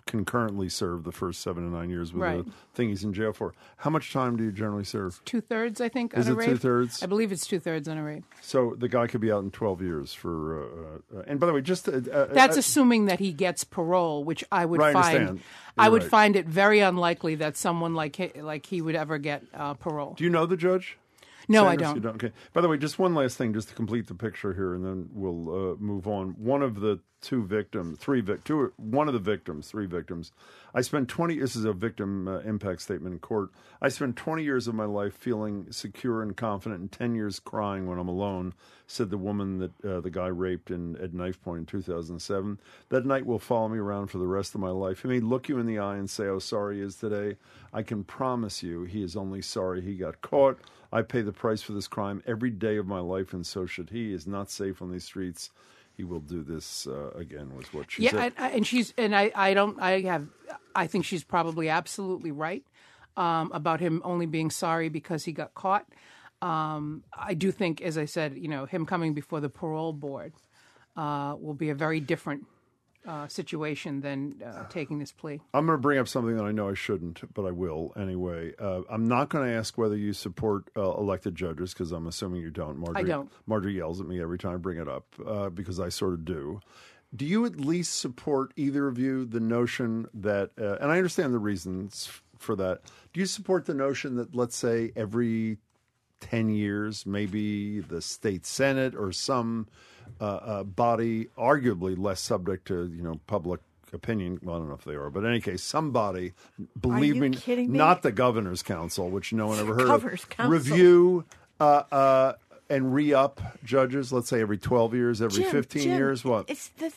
[0.06, 2.44] concurrently serve the first seven to nine years with Right.
[2.46, 3.54] the thing he's in jail for.
[3.78, 5.22] How much time do you generally serve?
[5.24, 6.18] Two thirds, I think.
[6.18, 7.04] Is it two-thirds?
[7.04, 8.24] I believe it's two thirds on a rape.
[8.42, 10.64] So the guy could be out in 12 years for.
[10.64, 13.64] Uh, uh, and by the way, just uh, uh, That's uh, assuming that he gets
[13.64, 15.42] parole, which I would Right, find.
[15.78, 16.12] I would right.
[16.12, 20.16] find it very unlikely that someone like he, like he would ever get uh, parole.
[20.18, 20.98] Do you know the judge?
[21.50, 22.04] No, I Sanders, don't.
[22.04, 22.34] You Okay.
[22.54, 25.10] By the way, just one last thing, just to complete the picture here, and then
[25.14, 26.32] we'll uh, move on.
[26.40, 30.34] One of the two victims, three vic, two, one of the victims, three victims.
[30.76, 31.40] I spent twenty.
[31.40, 33.52] This is a victim uh, impact statement in court.
[33.82, 37.88] I spent twenty years of my life feeling secure and confident, and ten years crying
[37.88, 38.56] when I'm alone.
[38.88, 42.60] Said the woman that uh, the guy raped in at knife point in 2007.
[42.90, 45.04] That night will follow me around for the rest of my life.
[45.04, 47.38] He may look you in the eye and say how sorry he is today.
[47.74, 50.60] I can promise you, he is only sorry he got caught.
[50.92, 53.90] I pay the price for this crime every day of my life, and so should
[53.90, 54.14] he.
[54.14, 55.52] Is not safe on these streets.
[55.96, 57.56] He will do this uh, again.
[57.56, 58.34] Was what she yeah, said.
[58.38, 60.28] I, I, and she's and I, I don't I have
[60.76, 62.64] I think she's probably absolutely right
[63.18, 65.86] um, about him only being sorry because he got caught.
[66.42, 70.32] Um, I do think, as I said, you know, him coming before the parole board
[70.96, 72.46] uh, will be a very different
[73.08, 75.42] uh, situation than uh, taking this plea.
[75.54, 78.54] I'm going to bring up something that I know I shouldn't, but I will anyway.
[78.60, 82.42] Uh, I'm not going to ask whether you support uh, elected judges because I'm assuming
[82.42, 82.78] you don't.
[82.78, 83.32] Margery, don't.
[83.48, 86.26] Margery yells at me every time I bring it up uh, because I sort of
[86.26, 86.60] do.
[87.16, 91.34] Do you at least support either of you the notion that, uh, and I understand
[91.34, 92.82] the reasons for that.
[93.14, 95.58] Do you support the notion that, let's say, every
[96.22, 99.68] 10 years, maybe the state senate or some
[100.20, 103.62] uh, uh, body, arguably less subject to you know public
[103.94, 104.40] opinion.
[104.44, 106.34] Well, I don't know if they are, but in any case, somebody,
[106.80, 107.68] believe me, me?
[107.68, 110.52] not the governor's council, which no one ever heard Governor's of, council.
[110.52, 111.26] review
[111.60, 112.34] uh, uh,
[112.70, 114.14] and re-up judges.
[114.14, 116.24] Let's say every 12 years, every Jim, 15 Jim, years.
[116.24, 116.50] What?
[116.50, 116.92] It's the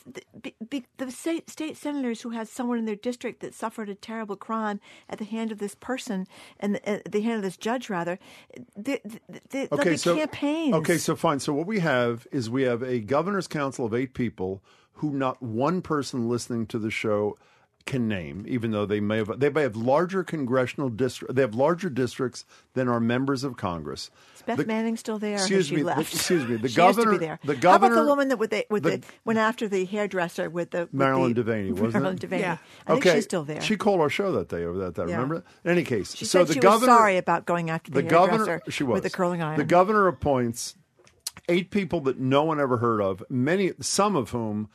[0.69, 4.35] the, the state, state senators who had someone in their district that suffered a terrible
[4.35, 4.79] crime
[5.09, 6.27] at the hand of this person
[6.59, 8.19] and the, at the hand of this judge, rather.
[8.75, 10.75] They, they, they, there'll so campaigns.
[10.75, 11.39] Okay, so fine.
[11.39, 14.61] So what we have is we have a governor's council of eight people
[14.93, 17.37] who not one person listening to the show
[17.85, 21.35] can name, even though they may have they may have larger congressional district.
[21.35, 22.45] They have larger districts
[22.75, 24.09] than our members of Congress.
[24.35, 25.35] Is Beth The- Manning still there?
[25.35, 25.83] Excuse she me.
[25.83, 26.55] the- excuse me.
[26.55, 27.11] The She governor.
[27.11, 27.39] Used to be there.
[27.43, 30.49] The How about the woman that with the, with the- the, went after the hairdresser
[30.49, 32.21] with the with Marilyn the, Devaney, wasn't Marilyn it?
[32.29, 32.39] Devaney.
[32.39, 32.57] Yeah.
[32.87, 33.61] I think okay, she's still there.
[33.61, 34.95] She called our show that day over that.
[34.95, 35.15] that Yeah.
[35.15, 35.43] Remember?
[35.65, 38.01] In any case, She so said the she governor was sorry about going after the,
[38.01, 39.57] the governor hairdresser she was with the curling iron.
[39.57, 40.75] The governor appoints
[41.49, 43.23] eight people that no one ever heard of.
[43.29, 44.69] Many, some of whom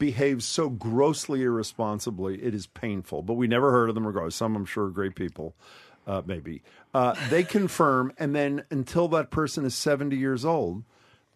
[0.00, 3.22] behave so grossly irresponsibly, it is painful.
[3.22, 4.04] But we never heard of them.
[4.04, 5.54] Regardless, some I'm sure are great people.
[6.06, 6.62] Uh, maybe
[6.92, 10.82] uh, they confirm, and then until that person is 70 years old.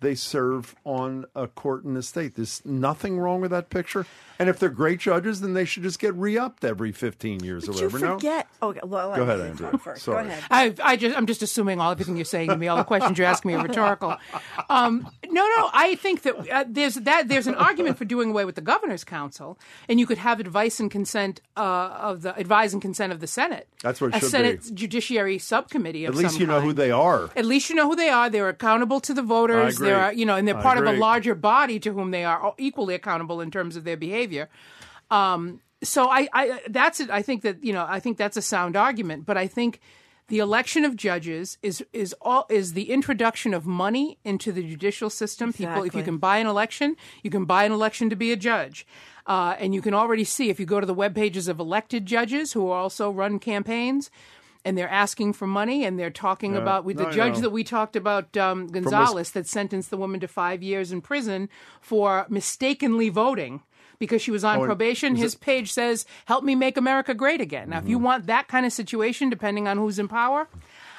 [0.04, 2.34] They serve on a court in the state.
[2.36, 4.06] There's nothing wrong with that picture.
[4.38, 7.76] And if they're great judges, then they should just get re-upped every 15 years But
[7.76, 8.04] or you whatever.
[8.06, 8.14] No?
[8.16, 8.48] forget.
[8.60, 9.70] Oh, well, Go ahead, let me Andrea.
[9.70, 10.02] talk first.
[10.04, 10.24] Sorry.
[10.24, 10.42] Go ahead.
[10.50, 13.16] I, I just, I'm just assuming all everything you're saying to me, all the questions
[13.16, 14.16] you're asking me are rhetorical.
[14.68, 18.44] Um, no, no, I think that uh, there's that there's an argument for doing away
[18.44, 19.58] with the governor's council,
[19.88, 21.60] and you could have advice and consent uh,
[22.00, 23.68] of the advise and consent of the Senate.
[23.82, 24.74] That's what it a should Senate be.
[24.74, 26.04] Judiciary Subcommittee.
[26.06, 27.30] Of At least some you know who they are.
[27.36, 28.28] At least you know who they are.
[28.30, 29.76] They're accountable to the voters.
[29.76, 29.88] agree.
[29.96, 32.24] They're, uh, you know, and they're I part of a larger body to whom they
[32.24, 34.48] are equally accountable in terms of their behavior.
[35.10, 37.10] Um, so I, I, that's it.
[37.10, 39.26] I think that you know, I think that's a sound argument.
[39.26, 39.80] But I think
[40.28, 45.10] the election of judges is is all is the introduction of money into the judicial
[45.10, 45.52] system.
[45.52, 48.36] People, if you can buy an election, you can buy an election to be a
[48.36, 48.86] judge.
[49.26, 52.04] Uh, and you can already see if you go to the web pages of elected
[52.04, 54.10] judges who also run campaigns,
[54.64, 57.64] and they're asking for money and they're talking about with No, the judge that we
[57.64, 61.48] talked about, um, Gonzalez, that sentenced the woman to five years in prison
[61.80, 63.62] for mistakenly voting.
[64.00, 67.40] Because she was on Oh, probation, his it- page says, "Help me make America great
[67.40, 70.48] again." Now, if you want that kind of situation, depending on who's in power,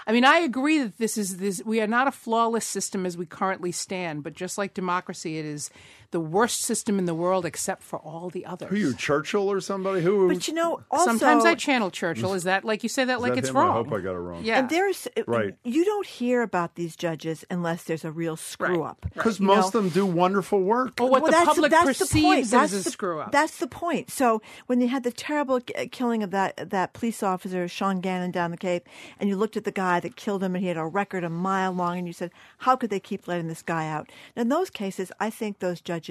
[0.07, 1.61] I mean, I agree that this is this.
[1.65, 5.45] We are not a flawless system as we currently stand, but just like democracy, it
[5.45, 5.69] is
[6.15, 8.69] the worst system in the world, except for all the others.
[8.69, 10.01] Who are you, Churchill or somebody?
[10.01, 10.29] Who?
[10.29, 12.33] But you know, also Sometimes I channel Churchill.
[12.33, 13.57] Is that like you say that Is like that it's him?
[13.57, 13.69] wrong?
[13.71, 14.43] I hope I got it wrong.
[14.45, 14.59] Yeah.
[14.59, 15.55] And there's uh, Right.
[15.65, 19.05] You don't hear about these judges unless there's a real screw up.
[19.13, 19.79] Because You most know?
[19.79, 20.99] of them do wonderful work.
[21.01, 22.37] Or what Well, the that's public that's the point.
[22.37, 23.31] perceives That's as a the- screw up.
[23.33, 24.09] That's the point.
[24.09, 25.59] So when they had the terrible
[25.91, 28.87] killing of that that police officer Sean Gannon down the Cape,
[29.19, 31.29] and you looked at the guy that killed him, and he had a record a
[31.29, 34.49] mile long, and you said, "How could they keep letting this guy out?" Now, in
[34.49, 36.04] those cases, I think those judges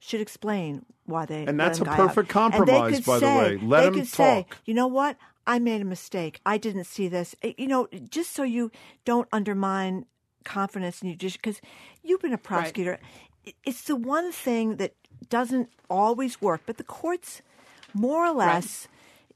[0.00, 1.44] should explain why they.
[1.46, 2.32] And that's him a guy perfect out.
[2.52, 3.56] Compromise, could by the way.
[3.62, 4.58] Let they him could say, talk.
[4.64, 5.16] you know what?
[5.46, 6.40] I made a mistake.
[6.44, 7.34] I didn't see this.
[7.42, 8.70] Eh, You know, just so you
[9.04, 10.04] don't undermine
[10.44, 11.60] confidence in you, just because
[12.02, 12.98] you've been a prosecutor.
[13.46, 14.94] i- It's the one thing that
[15.30, 17.40] doesn't always work, but the courts,
[17.94, 18.88] more or less,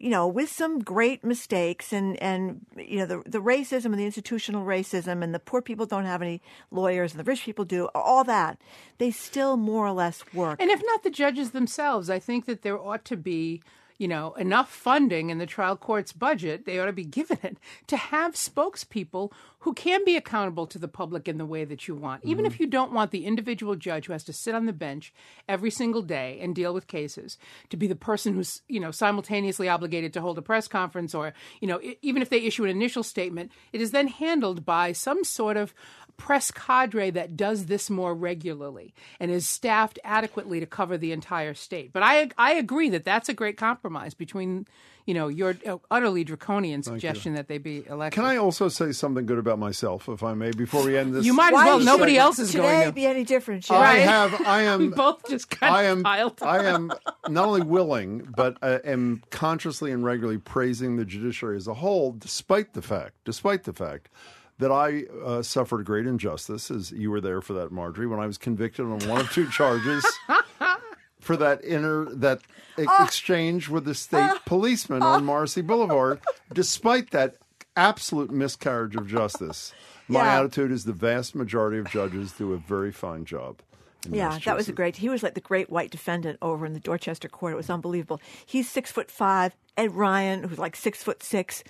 [0.03, 4.05] you know, with some great mistakes and and you know the the racism and the
[4.05, 6.43] institutional racism and the poor people don't have any
[6.73, 8.61] lawyers and the rich people do all that,
[8.99, 10.61] they still more or less work.
[10.61, 13.63] And if not the judges themselves, I think that there ought to be,
[14.03, 17.57] you know, enough funding in the trial court's budget, they ought to be given it
[17.87, 19.31] to have spokespeople
[19.61, 22.25] who can be accountable to the public in the way that you want.
[22.25, 22.65] Even if mm-hmm.
[22.65, 25.15] you don't want the individual judge who has to sit on the bench
[25.49, 27.39] every single day and deal with cases
[27.71, 31.33] to be the person who's, you know, simultaneously obligated to hold a press conference or,
[31.61, 35.23] you know, even if they issue an initial statement, it is then handled by some
[35.23, 35.73] sort of
[36.17, 41.55] press cadre that does this more regularly and is staffed adequately to cover the entire
[41.55, 41.93] state.
[41.93, 44.67] But I I agree that that's a great compromise between
[45.07, 48.15] you know your uh, utterly draconian suggestion that they be elected.
[48.15, 51.25] Can I also say something good about myself, if I may, before we end this?
[51.25, 51.81] You might as well.
[51.81, 52.93] Nobody else is today going to.
[52.93, 53.65] be any different?
[53.65, 53.77] Jim?
[53.77, 54.41] I have.
[54.47, 54.91] I am.
[54.91, 56.05] both just kind I of am.
[56.05, 56.93] piled I am
[57.29, 62.13] not only willing, but uh, am consciously and regularly praising the judiciary as a whole,
[62.13, 64.09] despite the fact, despite the fact
[64.63, 68.19] that I uh, suffered a great injustice, as you were there for that, Margery, when
[68.21, 70.05] I was convicted on one of two charges
[71.21, 72.41] for that inner that
[72.79, 76.21] e- exchange with the state policeman on Morrissey Boulevard.
[76.53, 77.37] Despite that
[77.77, 79.73] absolute miscarriage of justice,
[80.09, 80.41] my Yeah.
[80.41, 83.61] attitude is the vast majority of judges do a very fine job.
[84.11, 84.97] Yeah, that was a great.
[84.97, 87.53] He was like the great white defendant over in the Dorchester court.
[87.53, 88.21] It was unbelievable.
[88.45, 89.55] He's six foot five.
[89.77, 91.63] Ed Ryan, who's like six foot six.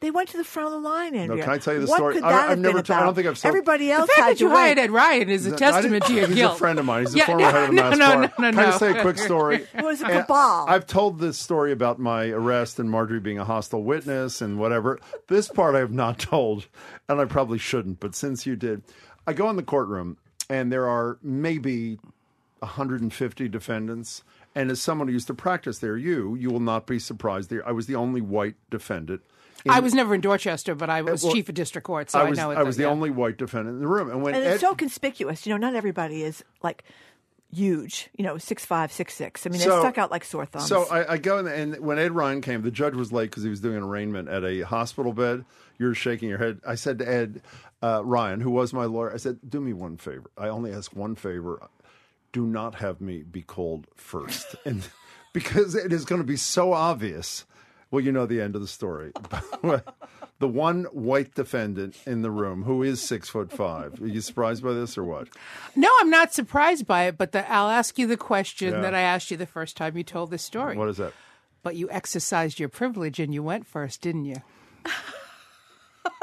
[0.00, 1.42] They went to the front of the line, Andrea.
[1.42, 2.14] can I tell you the what story?
[2.16, 3.92] Could I- that I've have never been t- I don't think I've sold- Everybody The
[3.92, 4.60] else fact had that you to wait.
[4.60, 6.54] hired Ed Ryan is a didn't- testament to your he's guilt.
[6.54, 7.04] a friend of mine.
[7.04, 8.50] He's a Yeah, former no, head of the no, Mass no, no, no, Can I
[8.50, 8.62] no.
[8.66, 9.66] just say a quick story?
[9.74, 10.66] It was a And cabal.
[10.68, 15.00] I've told this story about my arrest and Margery being a hostile witness and whatever.
[15.28, 16.66] This part I have not told,
[17.08, 17.98] and I probably shouldn't.
[17.98, 18.82] But since you did,
[19.26, 20.18] I go in the courtroom,
[20.50, 21.98] and there are maybe
[22.60, 24.22] 150 defendants.
[24.54, 27.50] And as someone who used to practice there, you you will not be surprised.
[27.50, 29.22] There, I was the only white defendant.
[29.66, 32.20] In- I was never in Dorchester, but I was well, chief of district court, so
[32.20, 32.58] I, I know it.
[32.58, 32.88] I was the yeah.
[32.90, 34.10] only white defendant in the room.
[34.10, 35.46] And when and Ed, it's so conspicuous.
[35.46, 36.84] You know, not everybody is like
[37.52, 38.08] huge.
[38.16, 39.46] You know, six five, six six.
[39.46, 40.66] I mean, So- they stuck out like sore thumbs.
[40.66, 43.42] So I, I go in, and when Ed Ryan came, the judge was late because
[43.42, 45.44] he was doing an arraignment at a hospital bed.
[45.78, 46.60] You're shaking your head.
[46.66, 47.42] I said to Ed
[47.82, 50.30] uh, Ryan, who was my lawyer, I said, "Do me one favor.
[50.36, 51.60] I only ask one favor.
[52.32, 54.86] Do not have me be called first, and
[55.32, 57.44] because it is going to be so obvious."
[57.90, 59.12] Well, you know the end of the story.
[60.38, 64.02] the one white defendant in the room who is six foot five.
[64.02, 65.28] Are you surprised by this or what?
[65.76, 68.80] No, I'm not surprised by it, but the, I'll ask you the question Yeah.
[68.80, 70.76] that I asked you the first time you told this story.
[70.76, 71.12] What is that?
[71.62, 74.36] But you exercised your privilege and you went first, didn't you?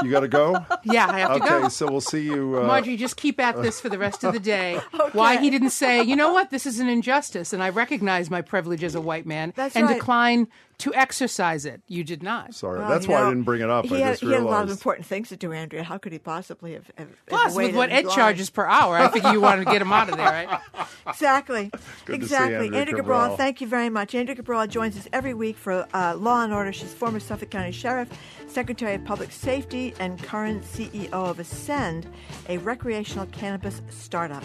[0.02, 0.58] You got to go.
[0.84, 1.58] Yeah, I have to go.
[1.60, 2.58] okay, so we'll see you.
[2.60, 4.80] Uh, Margery, just keep at this for the rest of the day.
[5.14, 8.42] Why he didn't say, you know what, this is an injustice, and I recognize my
[8.42, 9.96] privilege as a white man, That's and right.
[9.96, 10.48] decline
[10.84, 11.82] to exercise it.
[11.88, 12.54] You did not.
[12.54, 13.86] Sorry, Well, that's you why I didn't bring it up.
[13.86, 15.82] He, I had, just he had a lot of important things to do, Andrea.
[15.82, 16.92] How could he possibly have?
[16.98, 18.16] have, have Plus, with what Ed line?
[18.16, 20.60] charges per hour, I think you wanted to get him out of there, right?
[21.08, 21.70] Exactly.
[22.06, 22.56] Good to see exactly.
[22.68, 23.20] Andrea Andrea Cabral.
[23.22, 24.16] Cabral, thank you very much.
[24.16, 26.72] Andrea Cabral joins us every week for uh, Law and Order.
[26.72, 28.10] She's former Suffolk County Sheriff,
[28.48, 32.08] Secretary of Public Safety, and current CEO of Ascend,
[32.48, 34.44] a recreational cannabis startup.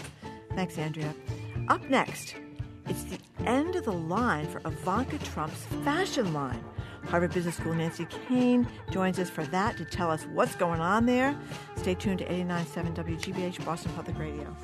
[0.55, 1.13] Thanks, Andrea.
[1.69, 2.35] Up next,
[2.89, 6.63] it's the end of the line for Ivanka Trump's fashion line.
[7.05, 11.05] Harvard Business School Nancy Koehn joins us for that to tell us what's going on
[11.05, 11.37] there.
[11.75, 14.55] Stay tuned to 89.7 WGBH Boston Public Radio.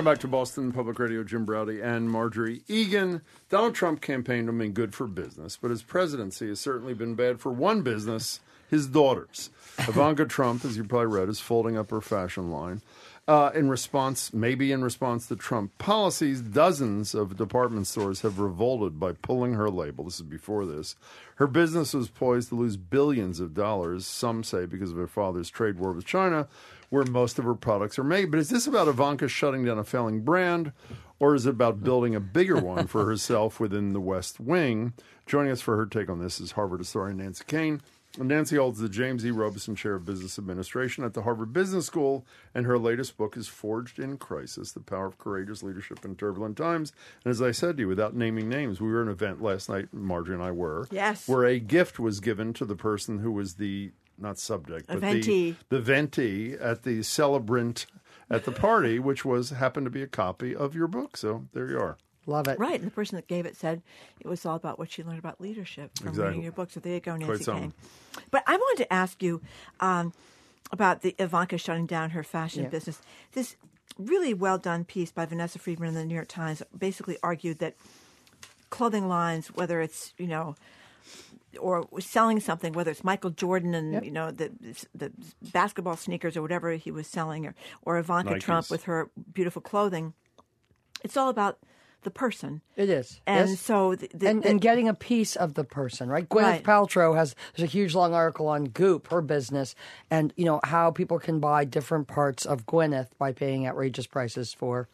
[0.00, 1.22] Welcome back to Boston Public Radio.
[1.22, 3.20] Jim Braude and Margery Eagan.
[3.50, 7.38] Donald Trump campaigned to been good for business, but his presidency has certainly been bad
[7.38, 8.40] for one business:
[8.70, 9.50] his daughters.
[9.78, 12.80] Ivanka Trump, as you probably read, is folding up her fashion line.
[13.28, 18.98] Uh, in response, maybe in response to Trump policies, dozens of department stores have revolted
[18.98, 20.04] by pulling her label.
[20.04, 20.96] This is before this.
[21.34, 25.50] Her business was poised to lose billions of dollars, some say because of her father's
[25.50, 26.48] trade war with China,
[26.90, 28.30] where most of her products are made.
[28.30, 30.72] But is this about Ivanka shutting down a failing brand,
[31.18, 34.92] or is it about building a bigger one for herself within the West Wing?
[35.26, 37.80] Joining us for her take on this is Harvard historian Nancy Koehn.
[38.18, 39.30] Nancy holds the James E.
[39.30, 43.46] Robison Chair of Business Administration at the Harvard Business School, and her latest book is
[43.46, 46.92] Forged in Crisis The Power of Courageous Leadership in Turbulent Times.
[47.24, 49.68] And as I said to you, without naming names, we were at an event last
[49.68, 51.28] night, Margery and I were, Yes.
[51.28, 55.56] where a gift was given to the person who was the, not subject, but Eventee.
[55.68, 57.86] the, the ventee at the celebrant
[58.30, 61.16] at the party, which was happened to be a copy of your book.
[61.16, 61.96] So there you are.
[62.26, 62.58] Love it.
[62.58, 63.82] Right, and the person that gave it said
[64.20, 66.28] it was all about what she learned about leadership from Exactly.
[66.28, 66.70] reading your book.
[66.70, 67.72] So there you go, Nancy something.
[67.72, 68.22] Koehn.
[68.30, 69.40] But I wanted to ask you
[69.80, 70.12] um,
[70.70, 72.68] about the Ivanka shutting down her fashion Yeah.
[72.68, 73.00] business.
[73.32, 73.56] This
[73.98, 77.74] really well done piece by Vanessa Friedman in the New York Times basically argued that
[78.68, 80.54] clothing lines, whether it's you know
[81.58, 84.04] or selling something, whether it's Michael Jordan and Yep.
[84.04, 84.50] you know the
[84.94, 85.12] the
[85.52, 88.40] basketball sneakers or whatever he was selling, or or Ivanka Nikes.
[88.40, 90.14] Trump with her beautiful clothing,
[91.02, 91.58] it's all about
[92.02, 92.62] the person.
[92.76, 93.20] It is.
[93.26, 93.60] And yes.
[93.60, 96.26] so, the, the, and, the- and getting a piece of the person, right?
[96.26, 96.64] Gwyneth Right.
[96.64, 99.74] Paltrow has there's a huge long article on Goop, her business,
[100.10, 104.54] and you know how people can buy different parts of Gwyneth by paying outrageous prices
[104.54, 104.88] for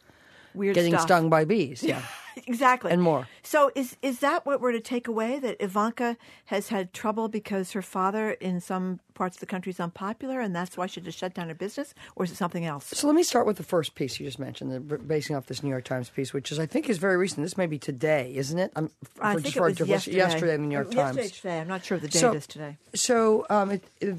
[0.57, 1.03] weird getting stuff.
[1.03, 1.83] stung by bees.
[1.83, 2.01] Yeah,
[2.47, 3.27] exactly, and more.
[3.43, 5.39] So is is that what we're to take away?
[5.39, 9.79] That Ivanka has had trouble because her father in some parts of the country is
[9.79, 12.85] unpopular, and that's why she just shut down her business, or is it something else?
[12.87, 15.63] So let me start with the first piece you just mentioned, the, basing off this
[15.63, 17.43] New York Times piece, which is I think is very recent.
[17.43, 18.71] This may be today, isn't it?
[18.75, 20.17] I'm, I think it was yesterday.
[20.17, 21.17] yesterday in the New York Times.
[21.17, 21.59] Yesterday, today.
[21.59, 22.77] I'm not sure the date So- is today.
[22.93, 24.15] So, um, it, it,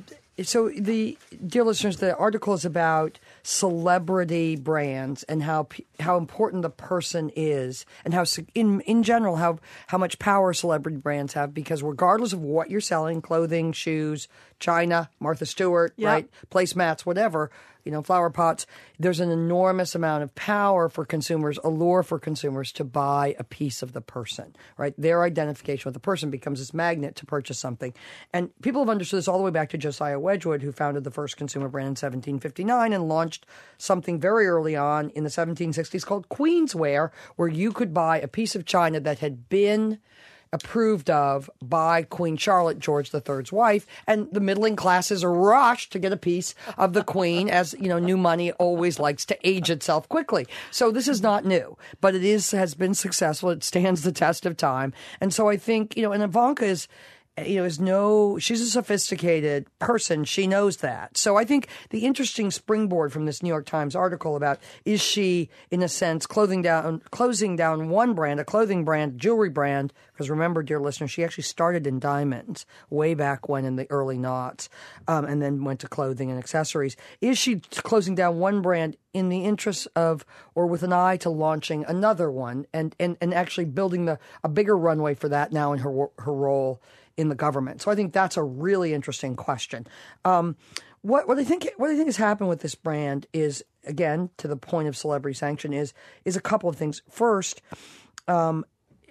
[0.47, 5.67] so the dear listeners, the article is about celebrity brands and how
[6.01, 10.99] how important the person is, and how in in general how how much power celebrity
[10.99, 11.55] brands have.
[11.55, 14.29] Because regardless of what you're selling, clothing, shoes,
[14.61, 16.07] China, Martha Stewart, Yep.
[16.07, 17.51] right, placemats, whatever,
[17.89, 18.67] you know, flower pots.
[18.99, 23.81] There's an enormous amount of power for consumers, allure for consumers to buy a piece
[23.81, 24.93] of the person, right?
[24.99, 27.95] Their identification with the person becomes this magnet to purchase something.
[28.31, 31.11] And people have understood this all the way back to Josiah Wedgwood, who founded the
[31.11, 33.47] first consumer brand in 1759 and launched
[33.79, 38.55] something very early on in the 1760s called Queensware, where you could buy a piece
[38.55, 39.99] of china that had been
[40.53, 46.13] approved of by Queen Charlotte, George III's wife, and the middling classes rushed to get
[46.13, 50.09] a piece of the Queen, as you know, new money always likes to age itself
[50.09, 50.47] quickly.
[50.71, 53.51] So this is not new, but it is has been successful.
[53.51, 56.89] It stands the test of time, and so I think you know, and Ivanka is
[57.47, 60.25] you know, is no, she's a sophisticated person.
[60.25, 61.17] She knows that.
[61.17, 65.51] So I think the interesting springboard from this New York Times article about is she,
[65.71, 70.31] in a sense, clothing down, closing down one brand, a clothing brand, jewelry brand, because
[70.31, 74.69] remember, dear listener, she actually started in diamonds way back when in the early noughts,
[75.07, 76.97] um, and then went to clothing and accessories.
[77.21, 80.25] Is she closing down one brand in the interest of,
[80.55, 84.49] or with an eye to launching another one, and and, and actually building the a
[84.49, 86.83] bigger runway for that now in her her role
[87.19, 87.83] in the government?
[87.83, 89.87] So I think that's a really interesting question.
[90.25, 90.57] Um,
[91.03, 94.49] what what I think what I think has happened with this brand is again to
[94.49, 95.93] the point of celebrity sanction is
[96.25, 97.03] is a couple of things.
[97.11, 97.61] First,
[98.27, 98.65] um,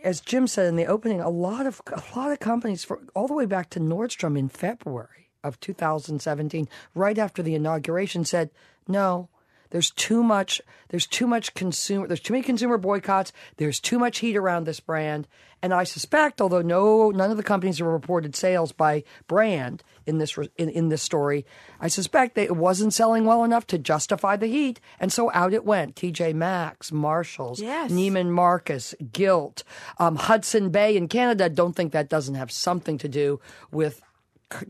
[0.03, 3.27] as Jim said in the opening, a lot of a lot of companies, for, all
[3.27, 8.49] the way back to Nordstrom in February of 2017, right after the inauguration, said
[8.88, 9.29] no.
[9.69, 10.61] There's too much.
[10.89, 12.07] There's too much consumer.
[12.07, 13.34] There's too many consumer boycotts.
[13.57, 15.27] There's too much heat around this brand,
[15.61, 20.18] and I suspect, although no, none of the companies have reported sales by brand in
[20.19, 21.45] this in, in this story,
[21.81, 25.53] I suspect that it wasn't selling well enough to justify the heat, and so out
[25.53, 25.95] it went.
[25.95, 26.34] T.J.
[26.34, 27.91] Maxx, Marshalls, Yes.
[27.91, 29.64] Neiman Marcus, Gilt,
[29.98, 31.49] um, Hudson Bay in Canada.
[31.49, 33.41] Don't think that doesn't have something to do
[33.72, 34.02] with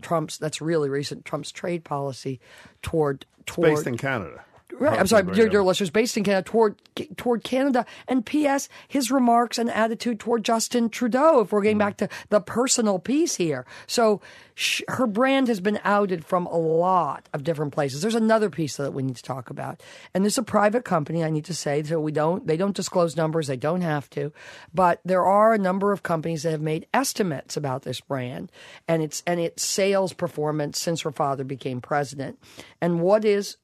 [0.02, 0.38] Trump's.
[0.40, 1.26] That's really recent.
[1.26, 2.40] Trump's trade policy
[2.82, 4.44] toward toward Based in Canada.
[4.74, 5.00] Right.
[5.00, 6.76] I'm sorry, your, dear listeners, based in Canada toward
[7.16, 8.68] toward Canada, and P.S.
[8.88, 11.40] His remarks and attitude toward Justin Trudeau.
[11.40, 11.80] If we're getting hmm.
[11.80, 14.22] back to the personal piece here, so
[14.56, 18.02] sh- her brand has been outed from a lot of different places.
[18.02, 19.82] There's another piece that we need to talk about,
[20.14, 21.24] and this is a private company.
[21.24, 23.48] I need to say, so we don't they don't disclose numbers.
[23.48, 24.34] They don't have to,
[24.74, 28.52] but there are a number of companies that have made estimates about this brand
[28.86, 32.38] and its and its sales performance since her father became president,
[32.82, 33.56] and what is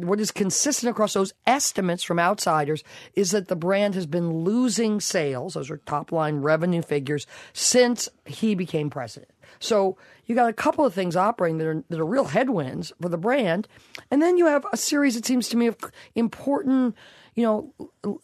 [0.00, 2.82] what is consistent across those estimates from outsiders
[3.14, 8.08] is that the brand has been losing sales, those are top line revenue figures, since
[8.24, 9.30] he became president.
[9.58, 9.96] So
[10.26, 13.18] you got a couple of things operating that are, that are real headwinds for the
[13.18, 13.68] brand.
[14.10, 15.76] And then you have a series, it seems to me, of
[16.14, 16.94] important,
[17.34, 18.16] you know,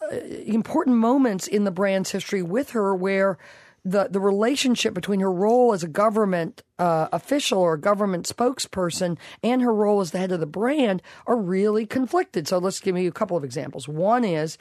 [0.47, 3.39] important moments in the brand's history with her where
[3.85, 9.63] the, the relationship between her role as a government uh, official or government spokesperson and
[9.63, 12.47] her role as the head of the brand are really conflicted.
[12.47, 13.89] So let's give you a couple of examples.
[13.89, 14.57] One is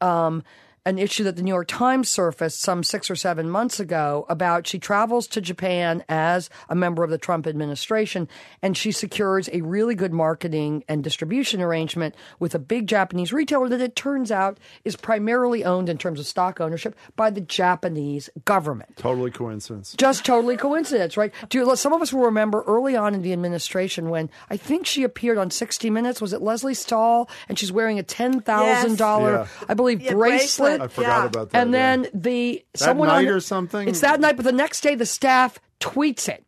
[0.00, 0.44] um,
[0.86, 4.66] an issue that the New York Times surfaced some six or seven months ago about
[4.66, 8.28] she travels to Japan as a member of the Trump administration
[8.62, 13.68] and she secures a really good marketing and distribution arrangement with a big Japanese retailer
[13.68, 18.30] that it turns out is primarily owned in terms of stock ownership by the Japanese
[18.44, 18.96] government.
[18.96, 19.94] Totally coincidence.
[19.98, 21.32] Just totally coincidence, right?
[21.50, 25.02] Do some of us will remember early on in the administration when I think she
[25.02, 26.20] appeared on 60 Minutes.
[26.20, 27.28] Was it Lesley Stahl?
[27.48, 29.46] And she's wearing a ten thousand dollar, Yeah.
[29.68, 30.69] I believe, Yeah, bracelet.
[30.78, 31.58] I forgot about that.
[31.60, 31.96] And yeah.
[31.96, 33.88] then the That someone night on, or something?
[33.88, 36.44] It's that night, but the next day the staff tweets it.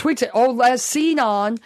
[0.00, 0.30] Tweets it.
[0.32, 1.58] Oh, as seen on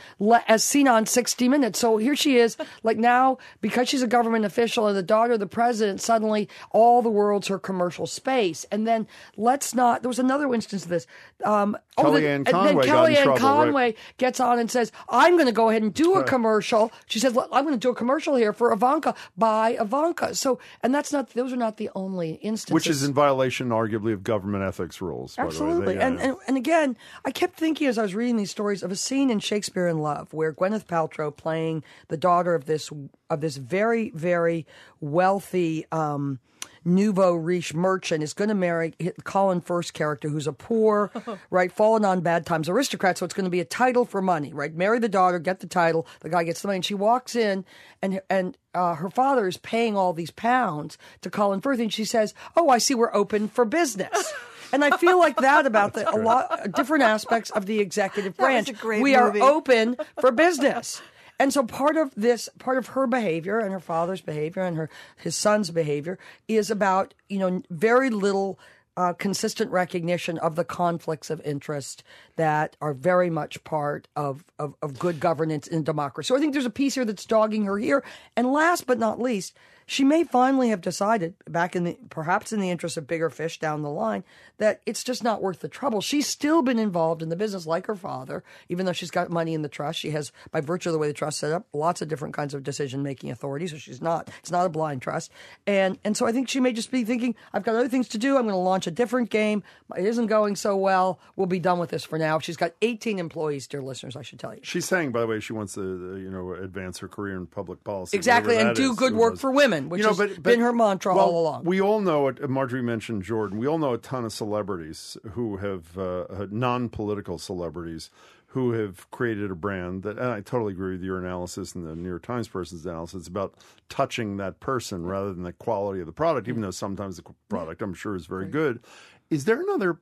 [0.48, 1.78] as seen on 60 Minutes.
[1.78, 5.40] So here she is, like now because she's a government official and the daughter of
[5.40, 6.01] the president.
[6.01, 8.66] Suddenly, all the world's her commercial space.
[8.73, 9.06] And then
[9.36, 10.02] let's not.
[10.02, 11.06] There was another instance of this.
[11.44, 13.40] Um, oh, the- Kellyanne and then Conway Kellyanne trouble, right?
[13.40, 17.20] Conway gets on and says, "I'm going to go ahead and do a commercial." She
[17.20, 21.12] says, "I'm going to do a commercial here for Ivanka by Ivanka." So, and that's
[21.12, 22.74] not; those are not the only instances.
[22.74, 25.36] Which is in violation, arguably, of government ethics rules.
[25.36, 25.52] by the way.
[25.55, 25.94] Absolutely.
[25.94, 26.24] They- and, yeah.
[26.24, 29.31] and and again, I kept thinking as I was reading these stories of a scene
[29.31, 32.91] in Shakespeare in Love where Gwyneth Paltrow playing the daughter of this
[33.31, 34.67] of this very very
[35.01, 36.41] wealthy um,
[36.85, 38.95] nouveau riche merchant is going to marry
[39.25, 41.11] Colin Firth's character, who's a poor,
[41.51, 43.19] right, fallen on bad times aristocrat.
[43.19, 44.75] So it's going to be a title for money, right?
[44.75, 46.07] Marry the daughter, get the title.
[46.21, 47.65] The guy gets the money, and she walks in,
[48.03, 52.05] and and uh, her father is paying all these pounds to Colin Firth, and she
[52.05, 54.33] says, "Oh, I see, we're open for business."
[54.75, 58.71] And I feel like that about the, a lot different aspects of the executive branch.
[58.83, 59.15] we movie.
[59.15, 61.01] are open for business.
[61.39, 64.91] And so part of this, part of her behavior and her father's behavior and her
[65.17, 66.19] his son's behavior
[66.49, 68.59] is about you know very little
[68.97, 72.05] uh, consistent recognition of the conflicts of interest
[72.37, 76.29] that are very much part of, of of good governance in democracy.
[76.29, 78.05] So I think there's a piece here that's dogging her here.
[78.37, 82.61] And last but not least, she may finally have decided, back in the perhaps in
[82.61, 84.24] the interest of bigger fish down the line,
[84.59, 86.01] that it's just not worth the trouble.
[86.01, 89.55] She's still been involved in the business like her father, even though she's got money
[89.55, 89.98] in the trust.
[89.98, 92.55] She has, by virtue of the way the trust set up, lots of different kinds
[92.55, 93.66] of decision making authority.
[93.66, 95.31] So she's not it's not a blind trust.
[95.66, 98.19] And and so I think she may just be thinking, I've got other things to
[98.19, 98.36] do.
[98.36, 99.62] I'm going to launch a different game.
[99.97, 101.19] It isn't going so well.
[101.36, 102.39] We'll be done with this for now.
[102.39, 104.16] She's got 18 employees, dear listeners.
[104.16, 104.61] I should tell you.
[104.62, 107.47] She's saying, by the way, she wants to, uh, you know, advance her career in
[107.47, 108.16] public policy.
[108.16, 108.98] Exactly, and do is.
[108.98, 109.40] good work knows?
[109.40, 111.65] for women, which You know, has but- been her mantra well, all along.
[111.65, 112.49] We all know it.
[112.49, 113.59] Margery mentioned Jordan.
[113.59, 118.11] We all know a ton of celebrities who have uh, uh, non-political celebrities
[118.49, 120.17] who have created a brand that.
[120.17, 123.29] And I totally agree with your analysis and the New York Times person's analysis It's
[123.29, 123.55] about
[123.89, 126.47] touching that person rather than the quality of the product.
[126.49, 128.81] Even though sometimes the product, I'm sure, is very good.
[129.29, 129.99] Is there another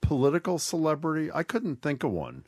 [0.00, 1.30] political celebrity?
[1.32, 2.46] I couldn't think of one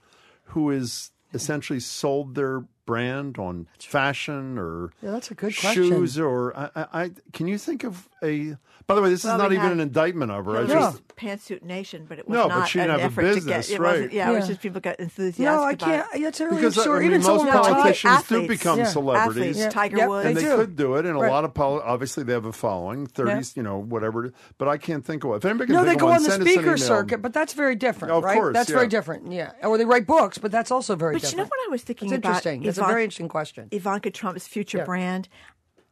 [0.51, 6.22] who is essentially sold their brand on fashion or Yeah, that's a good shoes question.
[6.24, 8.56] or I, I, I can you think of a
[8.86, 11.06] by the way this Well, is not even had an indictment of her I just
[11.16, 13.66] Pantsuit Nation, but it was No, but not she didn't an have a effort business,
[13.66, 13.80] to get.
[13.80, 13.92] It right.
[13.92, 14.12] wasn't.
[14.12, 15.44] Yeah, it was just people got enthusiastic.
[15.44, 16.06] No, I can't.
[16.14, 16.22] It.
[16.22, 16.96] That's a really because story.
[16.96, 18.84] I mean, Even most someone retired- politicians do become Yeah.
[18.84, 19.68] celebrities Athletes, Yeah.
[19.70, 20.26] Tiger Yep, Woods.
[20.26, 21.28] and They they could do it, and Right.
[21.28, 24.30] a lot of poli- obviously they have a following, thirties, you know, whatever.
[24.58, 25.38] But I can't think of one.
[25.38, 26.76] If anybody can No, think they of go one, on the send us an speaker
[26.76, 28.36] circuit, but that's very different, Of right?
[28.36, 29.32] course, that's very different.
[29.32, 31.38] Yeah, or they write books, but that's also very But you different.
[31.38, 32.16] know what I was thinking about?
[32.28, 32.64] interesting.
[32.64, 33.68] It's a very interesting question.
[33.72, 35.28] Ivanka Trump's future brand.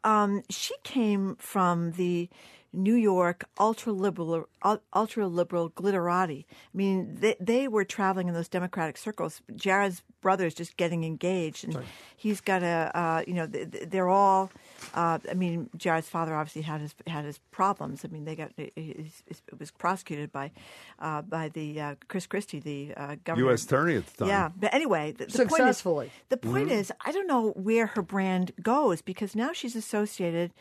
[0.04, 2.28] Um, she came from the
[2.74, 4.48] New York ultra liberal,
[4.94, 6.44] ultra liberal glitterati.
[6.50, 9.40] I mean, they, they were traveling in those Democratic circles.
[9.54, 11.78] Jared's brother is just getting engaged, and
[12.16, 14.50] he's got a, uh, you know, th- th- they're all.
[14.94, 18.04] Uh, I mean, Jared's father obviously had his had his problems.
[18.04, 20.50] I mean, they got it, it, it was prosecuted by
[20.98, 23.64] uh, by the uh, Chris Christie, the uh, governor, U.S.
[23.64, 24.28] attorney at the time.
[24.28, 26.06] Yeah, but anyway, the, the Successfully.
[26.06, 26.78] Point is, the point Mm-hmm.
[26.80, 30.52] is, I don't know where her brand goes because now she's associated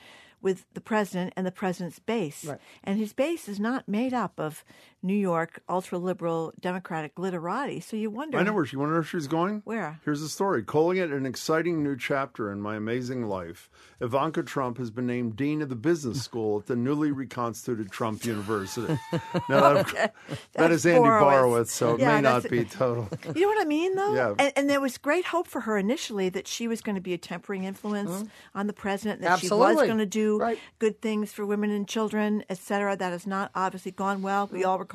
[0.43, 2.59] with the president and the president's base, Right.
[2.83, 4.63] and his base is not made up of
[5.03, 7.79] New York ultra liberal Democratic literati.
[7.81, 8.37] So you wonder.
[8.37, 8.77] I know where she.
[8.77, 9.61] Wonder if she's going.
[9.65, 9.99] Where?
[10.05, 10.63] Here's the story.
[10.63, 13.69] Calling it an exciting new chapter in my amazing life,
[13.99, 18.23] Ivanka Trump has been named dean of the business school at the newly reconstituted Trump
[18.25, 18.97] University.
[19.49, 20.13] now, that, that
[20.53, 21.67] That's Andy Borowitz.
[21.67, 23.09] So it Yeah, may not be total.
[23.35, 24.13] You know what I mean, though?
[24.15, 24.33] Yeah.
[24.39, 27.13] And, and there was great hope for her initially that she was going to be
[27.13, 28.25] a tempering influence
[28.55, 29.85] on the president, that she was Mm-hmm.
[29.87, 30.59] Going to do Right.
[30.79, 32.95] good things for women and children, et cetera.
[32.95, 34.47] That has not obviously gone well.
[34.51, 34.92] We all recall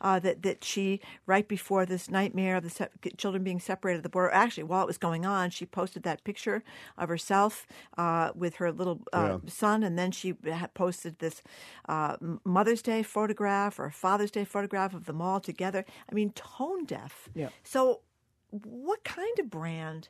[0.00, 4.02] uh, that, that she, right before this nightmare of the se- children being separated at
[4.02, 6.62] the border, actually, while it was going on, she posted that picture
[6.96, 9.50] of herself uh, with her little uh, Yeah.
[9.50, 10.34] son, and then she
[10.74, 11.42] posted this
[11.88, 15.84] uh, Mother's Day photograph or Father's Day photograph of them all together.
[16.10, 17.28] I mean, tone deaf.
[17.34, 17.48] Yeah.
[17.62, 18.00] So,
[18.50, 20.08] what kind of brand?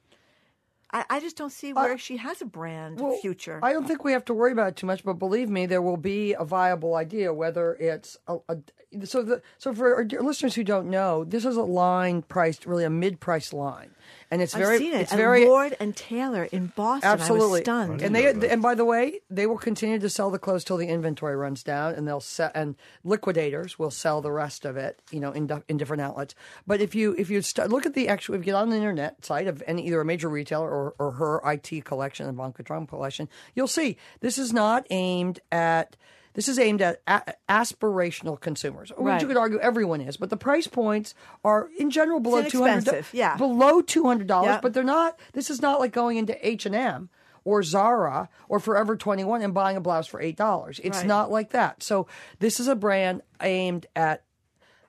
[0.90, 3.60] I, I just don't see where she has a brand Well, future.
[3.62, 5.82] I don't think we have to worry about it too much, but believe me, there
[5.82, 7.32] will be a viable idea.
[7.32, 8.56] Whether it's a, a
[9.05, 12.85] so the so for our listeners who don't know, this is a line priced really
[12.85, 13.90] a mid price line,
[14.31, 15.01] and it's I've very seen it.
[15.03, 17.09] it's at very Lord and Taylor in Boston.
[17.09, 18.03] I was Absolutely, stunned.
[18.03, 20.89] and they and by the way, they will continue to sell the clothes till the
[20.89, 25.21] inventory runs down, and they'll sell and liquidators will sell the rest of it, you
[25.21, 26.35] know, in in different outlets.
[26.67, 28.77] But if you if you st- look at the actual, if you get on the
[28.77, 32.91] internet site of any either a major retailer or, or her IT collection, Ivanka Trump
[32.91, 35.97] collection, you'll see this is not aimed at.
[36.35, 39.21] This is aimed at a- aspirational consumers, which Right.
[39.21, 41.15] you could argue everyone is, but the price points
[41.45, 43.07] are in general below two hundred.
[43.13, 44.49] Yeah, below two hundred dollars.
[44.55, 44.63] Yep.
[44.63, 45.19] but they're not.
[45.33, 47.09] This is not like going into H and M
[47.45, 50.81] or Zara or Forever Twenty One and buying a blouse for eight dollars.
[50.85, 51.07] It's Right.
[51.07, 51.83] not like that.
[51.83, 52.07] So
[52.39, 54.23] this is a brand aimed at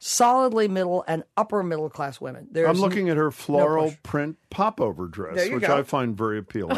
[0.01, 2.47] solidly middle and upper middle class women.
[2.51, 3.99] There's I'm looking at her floral question.
[4.03, 5.67] print popover dress, which go.
[5.67, 5.77] Uh-huh.
[5.79, 6.77] I find very appealing.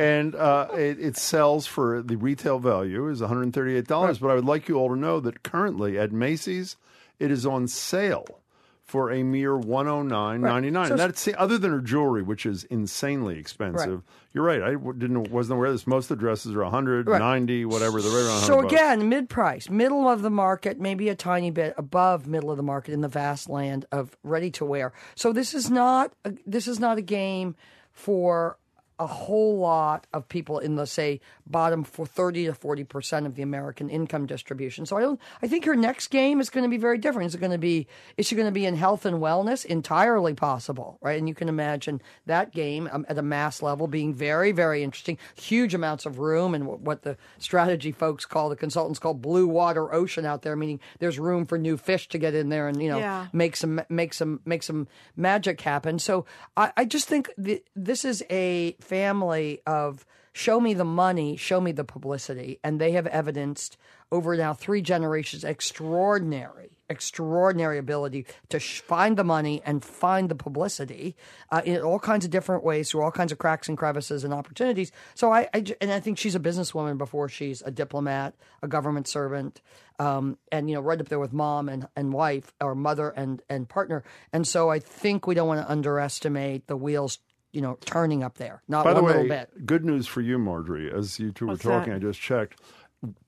[0.00, 4.20] And uh, it, it sells for the retail value is $138.
[4.20, 6.76] But I would like you all to know that currently at Macy's,
[7.18, 8.40] it is on sale
[8.86, 10.88] for a mere $109.99.
[10.88, 14.02] So- that's other than her jewelry, which is insanely expensive.
[14.32, 14.62] You're right.
[14.62, 15.86] I didn't wasn't aware of this.
[15.86, 17.18] Most of the dresses are 100, Right.
[17.18, 18.00] 90, whatever.
[18.00, 21.74] They're right around So again, mid price, middle of the market, maybe a tiny bit
[21.76, 24.92] above middle of the market in the vast land of ready to wear.
[25.14, 27.54] So this is not a, this is not a game
[27.92, 28.56] for
[29.00, 33.34] a whole lot of people in the say bottom for 30 to 40 percent of
[33.34, 34.86] the American income distribution.
[34.86, 37.26] So I don't I think her next game is going to be very different.
[37.26, 37.86] Is it going to be
[38.16, 39.64] is she going to be in health and wellness?
[39.64, 41.18] Entirely possible, right?
[41.18, 45.18] And you can imagine that game um, at a mass level being very very interesting.
[45.34, 49.48] Huge amounts of room and what, what the strategy folks call the consultants call blue
[49.48, 52.82] water ocean out there, meaning there's room for new fish to get in there and
[52.82, 53.26] you know Yeah.
[53.32, 54.86] make some make some make some
[55.16, 55.98] magic happen.
[55.98, 61.36] So I, I just think th- this is a family of show me the money,
[61.36, 63.76] show me the publicity, and they have evidenced
[64.10, 70.34] over now three generations extraordinary extraordinary ability to sh- find the money and find the
[70.34, 71.14] publicity
[71.52, 74.34] uh, in all kinds of different ways through all kinds of cracks and crevices and
[74.34, 74.90] opportunities.
[75.14, 79.06] So I, I and I think she's a businesswoman before she's a diplomat, a government
[79.06, 79.60] servant,
[80.00, 83.40] um, and you know right up there with mom and, and wife or mother and
[83.48, 84.02] and partner.
[84.32, 87.18] And so I think we don't want to underestimate the wheels.
[87.52, 89.66] You know, turning up there, not By one the way, little bit.
[89.66, 90.92] good news for you, Margery.
[90.92, 91.96] As you two What's were talking, that?
[91.96, 92.60] I just checked.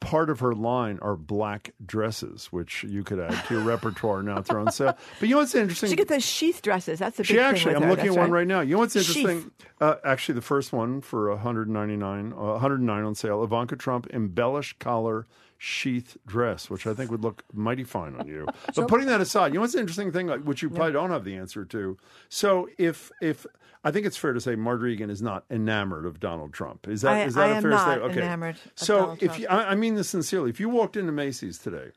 [0.00, 4.40] Part of her line are black dresses, which you could add to your repertoire now.
[4.42, 4.98] They're on sale.
[5.18, 5.88] But you know what's interesting?
[5.88, 6.98] she gets those sheath dresses.
[6.98, 7.88] That's the big She thing actually, with I'm her.
[7.90, 8.60] looking at That's one right now.
[8.60, 9.50] You know what's interesting?
[9.80, 13.42] Uh, actually, the first one for 199, uh, 109 on sale.
[13.42, 15.26] Ivanka Trump embellished collar
[15.64, 18.48] sheath dress, which I think would look mighty fine on you.
[18.74, 21.10] but putting that aside, you know what's the interesting thing, like, which you probably don't
[21.10, 21.96] have the answer to.
[22.28, 23.46] So if if
[23.84, 26.88] I think it's fair to say Margery Eagan is not enamored of Donald Trump.
[26.88, 28.02] Is that I- is that I a fair statement?
[28.10, 28.22] Okay.
[28.22, 31.92] enamored so if you, I, I mean this sincerely, if you walked into Macy's today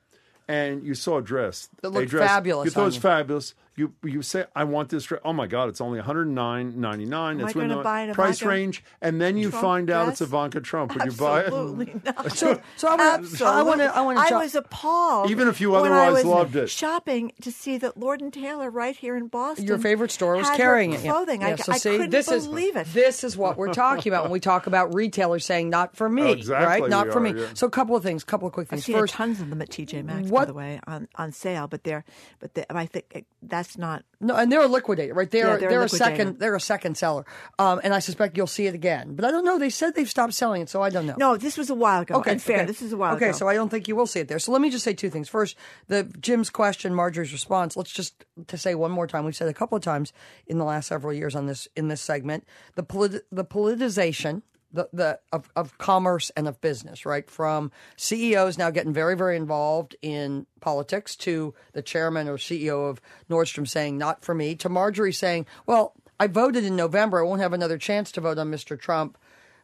[0.48, 3.02] and you saw a dress That a looked dress, fabulous you thought it was you.
[3.02, 3.56] fabulous.
[3.78, 5.20] You you say I want this dress.
[5.26, 7.40] Oh my God, it's only one hundred nine ninety nine.
[7.40, 9.62] Am I It's within gonna the buy an price Ivanka range, and then you Trump
[9.64, 10.22] find out it's?
[10.22, 10.94] Ivanka Trump.
[10.96, 11.46] Would you buy it?
[11.48, 12.32] Absolutely not.
[12.32, 13.46] So, so I want to.
[13.46, 13.86] I want to.
[13.98, 14.36] I want I to.
[14.38, 15.30] was appalled.
[15.30, 16.70] Even if you when I otherwise was loved it.
[16.70, 19.66] Shopping to see that Lord and Taylor right here in Boston.
[19.66, 21.02] Your favorite store was carrying it.
[21.02, 21.42] Clothing.
[21.42, 22.94] Yeah, I, so I see, couldn't this believe is, it.
[22.94, 26.32] This is what we're talking about when we talk about retailers saying "not for me,"
[26.32, 26.90] Exactly right?
[26.90, 27.34] Not for are, me.
[27.42, 27.48] yeah.
[27.56, 28.24] So, a couple of things.
[28.24, 28.86] A couple of quick I've things.
[28.86, 31.68] seen First, tons of them at TJ Maxx, by the way, on, on sale.
[31.68, 32.06] But they're,
[32.40, 33.26] but they, I think it-
[33.66, 34.04] that's not.
[34.22, 35.30] No, and they're a liquidator, right?
[35.30, 37.26] They're Yeah, they're a they're, a second they're a second seller,
[37.60, 39.16] um, and I suspect you'll see it again.
[39.16, 39.58] But I don't know.
[39.58, 41.16] They said they've stopped selling it, so I don't know.
[41.18, 42.16] No, this was a while ago.
[42.16, 42.66] Okay, fair.
[42.66, 43.30] This is a while okay, ago.
[43.32, 44.40] Okay, so I don't think you will see it there.
[44.40, 45.28] So let me just say two things.
[45.28, 47.76] First, the Jim's question, Margery's response.
[47.76, 49.26] Let's just to say one more time.
[49.26, 50.14] We've said a couple of times
[50.48, 54.44] in the last several years on this in this segment the polit- the politicization.
[54.76, 57.30] The, the of, of commerce and of business, right?
[57.30, 63.02] From CEOs now getting very, very involved in politics to the chairman or CEO of
[63.30, 67.20] Nordstrom saying, not for me, to Margery saying, well, I voted in November.
[67.20, 68.80] I won't have another chance to vote on Mr.
[68.80, 69.18] Trump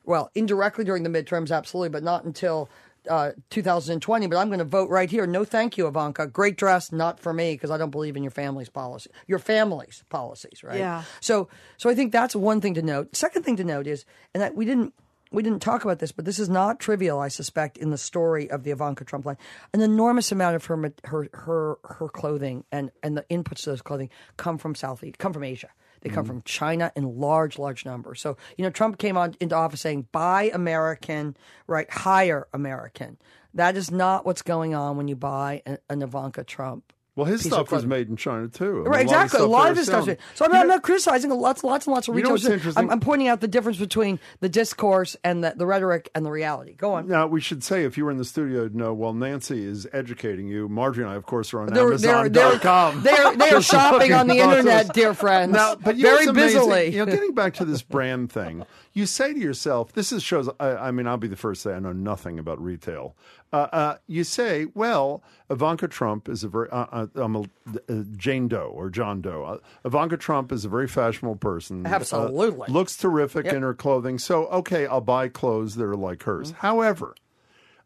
[0.03, 2.69] well, indirectly during the midterms, absolutely, but not until
[3.09, 4.27] uh, 2020.
[4.27, 5.27] But I'm going to vote right here.
[5.27, 6.27] No, thank you, Ivanka.
[6.27, 10.03] Great dress, not for me, because I don't believe in your family's policy, your family's
[10.09, 10.79] policies, right?
[10.79, 11.03] Yeah.
[11.19, 13.15] So, so I think that's one thing to note.
[13.15, 14.93] Second thing to note is, and that we didn't.
[15.31, 17.19] We didn't talk about this, but this is not trivial.
[17.19, 19.37] I suspect in the story of the Ivanka Trump line,
[19.73, 23.81] an enormous amount of her her her her clothing and and the inputs to those
[23.81, 25.69] clothing come from South East come from Asia.
[26.01, 26.33] They come mm-hmm.
[26.33, 28.21] from China in large, large numbers.
[28.21, 31.37] So, you know, Trump came on into office saying, buy American,
[31.67, 31.89] right?
[31.91, 33.17] Hire American.
[33.53, 36.91] That is not what's going on when you buy an, an Ivanka Trump.
[37.21, 38.65] Well, his stuff was made in China too.
[38.65, 39.39] I mean, Right, exactly.
[39.41, 40.05] A lot of his stuff.
[40.35, 42.75] So I'm, not- I'm not criticizing lots, lots and lots of You know retailers.
[42.75, 46.31] I'm, I'm pointing out the difference between the discourse and the, the rhetoric and the
[46.31, 46.73] reality.
[46.73, 47.07] Go on.
[47.07, 48.93] Now we should say, if you were in the studio, you'd know.
[48.93, 50.67] Well, Nancy is educating you.
[50.67, 53.03] Margery and I, of course, are on They're- they're- they're- Amazon.com.
[53.03, 55.53] they're- they are shopping on the internet, dear friends.
[55.53, 56.87] Now, but you Very busily.
[56.89, 60.49] You know, getting back to this brand thing, you say to yourself, "This is shows."
[60.59, 63.15] I, I mean, I'll be the first to say I know nothing about retail.
[63.53, 68.03] Uh, uh, you say, "Well, Ivanka Trump is a very uh, uh, I'm a, uh,
[68.15, 69.43] Jane Doe or John Doe.
[69.43, 71.85] Uh, Ivanka Trump is a very fashionable person.
[71.85, 72.67] Absolutely.
[72.71, 73.53] looks terrific Yep.
[73.55, 74.19] in her clothing.
[74.19, 76.51] So, okay, I'll buy clothes that are like hers.
[76.51, 76.59] Mm-hmm.
[76.67, 77.15] However."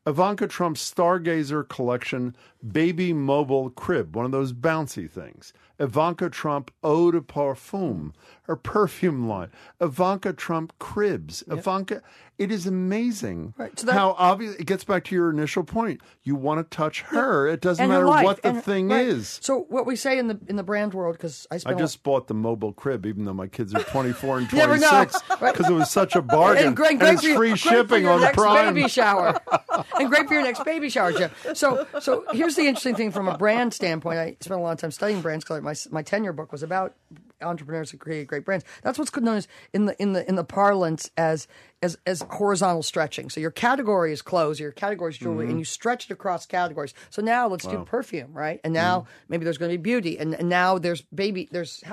[0.07, 2.35] Ivanka Trump's Stargazer collection
[2.71, 5.51] baby mobile crib, one of those bouncy things.
[5.79, 8.13] Ivanka Trump eau de parfum,
[8.47, 9.49] her perfume line.
[9.81, 11.43] Ivanka Trump cribs.
[11.49, 12.01] Ivanka,
[12.37, 14.55] it is amazing so that- how obvious.
[14.55, 16.01] It gets back to your initial point.
[16.23, 17.47] You want to touch her.
[17.47, 19.05] It doesn't matter life, what the thing right.
[19.05, 19.39] is.
[19.41, 22.27] So what we say in the in the brand world, because I I just bought
[22.27, 24.89] the mobile crib, even though my kids are 24 and You never know.
[24.89, 25.53] 26, Right.
[25.53, 26.67] because it was such a bargain.
[26.67, 28.73] And great, and great it's for your, free shipping on next Prime.
[28.75, 29.39] baby shower,
[29.99, 31.31] and great for your next baby shower, Jim.
[31.53, 34.19] So, so here's the interesting thing from a brand standpoint.
[34.19, 36.93] I spent a lot of time studying brands because my my tenure book was about
[37.41, 38.65] entrepreneurs who create great brands.
[38.83, 41.47] That's what's known as in the in the in the parlance as
[41.81, 43.29] as as horizontal stretching.
[43.29, 45.49] So your category is clothes, your category is jewelry, Mm-hmm.
[45.51, 46.93] and you stretch it across categories.
[47.09, 48.59] So now let's do perfume, right?
[48.63, 49.09] And now Mm-hmm.
[49.29, 51.83] maybe there's going to be beauty, and, and now there's baby, there's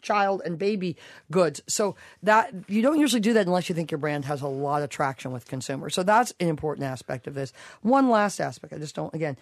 [0.00, 0.96] child and baby
[1.30, 1.60] goods.
[1.66, 4.82] So that you don't usually do that unless you think your brand has a lot
[4.82, 5.94] of traction with consumers.
[5.94, 7.52] So that's an important aspect of this.
[7.82, 9.36] One last aspect, I just don't again.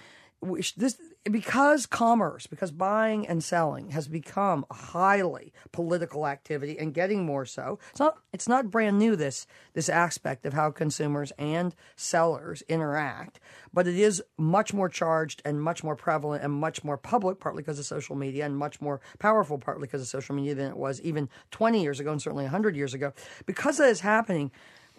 [0.77, 7.27] This because commerce, because buying and selling has become a highly political activity and getting
[7.27, 7.79] more so.
[7.91, 8.19] It's not.
[8.33, 9.17] It's not brand new.
[9.17, 13.39] This this aspect of how consumers and sellers interact,
[13.73, 17.62] but it is much more charged and much more prevalent and much more public, partly
[17.62, 20.77] because of social media, and much more powerful, partly because of social media than it
[20.77, 23.12] was even 20 years ago and certainly 100 years ago.
[23.45, 24.51] Because that is happening,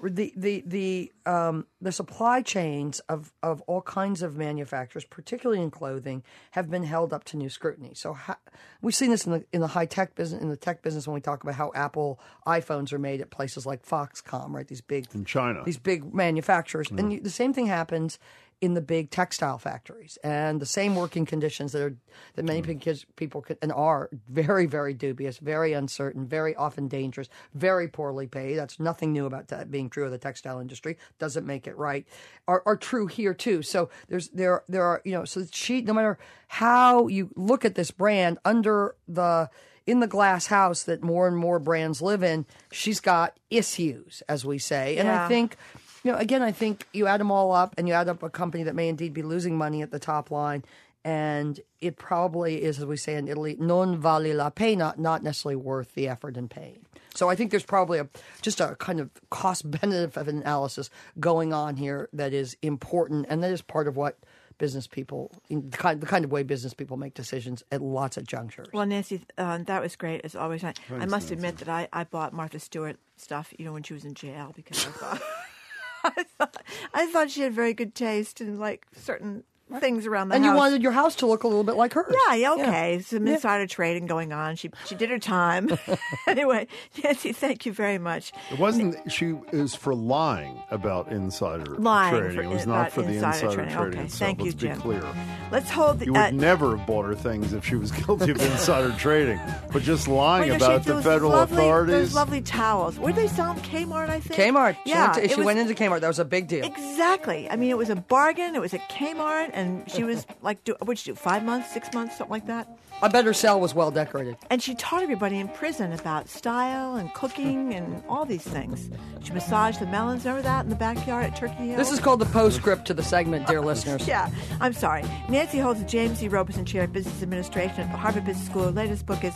[0.10, 5.72] the the the um, the supply chains of, of all kinds of manufacturers, particularly in
[5.72, 7.94] clothing, have been held up to new scrutiny.
[7.94, 8.40] So ha-
[8.82, 11.14] we've seen this in the in the high tech business, in the tech business, when
[11.14, 14.68] we talk about how Apple iPhones are made at places like Foxconn, right?
[14.68, 18.18] These big in China, these big manufacturers, and you, the same thing happens
[18.62, 21.96] in the big textile factories, and the same working conditions that are
[22.36, 26.88] that many big kids, people can, and are very very dubious, very uncertain, very often
[26.88, 28.56] dangerous, very poorly paid.
[28.56, 30.98] That's nothing new about that being true of the textile industry.
[31.18, 32.08] Doesn't make it right.
[32.48, 33.64] Are, are true here too.
[33.64, 37.76] So there's there there are you know so she no matter how you look at
[37.76, 39.50] this brand under the
[39.88, 44.46] in the glass house that more and more brands live in, she's got issues, as
[44.46, 44.98] we say.
[44.98, 45.58] And I think
[46.04, 48.30] you know, again, I think you add them all up and you add up a
[48.30, 50.64] company that may indeed be losing money at the top line.
[51.04, 55.56] And it probably is, as we say in Italy, non vale la pena, not necessarily
[55.56, 56.86] worth the effort and pain.
[57.16, 58.08] So I think there's probably a
[58.44, 63.44] just a kind of cost benefit of analysis going on here that is important, and
[63.44, 64.20] that is part of what
[64.60, 68.28] business people, the kind, the kind of way business people make decisions at lots of
[68.28, 68.68] junctures.
[68.72, 70.64] Well, Nancy, uh, that was great as always.
[70.64, 71.34] I, I must Nancy.
[71.34, 74.54] admit that I, I bought Martha Stewart stuff, you know, when she was in jail
[74.56, 75.22] because I thought
[76.04, 76.58] I thought,
[76.94, 79.44] I thought she had very good taste in like certain
[79.80, 80.52] things around the and house.
[80.54, 82.14] you wanted your house to look a little bit like hers.
[82.28, 82.96] Yeah, yeah, okay.
[82.96, 83.02] Yeah.
[83.02, 83.34] Some Yeah.
[83.36, 84.56] insider trading going on.
[84.56, 85.70] She she did her time.
[86.28, 86.68] anyway,
[87.04, 88.32] Nancy, thank you very much.
[88.52, 89.12] It wasn't.
[89.12, 92.36] She is for lying about insider Lying trading.
[92.38, 93.74] for it was not for the insider insider trading.
[93.76, 94.20] trading Okay, itself.
[94.20, 94.82] thank you, Let's be Jim.
[94.82, 95.04] clear.
[95.52, 96.06] Let's hold the.
[96.06, 99.40] You would uh, never have bought her things if she was guilty of insider trading,
[99.72, 101.96] but just lying you know, she about the those federal lovely, authorities.
[101.96, 102.98] Those lovely towels.
[103.00, 103.64] Where did they sell them?
[103.64, 104.40] Kmart, I think.
[104.40, 104.76] Kmart.
[104.84, 106.02] She, Yeah, went, to, she was- went into Kmart.
[106.02, 106.66] That was a big deal.
[106.66, 107.50] Exactly.
[107.50, 108.56] I mean, it was a bargain.
[108.56, 111.16] It was at Kmart, and she was like, do, what'd she do?
[111.16, 112.68] Five months, six months, something like that.
[113.04, 114.38] I bet her cell was well decorated.
[114.52, 118.92] And she taught everybody in prison about style and cooking and all these things.
[119.24, 120.24] She massaged the melons.
[120.24, 121.78] Remember that in the backyard at Turkey Hill?
[121.78, 124.08] This is called the postscript to the segment, dear oh, listeners.
[124.08, 124.30] Yeah,
[124.60, 125.04] I'm sorry.
[125.30, 126.28] Nancy holds the James E.
[126.28, 128.66] Robison Chair of Business Administration at the Harvard Business School.
[128.66, 129.34] Her latest book is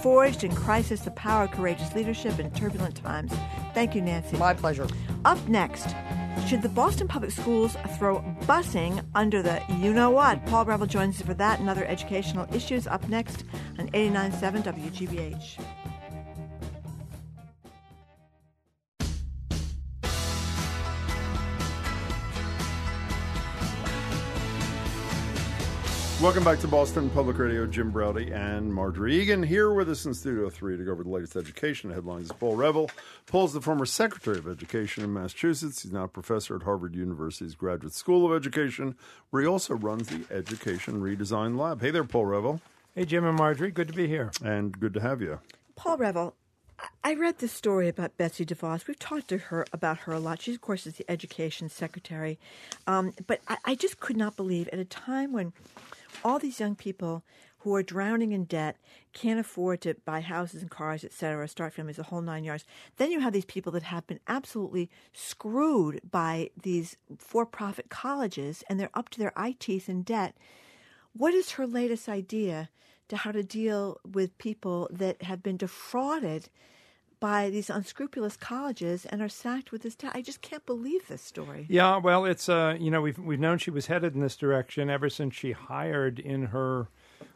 [0.00, 3.32] Forged in Crisis The Power of Courageous Leadership in Turbulent Times.
[3.74, 4.36] Thank you, Nancy.
[4.36, 4.88] My pleasure.
[5.24, 5.94] Up next,
[6.46, 10.44] should the Boston Public Schools throw busing under the you know what?
[10.46, 13.44] Paul Reville joins us for that and other educational issues up next
[13.78, 15.83] on 89.7 WGBH.
[26.22, 27.66] Welcome back to Boston Public Radio.
[27.66, 31.10] Jim Braude and Margery Eagan here with us in Studio 3 to go over the
[31.10, 32.32] latest education headlines.
[32.32, 32.88] Paul Reville.
[33.26, 35.82] Paul's the former Secretary of Education in Massachusetts.
[35.82, 38.94] He's now a professor at Harvard University's Graduate School of Education,
[39.30, 41.82] where he also runs the Education Redesign Lab.
[41.82, 42.60] Hey there, Paul Reville.
[42.94, 43.70] Hey, Jim and Margery.
[43.70, 44.30] Good to be here.
[44.42, 45.40] And good to have you.
[45.76, 46.34] Paul Reville,
[46.78, 48.86] I- I read this story about Betsy DeVos.
[48.86, 50.40] We've talked to her about her a lot.
[50.42, 52.38] She, of course, is the education secretary.
[52.86, 55.52] Um, but I, I just could not believe at a time when
[56.24, 57.22] all these young people
[57.58, 58.76] who are drowning in debt
[59.12, 62.64] can't afford to buy houses and cars, etc., start families, the whole nine yards.
[62.96, 68.78] Then you have these people that have been absolutely screwed by these for-profit colleges, and
[68.78, 70.36] they're up to their eye teeth in debt.
[71.12, 72.68] What is her latest idea
[73.08, 76.48] to how to deal with people that have been defrauded
[77.24, 80.12] by these unscrupulous colleges and are sacked with this debt?
[80.14, 81.64] I just can't believe this story.
[81.70, 84.90] Yeah, well, it's uh, you know, we've we've known she was headed in this direction
[84.90, 86.88] ever since she hired in her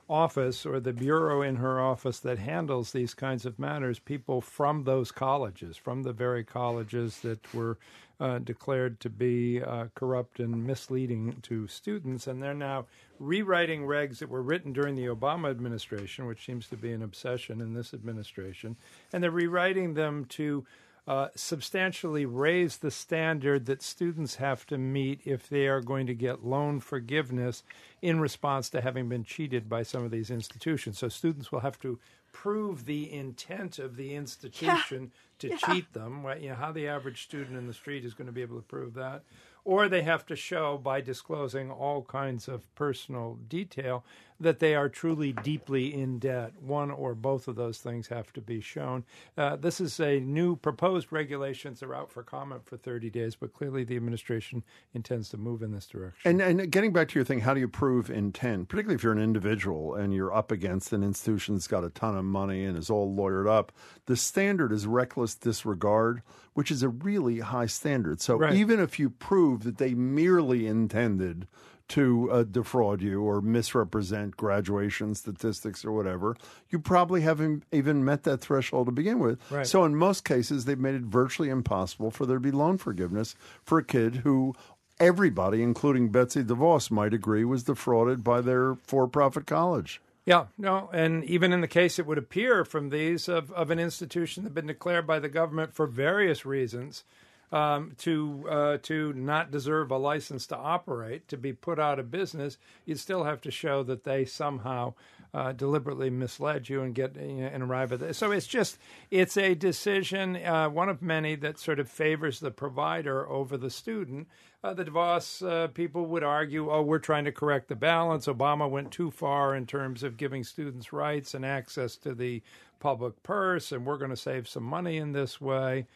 [0.09, 4.85] office or the bureau in her office that handles these kinds of matters people from
[4.85, 7.78] those colleges, from the very colleges that were
[8.20, 12.85] uh, declared to be uh, corrupt and misleading to students, and they're now
[13.20, 17.60] rewriting regs that were written during the Obama administration, which seems to be an obsession
[17.60, 18.76] in this administration,
[19.12, 20.64] and they're rewriting them to
[21.09, 26.14] uh, substantially raise the standard that students have to meet if they are going to
[26.14, 27.62] get loan forgiveness
[28.02, 30.98] in response to having been cheated by some of these institutions.
[30.98, 31.98] So students will have to
[32.30, 35.56] prove the intent of the institution to Yeah.
[35.56, 36.22] cheat them.
[36.22, 38.56] Well, You know how the average student in the street is going to be able
[38.56, 39.22] to prove that,
[39.64, 44.05] or they have to show by disclosing all kinds of personal detail
[44.40, 46.52] that they are truly deeply in debt.
[46.60, 49.05] One or both of those things have to be shown.
[49.36, 53.52] Uh, this is a new proposed regulations are out for comment for 30 days, but
[53.52, 54.62] clearly the administration
[54.94, 56.40] intends to move in this direction.
[56.40, 58.69] And and getting back to your thing, how do you prove intent?
[58.69, 62.16] Particularly if you're an individual and you're up against an institution that's got a ton
[62.16, 63.73] of money and is all lawyered up.
[64.06, 66.23] The standard is reckless disregard,
[66.55, 68.20] which is a really high standard.
[68.20, 68.55] So Right.
[68.55, 71.48] even if you prove that they merely intended
[71.89, 76.36] to uh, defraud you or misrepresent graduation statistics or whatever,
[76.70, 79.39] you probably haven't even met that threshold to begin with.
[79.51, 79.66] Right.
[79.66, 83.35] So in most cases, they've made it virtually impossible for there to be loan forgiveness
[83.65, 84.55] for a kid who
[85.01, 90.01] everybody, including Betsy DeVos, might agree was defrauded by their for-profit college.
[90.24, 93.78] Yeah, no, and even in the case it would appear from these of, of an
[93.78, 97.05] institution that had been declared by the government for various reasons
[97.52, 102.10] um, to uh, to not deserve a license to operate, to be put out of
[102.10, 104.94] business, you'd still have to show that they somehow
[105.32, 108.18] uh, deliberately misled you and get you know, and arrive at this.
[108.18, 108.78] So it's just
[109.10, 113.70] it's a decision, uh, one of many that sort of favors the provider over the
[113.70, 114.28] student.
[114.62, 118.26] Uh, the DeVos uh, people would argue, oh, we're trying to correct the balance.
[118.26, 122.42] Obama went too far in terms of giving students rights and access to the
[122.80, 125.86] public purse, and we're going to save some money in this way.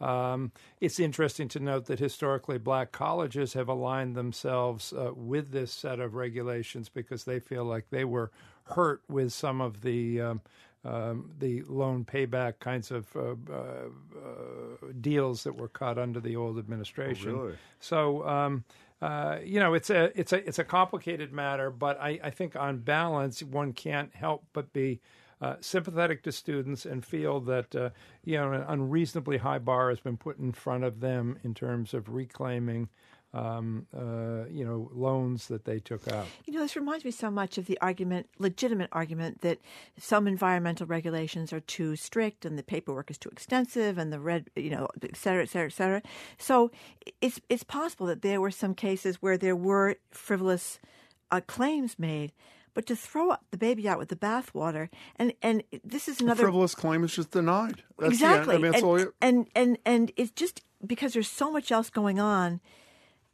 [0.00, 5.72] Um, it's interesting to note that historically black colleges have aligned themselves uh, with this
[5.72, 8.30] set of regulations because they feel like they were
[8.64, 10.40] hurt with some of the um,
[10.82, 16.36] um, the loan payback kinds of uh, uh, uh deals that were cut under the
[16.36, 17.30] old administration.
[17.30, 17.56] Oh, really?
[17.80, 18.26] So.
[18.26, 18.64] Um,
[19.02, 22.54] uh, you know, it's a it's a it's a complicated matter, but I, I think
[22.54, 25.00] on balance, one can't help but be
[25.40, 27.90] uh, sympathetic to students and feel that uh,
[28.24, 31.94] you know an unreasonably high bar has been put in front of them in terms
[31.94, 32.88] of reclaiming
[33.32, 36.26] um, uh, you know, loans that they took out.
[36.46, 39.58] You know, this reminds me so much of the argument, legitimate argument, that
[39.96, 44.50] some environmental regulations are too strict and the paperwork is too extensive and the red,
[44.56, 46.02] you know, et cetera, et cetera, et cetera.
[46.38, 46.70] So
[47.20, 50.80] it's it's possible that there were some cases where there were frivolous
[51.30, 52.32] uh, claims made.
[52.74, 56.46] But to throw the baby out with the bathwater, and and this is another a
[56.46, 57.82] frivolous claim is just denied.
[57.98, 59.14] That's exactly, I mean, and, you...
[59.20, 62.60] and and and it's just because there's so much else going on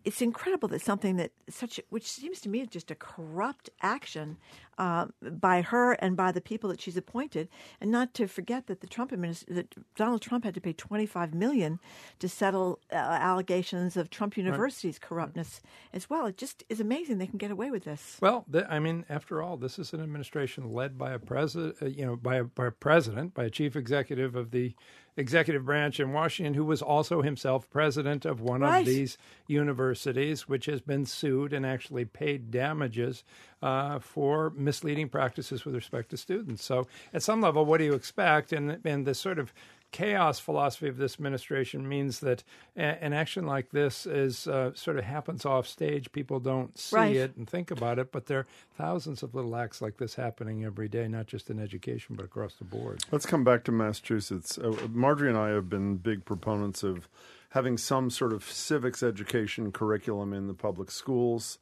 [0.06, 4.36] it's incredible that something that such which seems to me just a corrupt action
[4.78, 7.48] uh, by her and by the people that she's appointed,
[7.80, 11.34] and not to forget that the Trump administration, that Donald Trump had to pay 25
[11.34, 11.80] million
[12.20, 15.08] to settle uh, allegations of Trump University's right.
[15.08, 15.60] corruptness
[15.92, 16.26] as well.
[16.26, 18.18] It just is amazing they can get away with this.
[18.20, 21.86] Well, the, I mean, after all, this is an administration led by a president, uh,
[21.86, 24.74] you know, by a, by a president, by a chief executive of the
[25.16, 28.80] executive branch in Washington, who was also himself president of one right.
[28.80, 29.16] of these
[29.46, 33.24] universities, which has been sued and actually paid damages
[33.62, 36.64] uh, for misleading practices with respect to students.
[36.64, 38.52] So, at some level, what do you expect?
[38.52, 39.52] And and the sort of
[39.96, 42.44] chaos philosophy of this administration means that
[42.76, 46.12] a- an action like this is uh, sort of happens off stage.
[46.12, 47.16] People don't see right.
[47.16, 48.46] it and think about it, but there are
[48.76, 52.56] thousands of little acts like this happening every day, not just in education but across
[52.56, 53.02] the board.
[53.10, 54.58] Let's come back to Massachusetts.
[54.58, 57.08] Uh, Margery and I have been big proponents of
[57.50, 61.56] having some sort of civics education curriculum in the public schools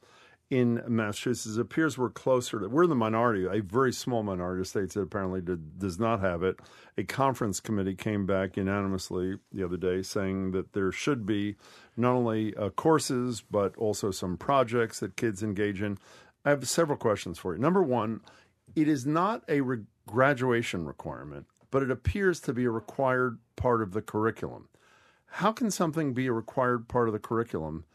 [0.49, 1.57] in Massachusetts.
[1.57, 5.01] It appears we're closer to, we're the minority, a very small minority of states that
[5.01, 6.59] apparently did, does not have it.
[6.97, 11.55] A conference committee came back unanimously the other day saying that there should be
[11.97, 15.97] not only uh, courses, but also some projects that kids engage in.
[16.43, 17.61] I have several questions for you.
[17.61, 18.21] Number one,
[18.75, 23.81] it is not a re- graduation requirement, but it appears to be a required part
[23.81, 24.69] of the curriculum.
[25.25, 27.85] How can something be a required part of the curriculum?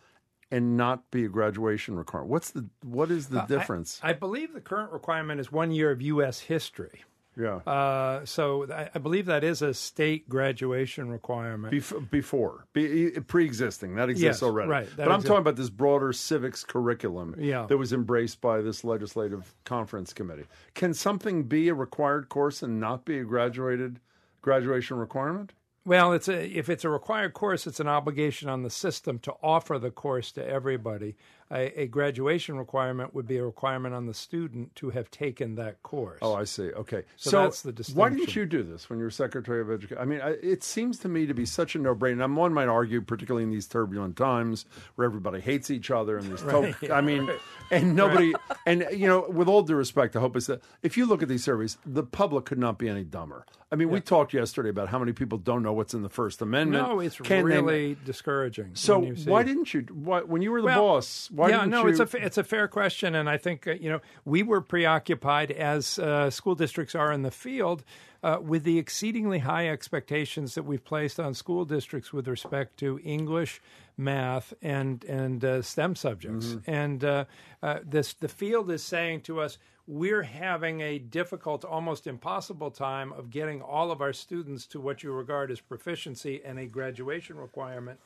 [0.50, 2.30] And not be a graduation requirement?
[2.30, 4.00] What's the what is the uh, difference?
[4.02, 6.40] I, I, believe the current requirement is one year of U.S.
[6.40, 7.04] history.
[7.36, 7.56] Yeah.
[7.56, 11.72] Uh, so I, I, believe that is a state graduation requirement.
[11.72, 14.68] Bef- before, Be- pre-existing, that exists yes, already.
[14.68, 14.88] Right.
[14.96, 17.66] But I'm talking about this broader civics curriculum yeah.
[17.66, 20.44] that was embraced by this legislative conference committee.
[20.74, 24.00] Can something be a required course and not be a graduated
[24.42, 25.52] graduation requirement?
[25.90, 29.34] Well, it's a, if it's a required course, it's an obligation on the system to
[29.42, 31.16] offer the course to everybody
[31.52, 35.82] a, a, graduation requirement would be a requirement on the student to have taken that
[35.82, 36.18] course.
[36.22, 36.70] Oh, I see.
[36.72, 37.98] Okay, so, so that's the distinction.
[37.98, 39.98] Why didn't you do this when you were Secretary of Education?
[40.00, 42.24] I mean, it seems to me to be such a no-brainer.
[42.24, 44.64] And one might argue, particularly in these turbulent times
[44.94, 46.78] where everybody hates each other and there's, right.
[46.80, 47.28] to- I mean,
[47.70, 48.58] and nobody, right.
[48.66, 51.28] and you know, with all due respect, I hope is that if you look at
[51.28, 53.44] these surveys, the public could not be any dumber.
[53.72, 53.94] I mean, yeah.
[53.94, 56.88] we talked yesterday about how many people don't know what's in the First Amendment.
[56.88, 58.00] No, it's Can really they...
[58.04, 58.72] discouraging.
[58.74, 59.82] So why didn't you?
[59.92, 61.88] Why, when you were the well, boss, why yeah, no, you?
[61.88, 65.50] it's a it's a fair question, and I think uh, you know we were preoccupied
[65.50, 67.82] as uh, school districts are in the field
[68.22, 73.00] uh, with the exceedingly high expectations that we've placed on school districts with respect to
[73.02, 73.62] English,
[73.96, 76.48] math, and and uh, STEM subjects.
[76.48, 76.70] Mm-hmm.
[76.70, 77.24] And uh,
[77.62, 79.56] uh, this the field is saying to us,
[79.86, 85.02] we're having a difficult, almost impossible time of getting all of our students to what
[85.02, 87.98] you regard as proficiency and a graduation requirement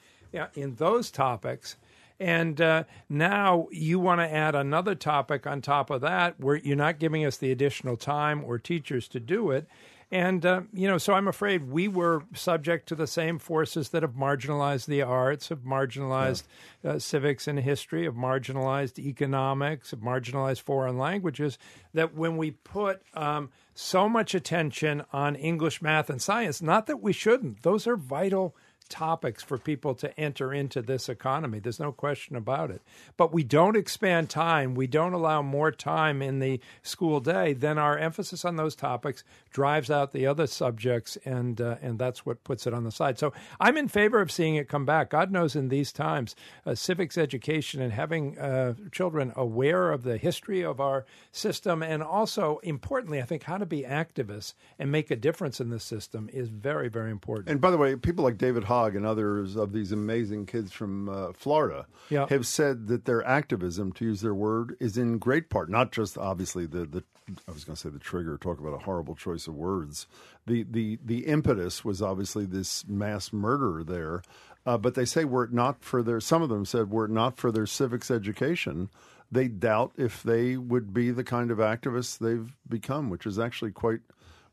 [0.55, 1.77] in those topics.
[2.21, 6.77] And uh, now you want to add another topic on top of that where you're
[6.77, 9.67] not giving us the additional time or teachers to do it.
[10.11, 14.03] And, uh, you know, so I'm afraid we were subject to the same forces that
[14.03, 16.45] have marginalized the arts, have marginalized
[16.85, 16.93] yeah.
[16.93, 21.59] uh, civics and history, have marginalized economics, have marginalized foreign languages.
[21.95, 27.03] That when we put um, so much attention on English, math, and science, not that
[27.03, 28.55] we shouldn't, those are vital
[28.95, 31.59] topics for people to enter into this economy.
[31.59, 32.81] There's no question about it.
[33.17, 37.77] But we don't expand time, we don't allow more time in the school day, then
[37.77, 42.45] our emphasis on those topics drives out the other subjects, and uh, and that's what
[42.45, 43.19] puts it on the side.
[43.19, 45.11] So I'm in favor of seeing it come back.
[45.11, 50.19] God knows in these times, uh, civics education and having uh, children aware of the
[50.19, 55.11] history of our system, and also importantly, I think how to be activists and make
[55.11, 57.49] a difference in the system is very very important.
[57.49, 58.63] And by the way, people like David
[58.93, 61.87] And others of these amazing kids from uh, Florida
[62.27, 66.19] have said that their activism, to use their word, is in great part not just
[66.19, 67.05] obviously the the
[67.49, 68.37] I was going to say the trigger.
[68.37, 70.07] Talk about a horrible choice of words.
[70.47, 74.23] The the the impetus was obviously this mass murder there,
[74.67, 77.11] uh, but they say were it not for their some of them said were it
[77.11, 78.91] not for their civics education,
[79.33, 83.73] they doubt if they would be the kind of activists they've become, which is actually
[83.73, 84.01] quite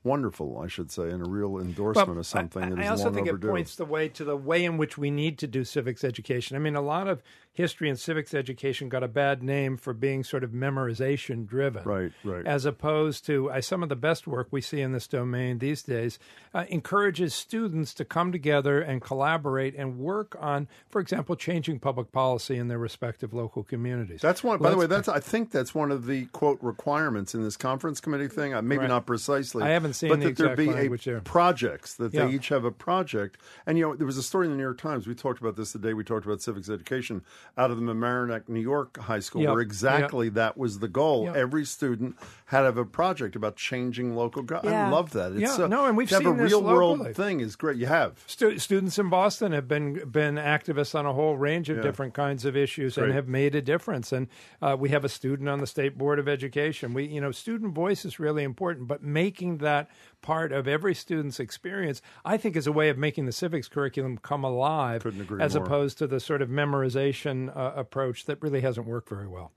[0.03, 2.89] wonderful, I should say, and a real endorsement Well, of something I, that I is
[2.89, 3.47] also think overdue.
[3.47, 6.55] it points the way to the way in which we need to do civics education.
[6.55, 7.21] I mean, a lot of
[7.53, 12.11] history and civics education got a bad name for being sort of memorization driven, right,
[12.23, 12.45] right.
[12.45, 15.83] As opposed to uh, some of the best work we see in this domain these
[15.83, 16.17] days
[16.53, 22.11] uh, encourages students to come together and collaborate and work on, for example, changing public
[22.11, 24.21] policy in their respective local communities.
[24.21, 24.59] That's one.
[24.59, 27.99] By the way, that's I think that's one of the quote requirements in this conference
[27.99, 28.53] committee thing.
[28.53, 28.87] Uh, maybe Right.
[28.87, 29.63] not precisely.
[29.63, 31.19] I haven't seen but the that there be a there.
[31.21, 32.25] projects that Yeah.
[32.25, 33.37] they each have a project.
[33.65, 35.05] And you know, there was a story in the New York Times.
[35.05, 37.23] We talked about this the day we talked about civics education
[37.57, 39.51] out of the Mamaroneck, New York High School, Yep.
[39.51, 41.25] where exactly that was the goal.
[41.25, 41.35] Yep.
[41.35, 42.15] Every student
[42.45, 44.43] had to have a project about changing local.
[44.43, 45.33] Go- I love that.
[45.33, 47.55] It's Yeah, uh, no, and we've to have seen a this real world thing is
[47.55, 47.77] great.
[47.77, 48.23] You have.
[48.27, 51.83] Stu- students in Boston have been been activists on a whole range of Yeah.
[51.83, 54.11] different kinds of issues and have made a difference.
[54.11, 54.27] And
[54.61, 56.93] uh, we have a student on the state board of education.
[56.93, 59.89] We, you know, student voice is really important, but making that
[60.21, 64.17] part of every student's experience, I think, is a way of making the civics curriculum
[64.17, 65.63] come alive, Couldn't agree as more.
[65.65, 69.51] opposed to the sort of memorization uh, approach that really hasn't worked very well.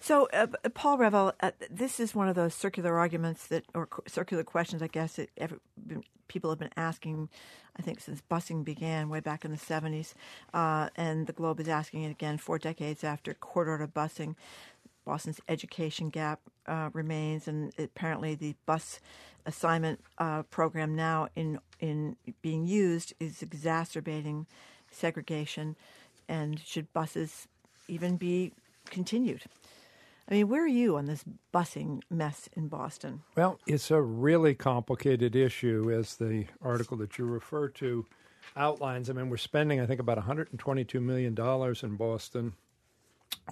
[0.00, 4.02] So, uh, Paul Reville, uh, this is one of those circular arguments that, or qu-
[4.06, 5.58] circular questions, I guess, that every,
[6.28, 7.28] people have been asking,
[7.76, 10.14] I think, since busing began way back in the 70s.
[10.54, 14.36] Uh, and the Globe is asking it again four decades after court order busing.
[15.04, 19.00] Boston's education gap uh, remains, and apparently the bus
[19.46, 24.46] assignment uh, program now in in being used is exacerbating
[24.90, 25.76] segregation.
[26.28, 27.48] And should buses
[27.88, 28.52] even be
[28.86, 29.42] continued?
[30.28, 33.22] I mean, where are you on this busing mess in Boston?
[33.36, 38.06] Well, it's a really complicated issue, as the article that you refer to
[38.56, 39.10] outlines.
[39.10, 41.34] I mean, we're spending, I think, about $122 million
[41.82, 42.52] in Boston,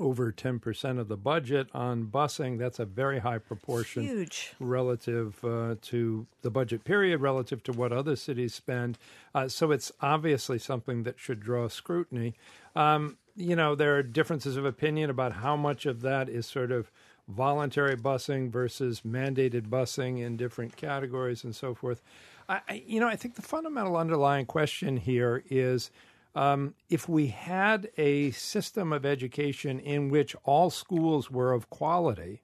[0.00, 2.58] over 10% of the budget on busing.
[2.58, 4.54] That's a very high proportion Huge.
[4.58, 8.98] relative uh, to the budget period, relative to what other cities spend.
[9.34, 12.34] Uh, so it's obviously something that should draw scrutiny.
[12.74, 16.72] Um, you know, there are differences of opinion about how much of that is sort
[16.72, 16.90] of
[17.28, 22.02] voluntary busing versus mandated busing in different categories and so forth.
[22.48, 25.90] I, I, you know, I think the fundamental underlying question here is
[26.38, 32.42] um, if we had a system of education in which all schools were of quality,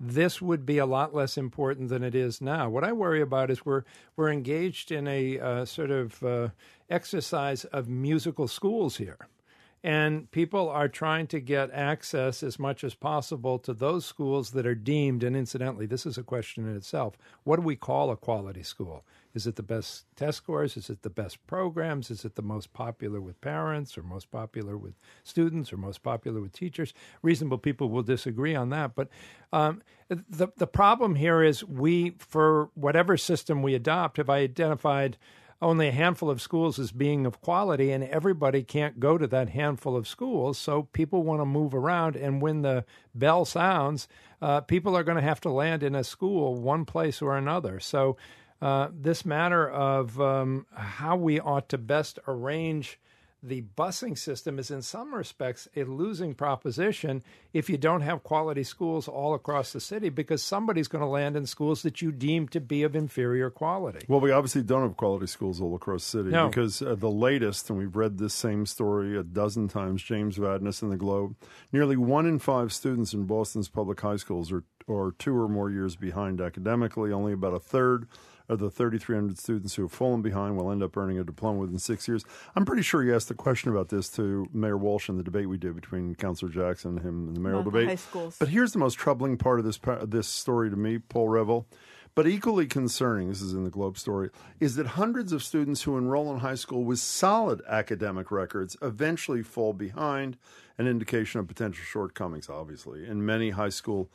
[0.00, 2.68] this would be a lot less important than it is now.
[2.68, 3.84] What I worry about is we're
[4.16, 6.48] we're engaged in a uh, sort of uh,
[6.90, 9.28] exercise of musical schools here.
[9.84, 14.64] And people are trying to get access as much as possible to those schools that
[14.64, 17.18] are deemed, and incidentally, this is a question in itself.
[17.42, 19.04] What do we call a quality school?
[19.34, 20.76] Is it the best test scores?
[20.76, 22.10] Is it the best programs?
[22.10, 24.94] Is it the most popular with parents or most popular with
[25.24, 26.92] students or most popular with teachers?
[27.22, 28.94] Reasonable people will disagree on that.
[28.94, 29.08] But
[29.52, 35.16] um, the, the problem here is we, for whatever system we adopt, have identified
[35.62, 39.50] only a handful of schools as being of quality, and everybody can't go to that
[39.50, 40.58] handful of schools.
[40.58, 42.84] So people want to move around, and when the
[43.14, 44.08] bell sounds,
[44.42, 47.78] uh, people are going to have to land in a school, one place or another.
[47.78, 48.16] So
[48.60, 52.98] uh, this matter of um, how we ought to best arrange
[53.42, 58.62] the busing system is in some respects a losing proposition if you don't have quality
[58.62, 62.46] schools all across the city because somebody's going to land in schools that you deem
[62.48, 64.04] to be of inferior quality.
[64.06, 66.48] Well, we obviously don't have quality schools all across the city No.
[66.48, 70.82] because uh, the latest, and we've read this same story a dozen times, James Vaznis
[70.82, 71.34] in the Globe,
[71.72, 75.68] nearly one in five students in Boston's public high schools are, are two or more
[75.70, 77.10] years behind academically.
[77.12, 78.06] Only about a third
[78.48, 81.78] of the 3,300 students who have fallen behind will end up earning a diploma within
[81.78, 82.24] six years.
[82.56, 85.48] I'm pretty sure you asked the question about this to Mayor Walsh in the debate
[85.48, 87.88] we did between Councilor Jackson and him in the mayoral About the debate.
[87.90, 88.36] high schools.
[88.38, 91.66] But here's the most troubling part of this this story to me, Paul Reville.
[92.14, 94.28] But equally concerning, this is in the Globe story,
[94.60, 99.42] is that hundreds of students who enroll in high school with solid academic records eventually
[99.42, 100.36] fall behind,
[100.76, 104.10] an indication of potential shortcomings, obviously, in many high school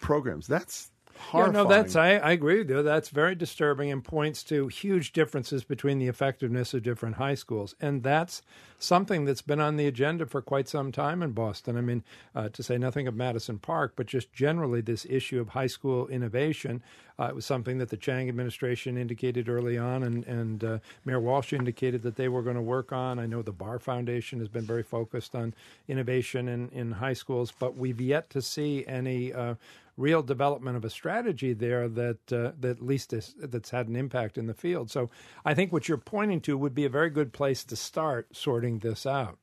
[0.00, 0.46] programs.
[0.46, 0.90] That's
[1.32, 2.82] Yeah, no, that's I, I agree with you.
[2.82, 7.74] That's very disturbing and points to huge differences between the effectiveness of different high schools,
[7.80, 8.42] and that's
[8.78, 11.76] something that's been on the agenda for quite some time in Boston.
[11.76, 12.04] I mean,
[12.34, 16.06] uh, to say nothing of Madison Park, but just generally this issue of high school
[16.08, 16.82] innovation.
[17.16, 21.20] Uh, it was something that the Chang administration indicated early on, and, and uh, Mayor
[21.20, 23.20] Walsh indicated that they were going to work on.
[23.20, 25.54] I know the Barr Foundation has been very focused on
[25.86, 29.54] innovation in, in high schools, but we've yet to see any uh,
[29.96, 33.96] real development of a strategy there that uh, that at least is, that's had an
[33.96, 34.90] impact in the field.
[34.90, 35.10] So
[35.44, 38.78] I think what you're pointing to would be a very good place to start sorting
[38.78, 39.38] this out.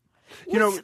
[0.48, 0.80] You know,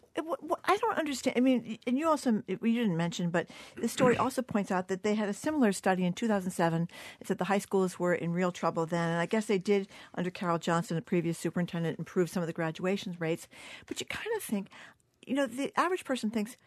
[0.65, 1.37] I don't understand.
[1.37, 5.03] I mean, and you also we didn't mention, but the story also points out that
[5.03, 6.89] they had a similar study in 2007.
[7.21, 9.87] It said the high schools were in real trouble then, and I guess they did
[10.15, 13.47] under Carol Johnson, the previous superintendent, improve some of the graduation rates.
[13.85, 14.67] But you kind of think,
[15.25, 16.57] you know, the average person thinks,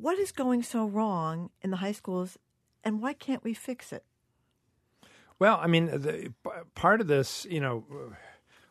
[0.00, 2.38] what is going so wrong in the high schools,
[2.84, 4.04] and why can't we fix it?
[5.38, 6.32] Well, I mean, the,
[6.74, 7.84] part of this, you know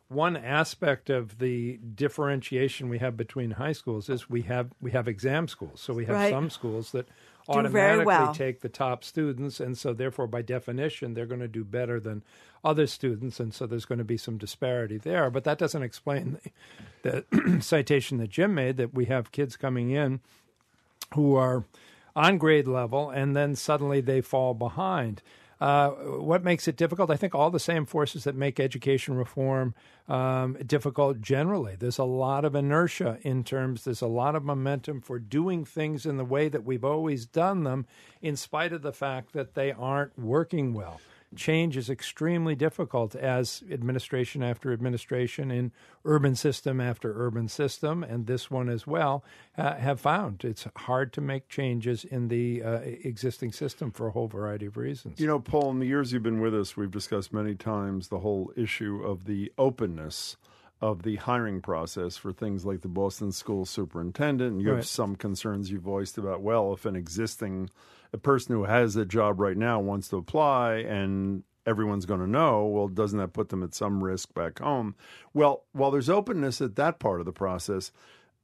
[0.09, 5.07] one aspect of the differentiation we have between high schools is we have we have
[5.07, 5.81] exam schools.
[5.81, 6.31] So we have right.
[6.31, 7.13] some schools that do
[7.59, 8.33] automatically well.
[8.33, 12.23] take the top students, and so therefore, by definition, they're going to do better than
[12.63, 15.29] other students, and so there's going to be some disparity there.
[15.29, 16.39] But that doesn't explain
[17.01, 20.21] the, the citation that Jim made that we have kids coming in
[21.13, 21.65] who are
[22.15, 25.21] on grade level, and then suddenly they fall behind.
[25.59, 27.09] Uh, what makes it difficult?
[27.09, 29.73] I think all the same forces that make education reform
[30.07, 31.75] um, difficult generally.
[31.75, 36.05] There's a lot of inertia in terms, there's a lot of momentum for doing things
[36.05, 37.87] in the way that we've always done them,
[38.21, 40.99] in spite of the fact that they aren't working well
[41.35, 45.71] change is extremely difficult as administration after administration in
[46.05, 49.23] urban system after urban system, and this one as well,
[49.57, 54.11] uh, have found it's hard to make changes in the uh, existing system for a
[54.11, 55.19] whole variety of reasons.
[55.19, 58.19] You know, Paul, in the years you've been with us, we've discussed many times the
[58.19, 60.37] whole issue of the openness
[60.79, 64.53] of the hiring process for things like the Boston school superintendent.
[64.53, 64.77] And you Right.
[64.77, 67.69] have some concerns you voiced about, well, if an existing
[68.17, 72.27] a person who has a job right now wants to apply and everyone's going to
[72.27, 74.95] know, well, doesn't that put them at some risk back home?
[75.33, 77.91] Well, while there's openness at that part of the process,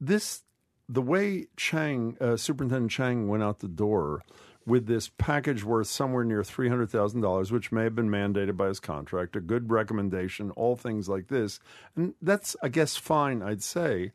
[0.00, 0.42] this
[0.88, 4.22] the way Chang, uh, Superintendent Chang, went out the door
[4.66, 8.56] with this package worth somewhere near three hundred thousand dollars, which may have been mandated
[8.56, 11.60] by his contract, a good recommendation, all things like this,
[11.96, 14.12] and that's, I guess, fine, I'd say,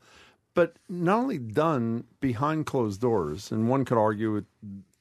[0.53, 4.45] but not only done behind closed doors, and one could argue it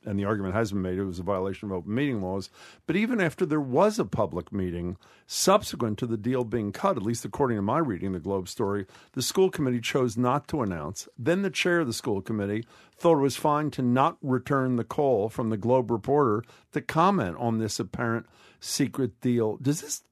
[0.08, 2.48] and the argument has been made it was a violation of open meeting laws.
[2.86, 7.02] But even after there was a public meeting subsequent to the deal being cut, at
[7.02, 11.08] least according to my reading the Globe story, the school committee chose not to announce.
[11.18, 12.64] Then the chair of the school committee
[12.96, 17.36] thought it was fine to not return the call from the Globe reporter to comment
[17.38, 18.26] on this apparent
[18.60, 19.58] secret deal.
[19.58, 20.02] Does this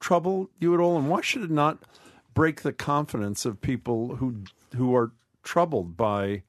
[0.00, 0.96] trouble you at all?
[0.96, 1.78] And why should it not
[2.34, 4.44] break the confidence of people who
[4.76, 5.12] who are
[5.42, 6.42] troubled by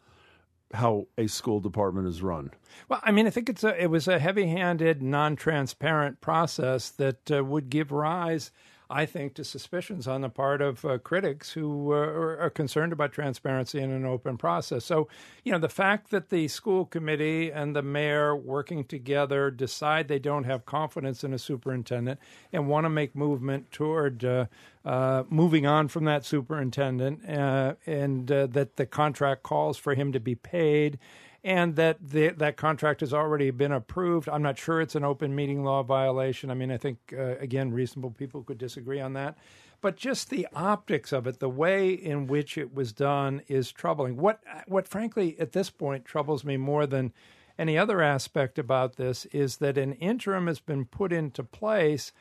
[0.74, 2.52] how a school department is run?
[2.90, 7.44] Well, I mean, I think it's a, it was a heavy-handed, non-transparent process that uh,
[7.44, 8.52] would give rise,
[8.94, 13.12] I think, to suspicions on the part of uh, critics who uh, are, concerned about
[13.12, 14.86] transparency in an open process.
[14.86, 15.08] So,
[15.44, 20.20] you know, the fact that the school committee and the mayor working together decide they
[20.20, 22.20] don't have confidence in a superintendent
[22.52, 24.46] and want to make movement toward uh,
[24.86, 30.12] uh, moving on from that superintendent, uh, and uh, that the contract calls for him
[30.12, 31.00] to be paid
[31.44, 34.30] and that the, that contract has already been approved.
[34.30, 36.50] I'm not sure it's an open meeting law violation.
[36.50, 39.38] I mean, I think uh, again, reasonable people could disagree on that,
[39.82, 44.16] but just the optics of it, the way in which it was done, is troubling.
[44.18, 47.12] What what frankly at this point troubles me more than
[47.60, 52.14] any other aspect about this is that an interim has been put into place.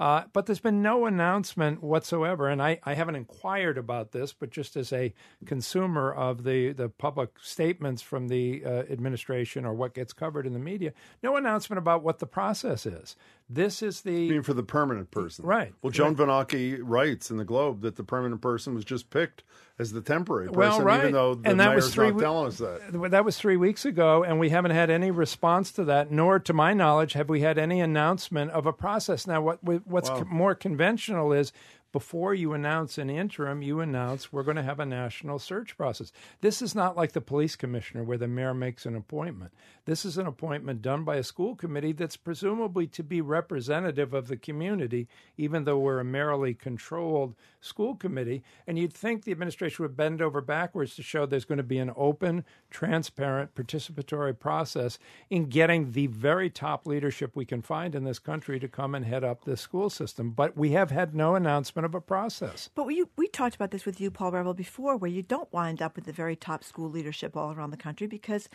[0.00, 4.48] Uh, but there's been no announcement whatsoever, and I, I haven't inquired about this, but
[4.48, 5.12] just as a
[5.44, 10.54] consumer of the, the public statements from the uh, administration or what gets covered in
[10.54, 13.14] the media, no announcement about what the process is.
[13.52, 14.12] This is the.
[14.12, 15.44] You mean for the permanent person?
[15.44, 15.74] Right.
[15.82, 19.42] Well, Joan Vennochi writes in the Globe that the permanent person was just picked
[19.76, 21.00] as the temporary person, Well, right.
[21.00, 23.10] even though the and that mayor's was three not we- telling us that.
[23.10, 26.12] That was three weeks ago, and we haven't had any response to that.
[26.12, 29.26] Nor, to my knowledge, have we had any announcement of a process.
[29.26, 30.18] Now, what what's Wow.
[30.20, 31.52] co- more conventional is
[31.92, 36.12] before you announce an interim, you announce we're going to have a national search process.
[36.40, 39.52] This is not like the police commissioner where the mayor makes an appointment.
[39.86, 44.28] This is an appointment done by a school committee that's presumably to be representative of
[44.28, 48.42] the community, even though we're a mayorally controlled school committee.
[48.66, 51.78] And you'd think the administration would bend over backwards to show there's going to be
[51.78, 54.98] an open, transparent, participatory process
[55.28, 59.04] in getting the very top leadership we can find in this country to come and
[59.04, 60.30] head up this school system.
[60.30, 62.70] But we have had no announcement of a process.
[62.74, 65.82] But we we talked about this with you, Paul Reville, before, where you don't wind
[65.82, 68.48] up with the very top school leadership all around the country because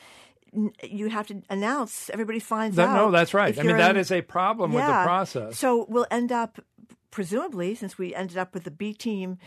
[0.83, 2.09] you have to announce.
[2.09, 2.95] Everybody finds that, out.
[2.95, 3.57] No, that's right.
[3.57, 5.57] I mean, that in, is a problem yeah, with the process.
[5.57, 6.59] So we'll end up.
[7.11, 9.37] Presumably, since we ended up with the B team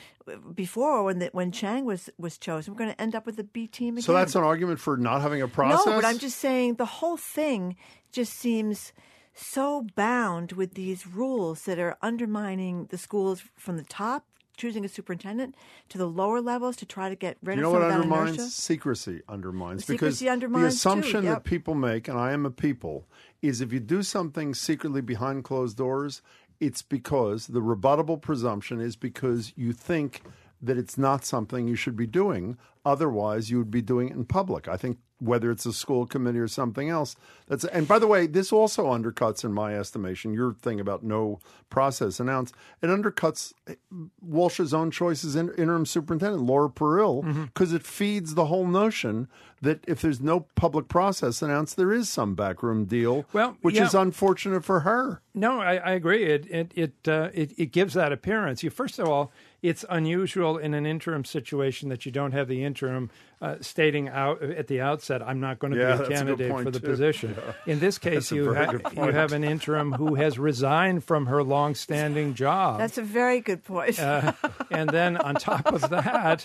[0.54, 3.44] before when the, when Chang was was chosen, we're going to end up with the
[3.44, 4.04] B team again.
[4.04, 5.84] So that's an argument for not having a process.
[5.84, 7.76] No, but I'm just saying the whole thing
[8.10, 8.94] just seems
[9.38, 14.24] so bound with these rules that are undermining the schools from the top
[14.56, 15.54] choosing a superintendent
[15.88, 17.92] to the lower levels to try to get rid you of know some what of
[17.92, 18.50] that undermines inertia?
[18.50, 21.34] secrecy undermines The because secrecy undermines, the assumption yep.
[21.36, 23.06] that people make and i am a people
[23.40, 26.22] is if you do something secretly behind closed doors
[26.60, 30.22] it's because the rebuttable presumption is because you think
[30.60, 34.24] that it's not something you should be doing otherwise you would be doing it in
[34.24, 37.16] public i think whether it's a school committee or something else
[37.48, 41.38] that's and by the way this also undercuts in my estimation your thing about no
[41.70, 43.52] process announced it undercuts
[44.20, 49.28] walsh's own choice as in, interim superintendent laura Perille because it feeds the whole notion
[49.60, 53.86] that if there's no public process announced there is some backroom deal Well, which yeah.
[53.86, 56.24] is unfortunate for her No, I, I agree.
[56.24, 58.62] It it it, uh, it it gives that appearance.
[58.62, 59.30] You first of all,
[59.62, 64.42] it's unusual in an interim situation that you don't have the interim uh, stating out
[64.42, 66.80] at the outset, "I'm not going to Yeah, be a a candidate point, for the
[66.80, 66.86] too.
[66.86, 67.72] position." Yeah.
[67.72, 72.34] In this case, you ha- you have an interim who has resigned from her long-standing
[72.34, 72.78] job.
[72.78, 73.98] That's a very good point.
[74.00, 74.32] Uh,
[74.70, 76.44] and then on top of that,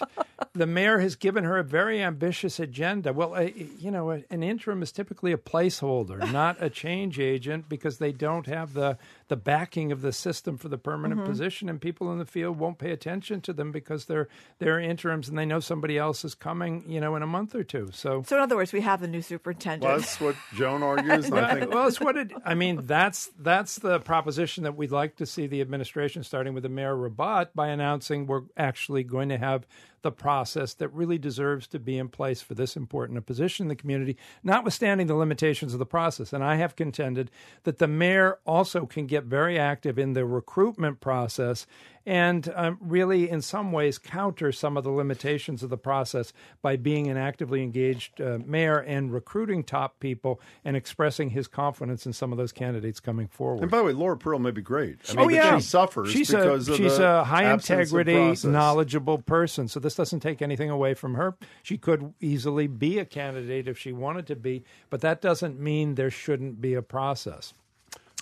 [0.53, 3.11] the mayor has given her a very ambitious agenda.
[3.13, 3.49] Well, uh,
[3.79, 8.45] you know, an interim is typically a placeholder, not a change agent, because they don't
[8.47, 8.97] have the
[9.29, 11.23] the backing of the system for the permanent Mm-hmm.
[11.23, 11.29] Mhm.
[11.33, 14.27] position, and people in the field won't pay attention to them because they're
[14.59, 17.64] they're interims and they know somebody else is coming, you know, in a month or
[17.64, 17.89] two.
[17.93, 18.23] So.
[18.26, 19.84] so in other words, we have the new superintendent.
[19.84, 22.31] well, that's what joan argues and i Well, think well, it's what it.
[22.45, 26.64] I mean, that's that's the proposition that we'd like to see the administration, starting with
[26.64, 29.65] the mayor, rebut by announcing we're actually going to have
[30.03, 33.69] the process that really deserves to be in place for this important a position in
[33.69, 36.31] the community, notwithstanding the limitations of the process.
[36.31, 37.31] And I have contended
[37.63, 41.65] that the mayor also can get very active in the recruitment process
[42.05, 46.75] and um, really, in some ways, counter some of the limitations of the process by
[46.75, 52.11] being an actively engaged uh, mayor and recruiting top people and expressing his confidence in
[52.11, 53.61] some of those candidates coming forward.
[53.61, 56.11] and by the way laura Perille may be great I mean, oh yeah, she suffers
[56.11, 59.67] She's because a of she's the a high integrity, knowledgeable person.
[59.67, 61.35] So this doesn't take anything away from her.
[61.61, 65.93] She could easily be a candidate if she wanted to be, but that doesn't mean
[65.95, 67.53] there shouldn't be a process.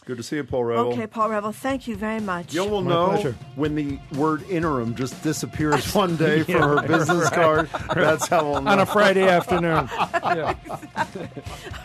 [0.03, 0.87] good to see you paul Reville.
[0.93, 2.53] Okay, Paul Reville, thank you very much.
[2.53, 3.35] You will My know pleasure.
[3.55, 7.33] when the word interim just disappears one day from her business right.
[7.33, 7.69] card.
[7.95, 8.71] That's how we'll know.
[8.71, 9.89] On a Friday afternoon.
[10.23, 10.55] Yeah.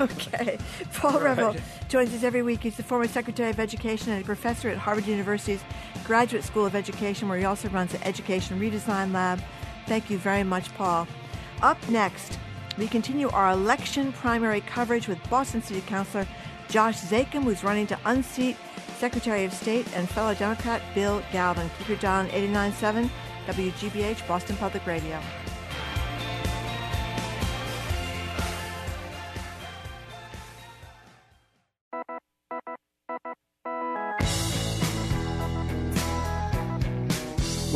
[0.00, 0.58] Okay.
[0.94, 1.56] Paul Reville
[1.88, 2.62] joins us every week.
[2.62, 5.62] He's the former Secretary of Education and a professor at Harvard University's
[6.04, 9.42] Graduate School of Education, where he also runs the Education Redesign Lab.
[9.86, 11.06] Thank you very much, Paul.
[11.62, 12.38] Up next,
[12.76, 16.26] we continue our election primary coverage with Boston City Councilor
[16.68, 18.56] Josh Zakim, who's running to unseat
[18.98, 21.70] Secretary of State and fellow Democrat Bill Galvin.
[21.78, 23.08] Keep your dial on 89.7
[23.46, 25.20] WGBH, Boston Public Radio.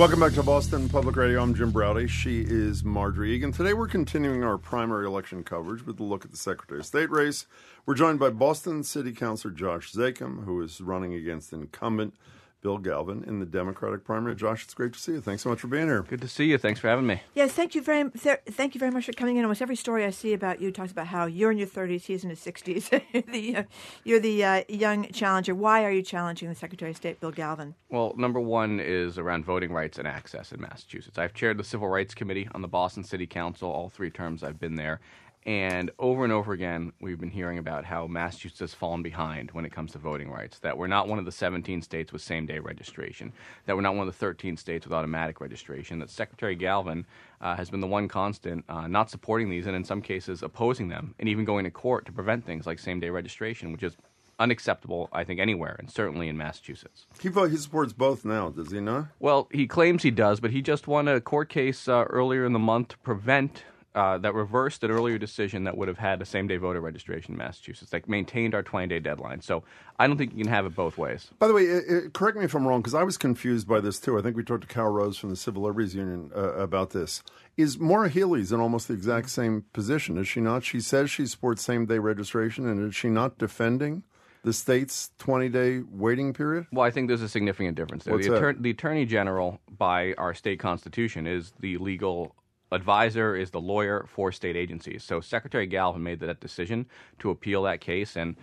[0.01, 1.43] Welcome back to Boston Public Radio.
[1.43, 2.09] I'm Jim Braude.
[2.09, 3.53] She is Margery Eagan.
[3.53, 7.11] Today we're continuing our primary election coverage with a look at the Secretary of State
[7.11, 7.45] race.
[7.85, 12.15] We're joined by Boston City Councilor Josh Zakim, who is running against incumbent
[12.63, 14.37] Bill Galvin in the Democratic primary.
[14.37, 15.21] Josh, it's great to see you.
[15.21, 16.03] Thanks so much for being here.
[16.03, 16.59] Good to see you.
[16.59, 17.23] Thanks for having me.
[17.35, 19.45] Yes, thank you very th- thank you very much for coming in.
[19.45, 22.23] Almost every story I see about you talks about how you're in your 30s, he's
[22.25, 23.03] in his 60s.
[23.13, 23.63] you're the, uh,
[24.05, 25.55] you're the uh, young challenger.
[25.55, 27.75] Why are you challenging the Secretary of State, Bill Galvin?
[27.89, 31.19] Well, number one is around voting rights and access in Massachusetts.
[31.19, 34.61] I've chaired the Civil Rights Committee on the Boston City Council all three terms I've
[34.61, 35.01] been there.
[35.47, 39.65] And over and over again, we've been hearing about how Massachusetts has fallen behind when
[39.65, 40.59] it comes to voting rights.
[40.59, 43.33] That we're not one of the 17 states with same day registration.
[43.65, 45.99] That we're not one of the 13 states with automatic registration.
[46.01, 47.07] That Secretary Galvin
[47.41, 50.89] uh, has been the one constant uh, not supporting these and in some cases opposing
[50.89, 53.97] them and even going to court to prevent things like same day registration, which is
[54.39, 57.07] unacceptable, I think, anywhere, and certainly in Massachusetts.
[57.21, 59.07] He, he supports both now, does he not?
[59.21, 62.53] Well, he claims he does, but he just won a court case uh, earlier in
[62.53, 63.65] the month to prevent
[63.95, 67.35] uh, that reversed an earlier decision that would have had a same day voter registration
[67.35, 69.41] in Massachusetts, that maintained our 20 day deadline.
[69.41, 69.65] So
[69.99, 71.31] I don't think you can have it both ways.
[71.39, 73.81] By the way, it, it, correct me if I'm wrong, because I was confused by
[73.81, 74.19] this too.
[74.19, 77.23] I think we talked to Carol Rose from the Civil Liberties Union uh, about this.
[77.57, 80.65] Is Maura Healey's in almost the exact same position, is she not?
[80.65, 84.05] She says she supports same day registration, and is she not defending?
[84.43, 86.67] the state's 20 day waiting period?
[86.73, 88.17] Well, I think there's a significant difference there.
[88.17, 88.63] The, that?
[88.63, 92.35] the Attorney General, by our state constitution, is the legal
[92.73, 95.05] advisor, is the lawyer for state agencies.
[95.05, 96.87] So Secretary Galvin made that decision
[97.19, 98.37] to appeal that case, and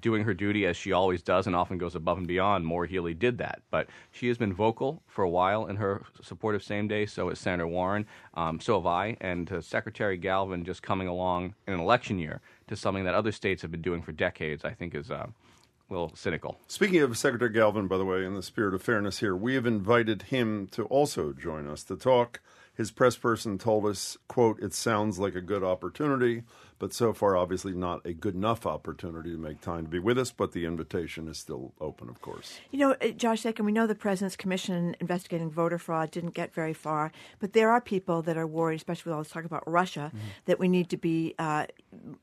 [0.00, 3.12] doing her duty as she always does and often goes above and beyond, Maura Healey
[3.12, 3.60] did that.
[3.70, 7.04] But she has been vocal for a while in her support of same day.
[7.04, 8.06] So has Senator Warren.
[8.32, 9.16] Um, so have I.
[9.20, 13.32] And uh, Secretary Galvin just coming along in an election year to something that other
[13.32, 16.58] states have been doing for decades, I think is uh, a little cynical.
[16.66, 19.66] Speaking of Secretary Galvin, by the way, in the spirit of fairness here, we have
[19.66, 22.40] invited him to also join us to talk.
[22.74, 26.42] His press person told us, quote, it sounds like a good opportunity,
[26.84, 30.18] but so far obviously not a good enough opportunity to make time to be with
[30.18, 32.58] us, but the invitation is still open, of course.
[32.72, 36.52] You know, uh, Josh Zakim, we know the President's Commission investigating voter fraud didn't get
[36.52, 39.62] very far, but there are people that are worried, especially with all this talk about
[39.66, 40.18] Russia, Mm-hmm.
[40.44, 41.64] that we need to be uh,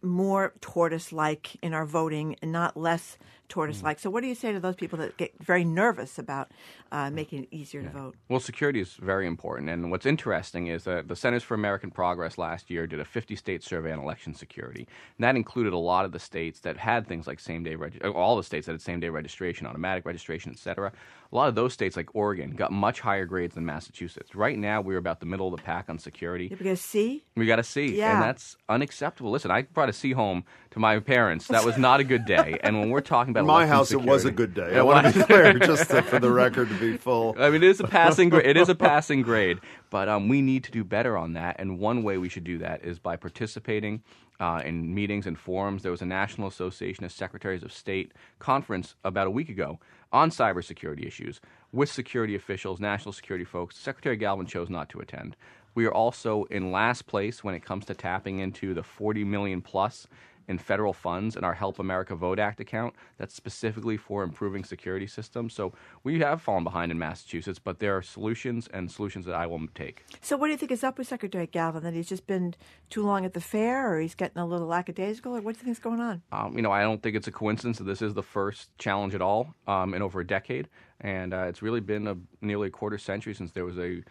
[0.04, 3.18] more tortoise like in our voting and not less
[3.52, 4.00] tortoise like.
[4.00, 6.52] So, what do you say to those people that get very nervous about
[6.92, 8.16] uh, making it easier to vote?
[8.30, 9.70] Well, security is very important.
[9.70, 13.36] And what's interesting is that the Centers for American Progress last year did a 50
[13.36, 14.51] state survey on election security.
[14.60, 14.88] And
[15.19, 18.10] that included a lot of the states that had things like same day, reg- uh,
[18.11, 20.91] all the states that had same day registration, automatic registration, et cetera.
[21.32, 24.36] A lot of those states, like Oregon, got much higher grades than Massachusetts.
[24.36, 26.49] Right now, we're about the middle of the pack on security.
[26.49, 27.23] We got a C?
[27.38, 28.14] We got a C, Yeah.
[28.14, 29.32] and that's unacceptable.
[29.32, 31.48] Listen, I brought a C home to my parents.
[31.48, 32.60] That was not a good day.
[32.64, 34.76] And when we're talking about my election house, it was a good day.
[34.78, 37.34] I want to be clear, just to, for the record, to be full.
[37.40, 38.45] I mean, it is a passing grade.
[38.45, 39.60] It is a passing grade,
[39.91, 41.57] but um, we need to do better on that.
[41.59, 44.01] And one way we should do that is by participating
[44.39, 45.84] uh, in meetings and forums.
[45.84, 49.80] There was a National Association of Secretaries of State conference about a week ago
[50.11, 51.39] on cybersecurity issues
[51.72, 53.77] with security officials, national security folks.
[53.77, 55.35] Secretary Galvin chose not to attend.
[55.76, 59.61] We are also in last place when it comes to tapping into the 40 million
[59.61, 60.07] plus
[60.52, 65.07] in federal funds in our Help America Vote Act account that's specifically for improving security
[65.07, 65.53] systems.
[65.53, 65.73] So
[66.03, 69.65] we have fallen behind in Massachusetts, but there are solutions and solutions that I will
[69.73, 70.03] take.
[70.22, 71.84] So, what do you think is up with Secretary Galvin?
[71.84, 72.53] That he's just been
[72.90, 75.64] too long at the fair, or he's getting a little lackadaisical, or what do you
[75.64, 76.22] think is going on?
[76.34, 79.15] Um, you know, I don't think it's a coincidence that this is the first challenge
[79.15, 80.68] at all um, in over a decade,
[80.99, 84.03] and uh, it's really been a nearly a quarter century since there was a,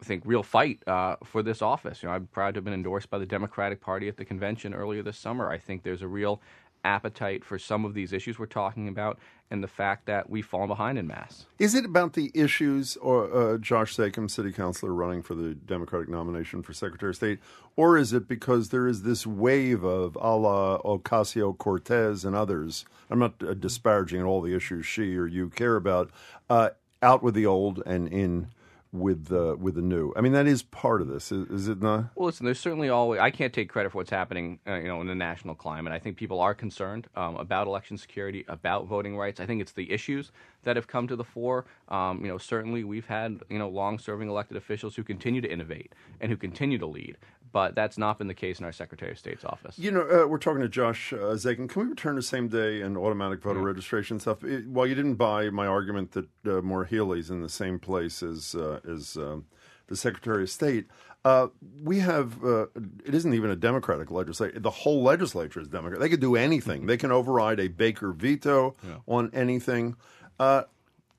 [0.00, 2.02] I think, real fight uh, for this office.
[2.02, 4.74] You know, I'm proud to have been endorsed by the Democratic Party at the convention
[4.74, 5.50] earlier this summer.
[5.50, 6.40] I think there's a real
[6.84, 9.18] appetite for some of these issues we're talking about,
[9.50, 11.46] and the fact that we've fallen behind in mass.
[11.58, 16.08] Is it about the issues, or uh, Josh Zakim, city councilor running for the Democratic
[16.08, 17.38] nomination for Secretary of State,
[17.76, 22.84] or is it because there is this wave of a la Ocasio Cortez and others?
[23.10, 26.10] I'm not uh, disparaging all the issues she or you care about.
[26.50, 26.70] Uh,
[27.02, 28.48] out with the old and in
[28.94, 30.12] with the with the new.
[30.16, 32.04] I mean, that is part of this, is, is it not?
[32.14, 33.20] Well, listen, there's certainly always.
[33.20, 35.92] I can't take credit for what's happening, uh, you know, in the national climate.
[35.92, 39.40] I think people are concerned um, about election security, about voting rights.
[39.40, 40.30] I think it's the issues
[40.62, 41.66] that have come to the fore.
[41.88, 45.92] Um, you know, certainly we've had you know long-serving elected officials who continue to innovate
[46.20, 47.16] and who continue to lead,
[47.54, 49.78] but that's not been the case in our Secretary of State's office.
[49.78, 51.68] You know, uh, we're talking to Josh uh, Zakim.
[51.68, 54.42] Can we return to same day and automatic voter registration stuff?
[54.42, 58.24] It, while you didn't buy my argument that uh, Maura Healey's in the same place
[58.24, 59.46] as uh, as um,
[59.86, 60.88] the Secretary of State,
[61.24, 61.46] uh,
[61.80, 62.66] we have uh,
[63.06, 64.58] it isn't even a Democratic legislature.
[64.58, 66.00] The whole legislature is Democrat.
[66.00, 66.86] They could do anything.
[66.94, 68.74] They can override a Baker veto
[69.06, 69.94] on anything.
[70.40, 70.64] Uh,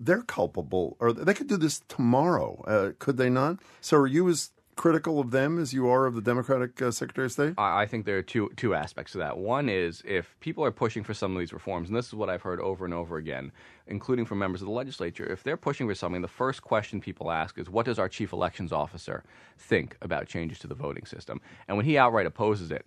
[0.01, 2.61] they're culpable, or they could do this tomorrow.
[2.67, 3.59] Uh, could they not?
[3.79, 7.25] So, are you as critical of them as you are of the Democratic uh, Secretary
[7.25, 7.53] of State?
[7.57, 9.37] I think there are two two aspects to that.
[9.37, 12.29] One is if people are pushing for some of these reforms, and this is what
[12.29, 13.51] I've heard over and over again,
[13.87, 17.31] including from members of the legislature, if they're pushing for something, the first question people
[17.31, 19.23] ask is, "What does our chief elections officer
[19.57, 22.85] think about changes to the voting system?" And when he outright opposes it,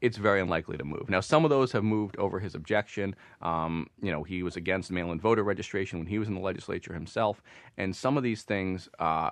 [0.00, 1.08] it's very unlikely to move.
[1.08, 3.14] Now, some of those have moved over his objection.
[3.40, 6.92] Um, you know, he was against mail-in voter registration when he was in the legislature
[6.94, 7.42] himself,
[7.76, 8.88] and some of these things.
[8.98, 9.30] Uh,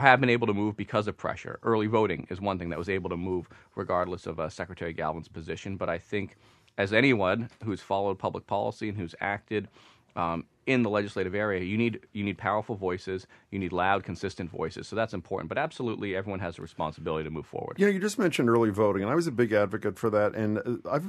[0.00, 1.58] have been able to move because of pressure.
[1.62, 5.28] Early voting is one thing that was able to move regardless of uh, Secretary Galvin's
[5.28, 5.76] position.
[5.76, 6.36] But I think,
[6.78, 9.68] as anyone who's followed public policy and who's acted
[10.14, 14.50] um, in the legislative area, you need you need powerful voices, you need loud, consistent
[14.50, 14.88] voices.
[14.88, 15.48] So that's important.
[15.48, 17.78] But absolutely, everyone has a responsibility to move forward.
[17.78, 20.34] Know, you just mentioned early voting, and I was a big advocate for that.
[20.34, 21.08] And uh, I've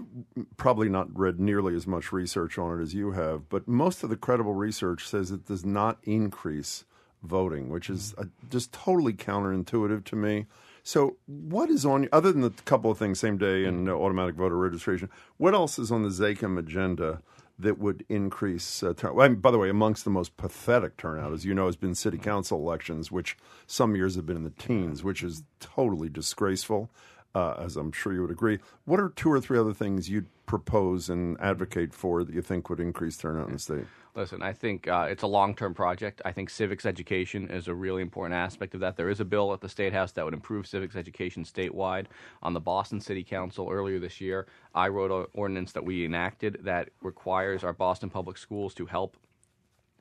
[0.57, 4.09] probably not read nearly as much research on it as you have, but most of
[4.09, 6.85] the credible research says it does not increase
[7.23, 10.45] voting, which is uh, just totally counterintuitive to me.
[10.83, 14.35] So, what is on other than the couple of things, same day and uh, automatic
[14.35, 15.09] voter registration?
[15.37, 17.21] What else is on the ZAKIM agenda?
[17.59, 21.43] that would increase uh, turn- well, by the way, amongst the most pathetic turnout, as
[21.43, 23.35] you know, has been city council elections, which
[23.65, 26.89] some years have been in the teens, which is totally disgraceful,
[27.35, 28.59] uh, as I'm sure you would agree.
[28.85, 32.69] What are two or three other things you'd propose and advocate for that you think
[32.69, 33.85] would increase turnout in the state?
[34.15, 36.23] Listen, I think uh, it's a long term project.
[36.25, 38.97] I think civics education is a really important aspect of that.
[38.97, 42.07] There is a bill at the State House that would improve civics education statewide.
[42.41, 46.57] On the Boston City Council earlier this year, I wrote an ordinance that we enacted
[46.63, 49.17] that requires our Boston public schools to help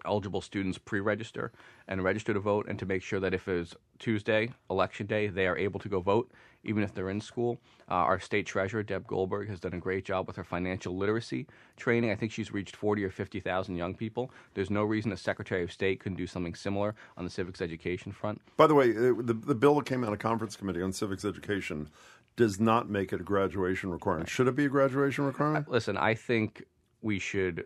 [0.07, 1.53] eligible students pre-register
[1.89, 5.47] and register to vote and to make sure that if it's Tuesday, election day, they
[5.47, 6.31] are able to go vote
[6.67, 7.59] even if they're in school.
[7.89, 11.47] Uh, our state treasurer, Deb Goldberg, has done a great job with her financial literacy
[11.77, 12.11] training.
[12.11, 14.31] I think she's reached 40 or 50,000 young people.
[14.55, 18.13] There's no reason the Secretary of State couldn't do something similar on the civics education
[18.13, 18.41] front.
[18.57, 21.25] By the way, uh, the, the bill that came out of conference committee on civics
[21.25, 21.89] education
[22.37, 24.29] does not make it a graduation requirement.
[24.29, 25.71] Should it be a graduation requirement?
[25.71, 26.65] Listen, I think
[27.01, 27.65] we should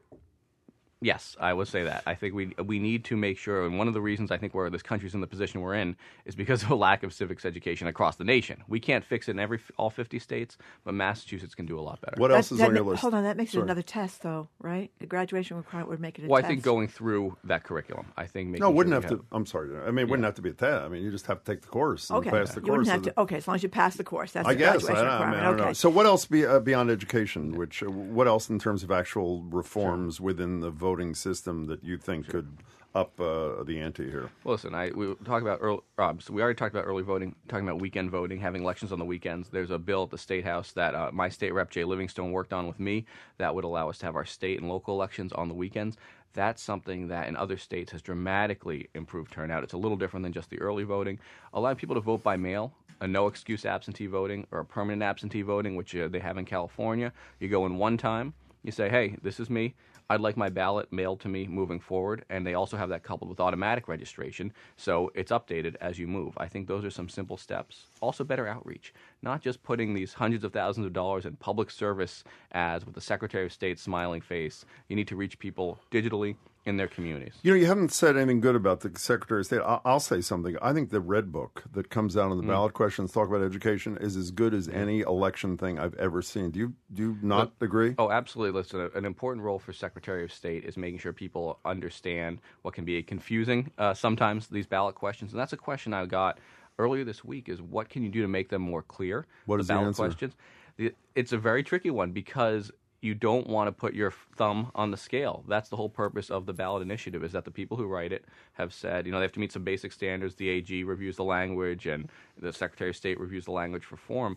[1.03, 2.03] Yes, I would say that.
[2.07, 4.55] I think we we need to make sure, and one of the reasons I think
[4.55, 5.97] where this country's in the position we're in
[6.27, 8.63] is because of a lack of civics education across the nation.
[8.69, 12.03] We can't fix it in every all 50 states, but Massachusetts can do a lot
[12.03, 12.17] better.
[12.21, 13.01] What else is that on your list?
[13.01, 13.63] Hold on, that makes Sorry.
[13.63, 14.91] it another test, though, right?
[14.99, 18.27] The graduation requirement would make it a Well, I think going through that curriculum, I
[18.27, 19.25] think making No, it wouldn't sure have we to.
[19.33, 19.71] I'm sorry.
[19.83, 20.83] I mean, it wouldn't have to be a test.
[20.85, 22.79] I mean, you just have to take the course and Okay, pass the you course.
[22.87, 23.21] wouldn't have to.
[23.23, 24.85] Okay, as long as you pass the course, that's I the guess.
[24.85, 25.41] I, graduation don't- I mean, requirement.
[25.41, 25.63] I don't know.
[25.65, 25.73] okay.
[25.75, 27.53] So, what else be, uh, beyond education?
[27.57, 31.97] Which, uh, what else in terms of actual reforms within the voting system that you
[31.97, 32.49] think could
[32.97, 34.29] up uh, the ante here?
[34.45, 35.81] Listen, I we talk about early.
[35.97, 38.99] Uh, so we already talked about early voting, talking about weekend voting, having elections on
[38.99, 39.49] the weekends.
[39.49, 42.53] There's a bill at the state house that uh, my state rep Jay Livingstone worked
[42.53, 43.07] on with me
[43.39, 45.97] that would allow us to have our state and local elections on the weekends.
[46.33, 49.63] That's something that in other states has dramatically improved turnout.
[49.63, 51.19] It's a little different than just the early voting.
[51.55, 55.43] Allowing people to vote by mail, a no excuse absentee voting, or a permanent absentee
[55.43, 57.13] voting, which uh, they have in California.
[57.39, 59.75] You go in one time, you say, hey, this is me.
[60.11, 63.31] I'd like my ballot mailed to me moving forward, and they also have that coupled
[63.31, 66.35] with automatic registration, so it's updated as you move.
[66.37, 67.87] I think those are some simple steps.
[68.01, 68.93] Also, better outreach,
[69.23, 73.01] not just putting these hundreds of thousands of dollars in public service ads with the
[73.01, 74.65] Secretary of State's smiling face.
[74.89, 76.35] You need to reach people digitally
[76.71, 77.35] in their communities.
[77.43, 79.61] You know, you haven't said anything good about the Secretary of State.
[79.61, 80.57] I- I'll say something.
[80.63, 82.49] I think the red book that comes out on the Mm.
[82.49, 86.51] ballot questions talk about education is as good as any election thing I've ever seen.
[86.53, 87.95] Do you do you not agree?
[87.99, 88.59] Oh, absolutely.
[88.59, 92.85] Listen, an important role for Secretary of State is making sure people understand what can
[92.87, 96.39] be confusing uh, sometimes these ballot questions, and that's a question I got
[96.79, 99.27] earlier this week: is what can you do to make them more clear?
[99.47, 100.03] What the is the ballot answer?
[100.05, 100.35] questions?
[100.77, 102.71] The- It's a very tricky one because
[103.03, 105.43] you don't want to put your thumb on the scale.
[105.49, 108.25] That's the whole purpose of the ballot initiative is that the people who write it
[108.55, 110.35] have said, you know, they have to meet some basic standards.
[110.35, 114.37] The AG reviews the language and the Secretary of State reviews the language for form.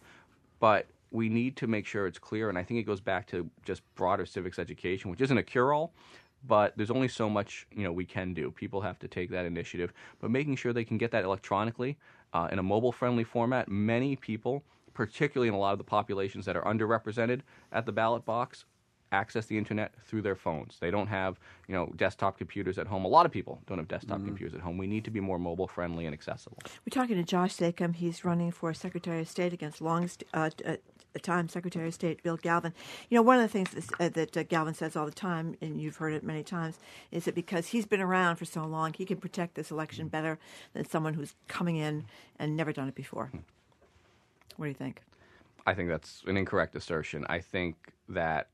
[0.60, 3.50] But we need to make sure it's clear, and I think it goes back to
[3.64, 5.94] just broader civics education, which isn't a cure-all,
[6.46, 8.50] but there's only so much you know we can do.
[8.50, 11.98] People have to take that initiative, but making sure they can get that electronically
[12.34, 13.70] uh, in a mobile-friendly format.
[13.70, 14.64] Many people,
[14.94, 17.42] particularly in a lot of the populations that are underrepresented
[17.72, 18.66] at the ballot box,
[19.14, 20.78] access the internet through their phones.
[20.80, 23.06] They don't have, you know, desktop computers at home.
[23.06, 24.78] A lot of people don't have desktop computers at home.
[24.78, 26.58] We need to be more mobile friendly and accessible.
[26.66, 27.96] We're talking to Josh Zakim.
[27.96, 30.78] He's running for Secretary of State against long uh, uh,
[31.22, 32.74] time Secretary of State Bill Galvin.
[33.10, 35.56] You know, one of the things that's, uh, that uh, Galvin says all the time,
[35.62, 36.80] and you've heard it many times,
[37.12, 40.40] is that because he's been around for so long, he can protect this election better
[40.74, 42.06] than someone who's coming in
[42.40, 43.32] and never done it before.
[44.58, 45.02] What do you think?
[45.66, 47.26] I think that's an incorrect assertion.
[47.30, 47.76] I think
[48.10, 48.48] that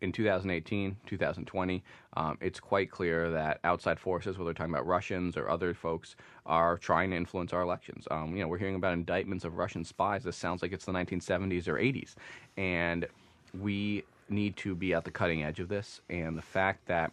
[0.00, 1.82] in 2018, 2020,
[2.16, 6.16] um, it's quite clear that outside forces, whether they're talking about Russians or other folks,
[6.44, 8.06] are trying to influence our elections.
[8.10, 10.24] Um, you know, we're hearing about indictments of Russian spies.
[10.24, 12.14] This sounds like it's the 1970s or 80s,
[12.56, 13.06] and
[13.58, 16.00] we need to be at the cutting edge of this.
[16.10, 17.12] And the fact that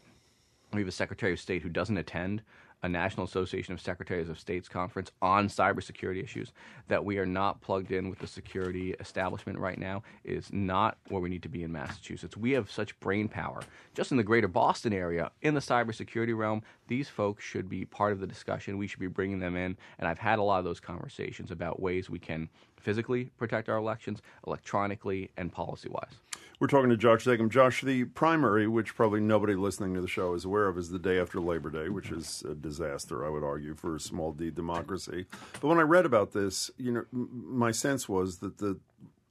[0.73, 2.41] we have a Secretary of State who doesn't attend
[2.83, 6.51] a National Association of Secretaries of States conference on cybersecurity issues,
[6.87, 11.21] that we are not plugged in with the security establishment right now is not where
[11.21, 12.35] we need to be in Massachusetts.
[12.35, 13.61] We have such brain power
[13.93, 16.63] just in the greater Boston area in the cybersecurity realm.
[16.87, 18.77] These folks should be part of the discussion.
[18.77, 19.77] We should be bringing them in.
[19.99, 23.77] And I've had a lot of those conversations about ways we can physically protect our
[23.77, 26.15] elections, electronically, and policy wise.
[26.61, 27.49] We're talking to Josh Zakim.
[27.49, 30.99] Josh, the primary, which probably nobody listening to the show is aware of, is the
[30.99, 32.19] day after Labor Day, which mm-hmm.
[32.19, 35.25] is a disaster, I would argue, for a small d democracy.
[35.53, 38.77] But when I read about this, you know, my sense was that the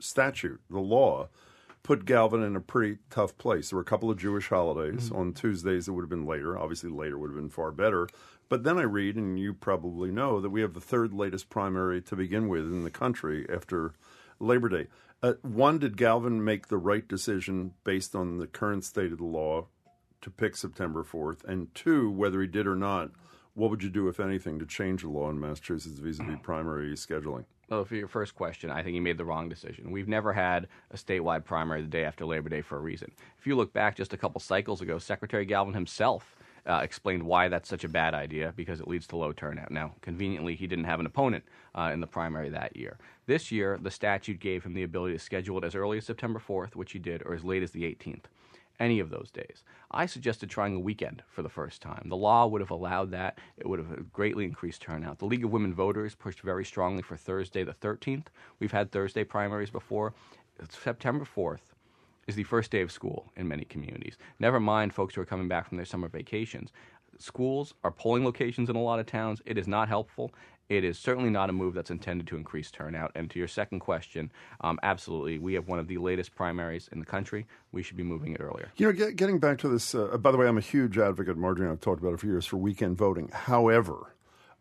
[0.01, 1.29] statute, the law,
[1.85, 3.71] put Galvin in a pretty tough place.
[3.71, 5.17] There were a couple of Jewish holidays mm-hmm.
[5.17, 6.59] on Tuesdays that would have been later.
[6.59, 8.09] Obviously, later would have been far better.
[8.49, 12.03] But then I read, and you probably know, that we have the third latest primary
[12.03, 13.93] to begin with in the country after
[14.41, 14.89] Labor Day.
[15.23, 19.25] Uh, one, did Galvin make the right decision based on the current state of the
[19.25, 19.67] law
[20.23, 21.45] to pick September 4th?
[21.45, 23.11] And two, whether he did or not,
[23.55, 26.39] what would you do, if anything, to change the law in Massachusetts vis a vis
[26.43, 27.45] primary scheduling?
[27.69, 29.91] Well, for your first question, I think he made the wrong decision.
[29.91, 33.13] We've never had a statewide primary the day after Labor Day for a reason.
[33.39, 36.35] If you look back just a couple cycles ago, Secretary Galvin himself
[36.67, 39.71] uh, explained why that's such a bad idea because it leads to low turnout.
[39.71, 42.99] Now, conveniently, he didn't have an opponent uh, in the primary that year.
[43.27, 46.41] This year, the statute gave him the ability to schedule it as early as September
[46.41, 48.25] 4th, which he did, or as late as the 18th.
[48.79, 49.63] Any of those days.
[49.91, 52.07] I suggested trying a weekend for the first time.
[52.09, 53.39] The law would have allowed that.
[53.59, 55.19] It would have greatly increased turnout.
[55.19, 58.29] The League of Women Voters pushed very strongly for Thursday the 13th.
[58.59, 60.15] We've had Thursday primaries before.
[60.59, 61.70] It's September 4th
[62.27, 64.17] is the first day of school in many communities.
[64.39, 66.73] Never mind folks who are coming back from their summer vacations.
[67.19, 69.43] Schools are polling locations in a lot of towns.
[69.45, 70.33] It is not helpful.
[70.71, 73.11] It is certainly not a move that's intended to increase turnout.
[73.17, 77.01] And to your second question, um, absolutely, we have one of the latest primaries in
[77.01, 77.47] the country.
[77.73, 78.71] We should be moving it earlier.
[78.77, 81.37] You know, get, getting back to this, uh, by the way, I'm a huge advocate,
[81.37, 83.31] Margery, I've talked about it for years, for weekend voting.
[83.33, 84.15] However,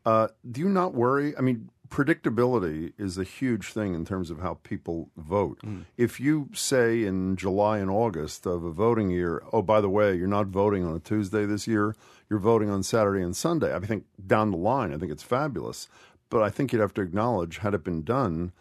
[0.04, 1.38] uh, do you not worry?
[1.38, 5.60] I mean, predictability is a huge thing in terms of how people vote.
[5.66, 5.86] Mm.
[5.98, 10.16] If you say in July and August of a voting year, oh, by the way,
[10.16, 11.96] you're not voting on a Tuesday this year,
[12.30, 15.88] you're voting on Saturday and Sunday, I think down the line, I think it's fabulous.
[16.30, 18.52] But I think you'd have to acknowledge, had it been done,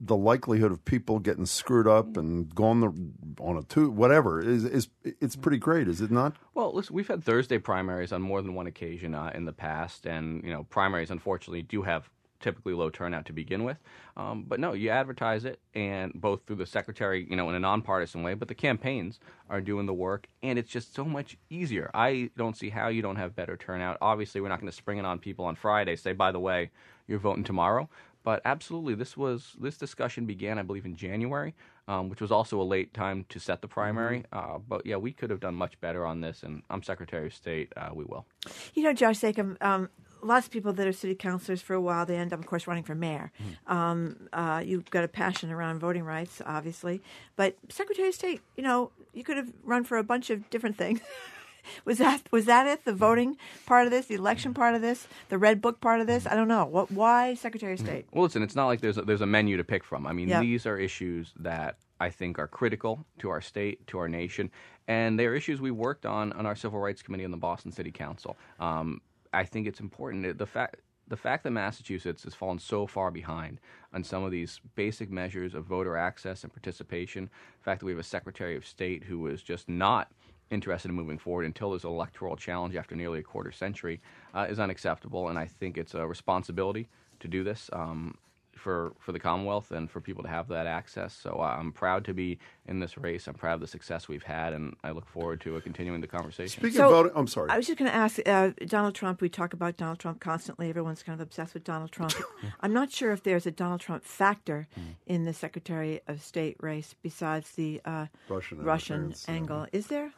[0.00, 4.64] the likelihood of people getting screwed up and going the, on a two whatever is
[4.64, 6.36] is it's pretty great, is it not?
[6.54, 10.06] Well, listen, we've had Thursday primaries on more than one occasion uh, in the past,
[10.06, 13.78] and you know, primaries unfortunately do have typically low turnout to begin with.
[14.16, 17.60] Um, but no, you advertise it, and both through the secretary, you know, in a
[17.60, 21.90] nonpartisan way, but the campaigns are doing the work, and it's just so much easier.
[21.94, 23.98] I don't see how you don't have better turnout.
[24.00, 25.96] Obviously, we're not going to spring it on people on Friday.
[25.96, 26.70] Say, by the way,
[27.06, 27.88] you're voting tomorrow.
[28.22, 31.54] But absolutely, this was this discussion began, I believe, in January,
[31.88, 34.24] um, which was also a late time to set the primary.
[34.30, 37.34] Uh, but yeah, we could have done much better on this, and I'm Secretary of
[37.34, 37.72] State.
[37.76, 38.26] Uh, we will.
[38.74, 39.88] You know, Josh Zakim, um,
[40.22, 42.66] lots of people that are city councilors for a while, they end up, of course,
[42.66, 43.32] running for mayor.
[43.66, 47.02] Um, uh, you've got a passion around voting rights, obviously.
[47.36, 50.76] But Secretary of State, you know, you could have run for a bunch of different
[50.76, 51.00] things.
[51.84, 52.84] was that was that it?
[52.84, 56.06] The voting part of this, the election part of this, the red book part of
[56.06, 56.26] this?
[56.26, 56.64] I don't know.
[56.64, 56.90] What?
[56.90, 58.06] Why Secretary of State?
[58.12, 60.06] Well, listen, it's not like there's a, there's a menu to pick from.
[60.06, 60.42] I mean, Yep.
[60.42, 64.50] these are issues that I think are critical to our state, to our nation,
[64.88, 67.90] and they're issues we worked on on our Civil Rights Committee in the Boston City
[67.90, 68.38] Council.
[68.58, 69.00] Um,
[69.32, 70.76] I think it's important the fact
[71.08, 73.60] the fact that Massachusetts has fallen so far behind
[73.92, 77.28] on some of these basic measures of voter access and participation,
[77.58, 80.12] the fact that we have a Secretary of State who is just not
[80.50, 84.00] interested in moving forward until there's an electoral challenge after nearly a quarter century
[84.34, 87.68] uh, is unacceptable, and I think it's a responsibility to do this.
[87.72, 88.14] Um,
[88.60, 91.14] for, for the Commonwealth and for people to have that access.
[91.14, 93.26] So uh, I'm proud to be in this race.
[93.26, 96.06] I'm proud of the success we've had, and I look forward to uh, continuing the
[96.06, 96.60] conversation.
[96.60, 97.50] Speaking So, of voting, I'm sorry.
[97.50, 99.20] I was just going to ask uh, Donald Trump.
[99.20, 100.68] We talk about Donald Trump constantly.
[100.68, 102.12] Everyone's kind of obsessed with Donald Trump.
[102.60, 104.68] I'm not sure if there's a Donald Trump factor
[105.06, 109.66] in the Secretary of State race besides the uh, Russian Russian interference, uh, angle.
[109.72, 110.12] Is there?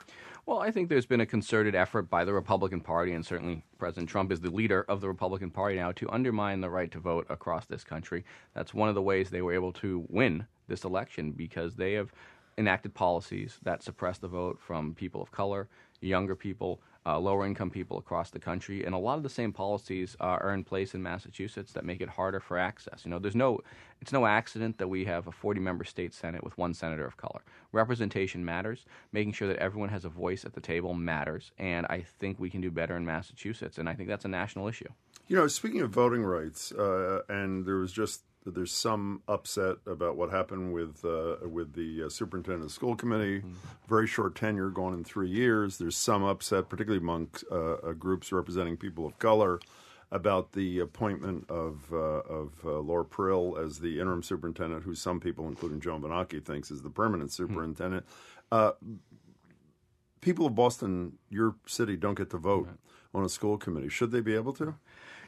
[0.45, 4.09] Well, I think there's been a concerted effort by the Republican Party, and certainly President
[4.09, 7.27] Trump is the leader of the Republican Party now, to undermine the right to vote
[7.29, 8.25] across this country.
[8.53, 12.13] That's one of the ways they were able to win this election because they have
[12.59, 15.69] enacted policies that suppress the vote from people of color,
[16.01, 19.53] younger people, uh, lower income people across the country, and a lot of the same
[19.53, 23.03] policies uh, are in place in Massachusetts that make it harder for access.
[23.05, 23.61] You know, there's no,
[24.01, 27.43] it's no accident that we have a 40-member state senate with one senator of color.
[27.73, 28.85] Representation matters.
[29.13, 32.51] Making sure that everyone has a voice at the table matters, and I think we
[32.51, 34.89] can do better in Massachusetts, and I think that's a national issue.
[35.29, 40.17] You know, speaking of voting rights, uh, and there was just there's some upset about
[40.17, 43.43] what happened with uh, with the uh, superintendent of the school committee.
[43.89, 45.79] Very short tenure, gone in three years.
[45.79, 49.61] There's some upset, particularly among uh, uh, groups representing people of color,
[50.11, 55.21] about the appointment of uh, of uh, Laura Perille as the interim superintendent, who some
[55.21, 58.05] people, including Joan Vennochi, thinks is the permanent superintendent.
[58.51, 58.73] Uh,
[60.21, 62.69] people of Boston, your city, don't get to vote
[63.15, 63.89] on a school committee.
[63.89, 64.75] Should they be able to?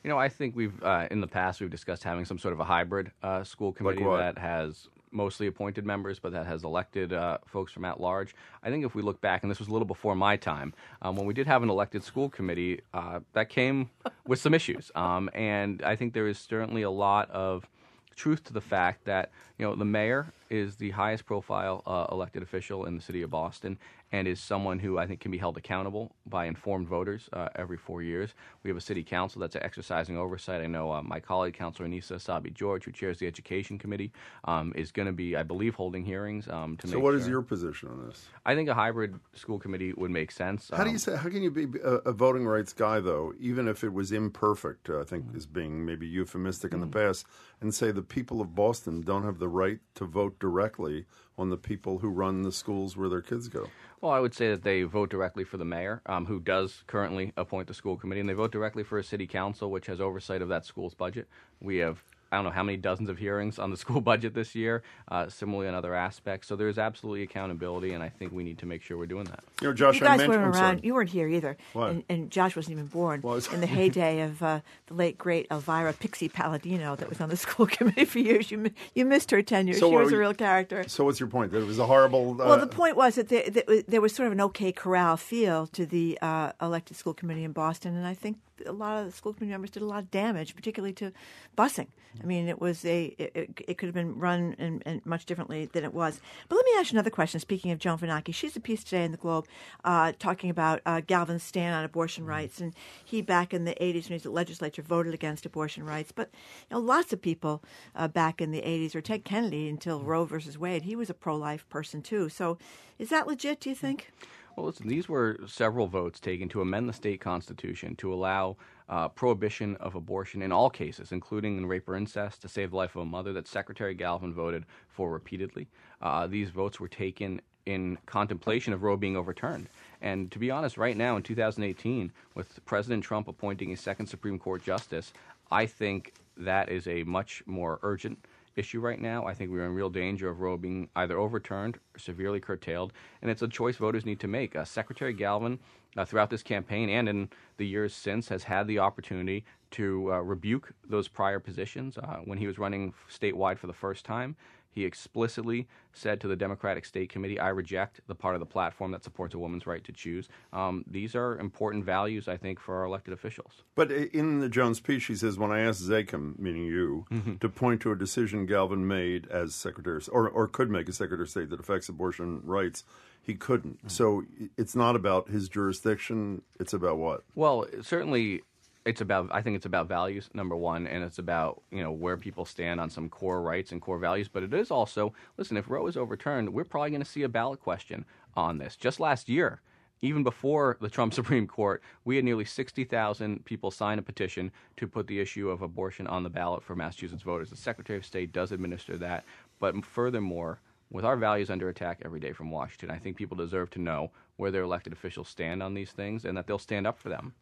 [0.04, 2.60] You know, I think we've uh, in the past we've discussed having some sort of
[2.60, 4.18] a hybrid uh, school committee what?
[4.18, 8.34] that has mostly appointed members, but that has elected uh, folks from at large.
[8.62, 11.16] I think if we look back, and this was a little before my time, um,
[11.16, 13.88] when we did have an elected school committee, uh, that came
[14.26, 14.90] with some issues.
[14.94, 17.66] Um, and I think there is certainly a lot of
[18.14, 22.42] truth to the fact that you know the mayor is the highest profile uh, elected
[22.42, 23.78] official in the city of Boston
[24.12, 27.76] and is someone who I think can be held accountable by informed voters uh, every
[27.76, 28.32] four years.
[28.62, 30.60] We have a city council that's exercising oversight.
[30.60, 34.12] I know uh, my colleague, Councilor Annissa Essaibi George, who chairs the education committee,
[34.44, 37.02] um, is going to be, I believe, holding hearings um, to so make.
[37.02, 37.18] what sure.
[37.18, 38.26] is your position on this?
[38.46, 40.70] I think a hybrid school committee would make sense.
[40.72, 41.16] How do you Um, say?
[41.16, 44.90] How can you be a, a voting rights guy though, even if it was imperfect?
[44.90, 47.26] uh, I think is being maybe euphemistic in the past,
[47.60, 51.06] and say the people of Boston don't have the right to vote directly
[51.36, 53.68] on the people who run the schools where their kids go.
[54.00, 57.32] Well, I would say that they vote directly for the mayor, um, who does currently
[57.36, 60.42] appoint the school committee, and they vote directly for a city council, which has oversight
[60.42, 61.28] of that school's budget.
[61.60, 62.02] We have.
[62.34, 65.28] I don't know how many dozens of hearings on the school budget this year, uh,
[65.28, 66.48] similarly on other aspects.
[66.48, 69.44] So there's absolutely accountability, and I think we need to make sure we're doing that.
[69.60, 70.84] You know, Josh, you I guys mentioned- weren't around.
[70.84, 71.56] You weren't here either.
[71.72, 71.90] What?
[71.90, 73.52] And, and Josh wasn't even born was.
[73.52, 77.36] in the heyday of uh, the late great Elvira Pixie Palladino that was on the
[77.44, 78.50] school committee for years.
[78.50, 79.74] You you missed her tenure.
[79.74, 80.84] So she was were a real character.
[80.88, 81.52] So what's your point?
[81.52, 82.32] That it was a horrible.
[82.32, 85.16] Uh, well, the point was that there, that there was sort of an okay corral
[85.16, 89.06] feel to the uh, elected school committee in Boston, and I think a lot of
[89.06, 91.12] the school committee members did a lot of damage, particularly to
[91.56, 91.88] busing.
[92.22, 95.84] I mean, it was a it, it, could have been run in much differently than
[95.84, 96.20] it was.
[96.48, 97.40] But let me ask you another question.
[97.40, 99.46] Speaking of Joan Vennochi, she's a piece today in the Globe
[99.84, 102.72] uh, talking about uh, Galvin's stand on abortion rights, and
[103.04, 106.12] he back in the '80s when he was the legislature voted against abortion rights.
[106.12, 106.30] But
[106.70, 107.62] you know, lots of people
[107.96, 111.14] uh, back in the '80s, or Ted Kennedy until Roe versus Wade, he was a
[111.14, 112.28] pro-life person too.
[112.28, 112.58] So,
[112.98, 113.60] is that legit?
[113.60, 114.12] Do you think?
[114.56, 118.56] Well, listen, these were several votes taken to amend the state constitution to allow
[118.88, 122.76] uh, prohibition of abortion in all cases, including in rape or incest, to save the
[122.76, 125.66] life of a mother that Secretary Galvin voted for repeatedly.
[126.00, 129.68] Uh, these votes were taken in contemplation of Roe being overturned.
[130.02, 134.38] And to be honest, right now in 2018, with President Trump appointing a second Supreme
[134.38, 135.12] Court justice,
[135.50, 138.18] I think that is a much more urgent
[138.56, 139.26] issue right now.
[139.26, 142.92] I think we're in real danger of Roe being either overturned or severely curtailed,
[143.22, 144.56] and it's a choice voters need to make.
[144.56, 145.58] Uh, Secretary Galvin,
[145.96, 150.20] uh, throughout this campaign and in the years since, has had the opportunity to uh,
[150.20, 151.98] rebuke those prior positions.
[151.98, 154.36] Uh, when he was running statewide for the first time,
[154.74, 158.90] he explicitly said to the Democratic State Committee, I reject the part of the platform
[158.90, 160.28] that supports a woman's right to choose.
[160.52, 163.62] Um, these are important values, I think, for our elected officials.
[163.76, 167.38] But in the Jones speech, she says, when I asked Zakim, meaning you, Mhm.
[167.40, 171.22] to point to a decision Galvin made as Secretary or, or could make as Secretary
[171.22, 172.82] of State that affects abortion rights,
[173.22, 173.90] he couldn't.
[173.90, 174.24] So
[174.56, 176.42] it's not about his jurisdiction.
[176.58, 177.22] It's about what?
[177.36, 178.42] Well, certainly
[178.84, 182.16] it's about I think it's about values number 1 and it's about, you know, where
[182.16, 185.70] people stand on some core rights and core values, but it is also, listen, if
[185.70, 188.04] Roe is overturned, we're probably going to see a ballot question
[188.36, 188.76] on this.
[188.76, 189.62] Just last year,
[190.02, 194.86] even before the Trump Supreme Court, we had nearly 60,000 people sign a petition to
[194.86, 197.50] put the issue of abortion on the ballot for Massachusetts voters.
[197.50, 199.24] The Secretary of State does administer that,
[199.60, 203.70] but furthermore, with our values under attack every day from Washington, I think people deserve
[203.70, 206.98] to know where their elected officials stand on these things and that they'll stand up
[206.98, 207.32] for them.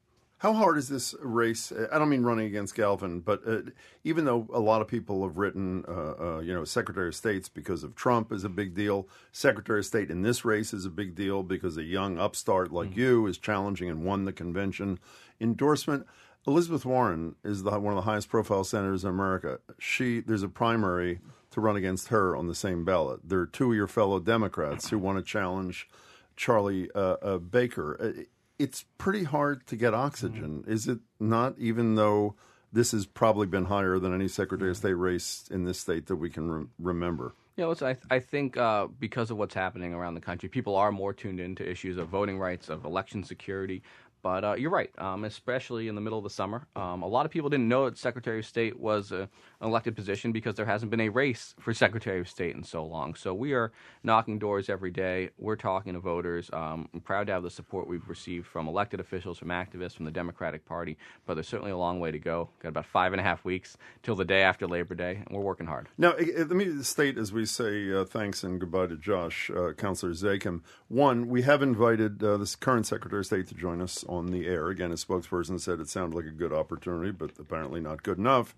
[0.43, 1.73] How hard is this race?
[1.93, 3.61] I don't mean running against Galvin, but uh,
[4.03, 7.49] even though a lot of people have written, uh, uh, you know, Secretary of State's
[7.49, 9.07] because of Trump is a big deal.
[9.31, 12.97] Secretary of State in this race is a big deal because a young upstart like
[12.97, 14.99] you is challenging and won the convention
[15.41, 16.09] endorsement.
[16.45, 19.61] Elizabeth Warren is the, one of the highest profile senators in America.
[19.79, 21.21] She there's a primary
[21.53, 23.21] to run against her on the same ballot.
[23.23, 25.89] There are two of your fellow Democrats who want to challenge
[26.35, 28.27] Charlie uh, uh, Baker.
[28.63, 31.59] Uh, it's pretty hard to get oxygen, is it not?
[31.59, 32.35] Even though
[32.73, 36.17] this has probably been higher than any Secretary of State race in this state that
[36.17, 37.35] we can re- remember.
[37.57, 40.75] You know, listen, I, I think uh, because of what's happening around the country, people
[40.77, 43.83] are more tuned into issues of voting rights, of election security.
[44.23, 46.67] But uh, you're right, um, especially in the middle of the summer.
[46.77, 49.29] Um, a lot of people didn't know that Secretary of State was a, an
[49.63, 53.15] elected position because there hasn't been a race for Secretary of State in so long.
[53.15, 55.31] So we are knocking doors every day.
[55.39, 56.51] We're talking to voters.
[56.53, 60.05] Um, I'm proud to have the support we've received from elected officials, from activists, from
[60.05, 60.97] the Democratic Party.
[61.27, 62.49] But there's certainly a long way to go.
[62.63, 65.43] Got about five and a half weeks till the day after Labor Day, and we're
[65.43, 65.89] working hard.
[65.97, 70.13] Now, let me state as we say uh, thanks and goodbye to Josh, uh, Councillor
[70.13, 70.63] Zakim.
[70.89, 74.47] One, we have invited uh, this current Secretary of State to join us on the
[74.47, 74.69] air.
[74.69, 78.55] Again, his spokesperson said it sounded like a good opportunity, but apparently not good enough.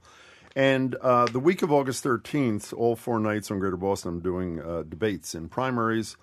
[0.57, 4.61] And uh, the week of August 13th, all four nights on Greater Boston, I'm doing
[4.61, 6.17] uh, debates in primaries.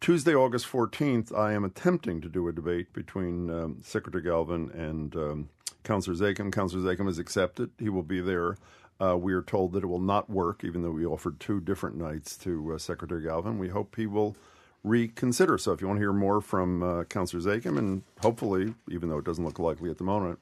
[0.00, 5.14] Tuesday, August 14th, I am attempting to do a debate between um, Secretary Galvin and
[5.16, 5.48] um,
[5.82, 6.50] Councillor Zakim.
[6.50, 7.70] Councillor Zakim has accepted.
[7.78, 8.56] He will be there.
[9.00, 11.96] Uh, we are told that it will not work, even though we offered two different
[11.96, 13.58] nights to uh, Secretary Galvin.
[13.58, 14.36] We hope he will
[14.82, 15.58] reconsider.
[15.58, 19.18] So if you want to hear more from uh, Councillor Zakim, and hopefully, even though
[19.18, 20.38] it doesn't look likely at the moment,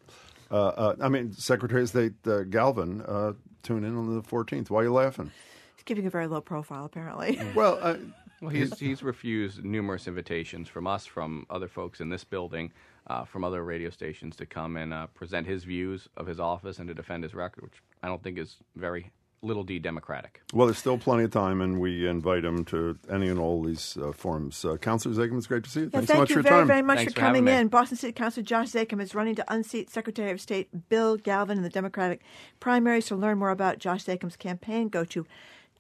[0.52, 3.32] I mean, Secretary of State uh, Galvin, uh,
[3.62, 4.70] tune in on the 14th.
[4.70, 5.30] Why are you laughing?
[5.76, 7.40] He's keeping a very low profile, apparently.
[7.54, 7.96] Well, uh,
[8.40, 12.72] Well, he's he's refused numerous invitations from us, from other folks in this building,
[13.06, 16.78] uh, from other radio stations to come and uh, present his views of his office
[16.78, 20.40] and to defend his record, which I don't think is very little d democratic.
[20.52, 23.96] Well, there's still plenty of time, and we invite him to any and all these
[24.00, 24.64] uh, forums.
[24.64, 25.86] Uh, Councillor Zakim, it's great to see you.
[25.86, 26.66] Yeah, Thanks thank so much you for your very, time.
[26.68, 27.60] very much Thanks for for having coming me.
[27.60, 27.68] in.
[27.68, 31.64] Boston City Councilor Josh Zakim is running to unseat Secretary of State Bill Galvin in
[31.64, 32.20] the Democratic
[32.60, 33.06] primaries.
[33.06, 35.26] To learn more about Josh Zakim's campaign, go to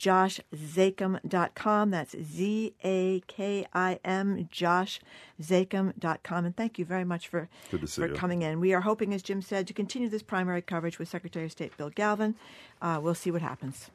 [0.02, 1.90] joshzakim.com.
[1.90, 6.44] That's Z A K I M, joshzakim.com.
[6.44, 8.14] And thank you very much for, Good to see for you.
[8.14, 8.58] coming in.
[8.60, 11.76] We are hoping, as Jim said, to continue this primary coverage with Secretary of State
[11.76, 12.34] Bill Galvin.
[12.80, 13.90] Uh, we'll see what happens.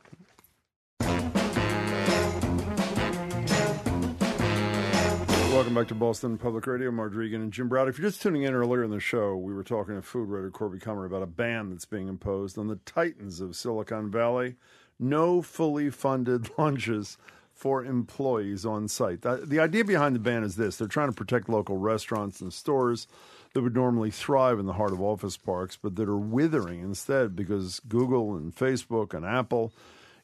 [5.52, 6.92] Welcome back to Boston Public Radio.
[6.92, 7.90] Margery Eagan and Jim Braude.
[7.90, 10.52] If you're just tuning in earlier in the show, we were talking to food writer
[10.52, 14.56] Corby Kummer about a ban that's being imposed on the titans of Silicon Valley.
[15.00, 17.18] No fully funded lunches
[17.54, 19.22] for employees on site.
[19.22, 23.08] The idea behind the ban is this they're trying to protect local restaurants and stores
[23.54, 27.36] that would normally thrive in the heart of office parks, but that are withering instead
[27.36, 29.74] because Google and Facebook and Apple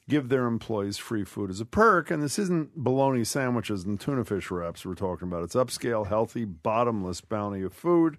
[0.08, 2.10] give their employees free food as a perk.
[2.10, 5.42] And this isn't bologna sandwiches and tuna fish wraps we're talking about.
[5.42, 8.18] It's upscale, healthy, bottomless bounty of food.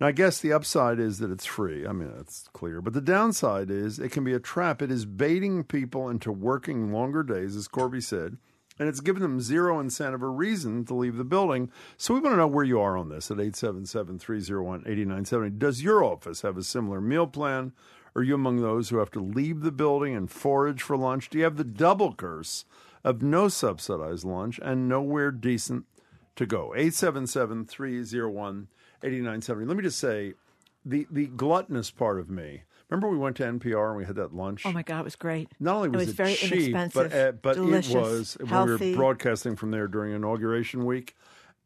[0.00, 1.84] Now, I guess the upside is that it's free.
[1.84, 2.80] I mean, that's clear.
[2.80, 4.80] But the downside is it can be a trap.
[4.80, 8.36] It is baiting people into working longer days, as Corby said,
[8.78, 11.70] and it's given them zero incentive or reason to leave the building.
[11.96, 15.58] So we want to know where you are on this at 877 301 8970.
[15.58, 17.72] Does your office have a similar meal plan?
[18.14, 21.28] Are you among those who have to leave the building and forage for lunch?
[21.28, 22.64] Do you have the double curse
[23.02, 25.86] of no subsidized lunch and nowhere decent
[26.36, 26.72] to go?
[26.74, 28.68] 877 301
[29.02, 29.66] 8970.
[29.66, 30.34] Let me just say
[30.84, 32.62] the, the gluttonous part of me.
[32.88, 34.64] Remember, we went to NPR and we had that lunch?
[34.64, 35.50] Oh, my God, it was great.
[35.60, 38.66] Not only it was was it very cheap, inexpensive, but uh, but it was when
[38.66, 41.14] we were broadcasting from there during inauguration week.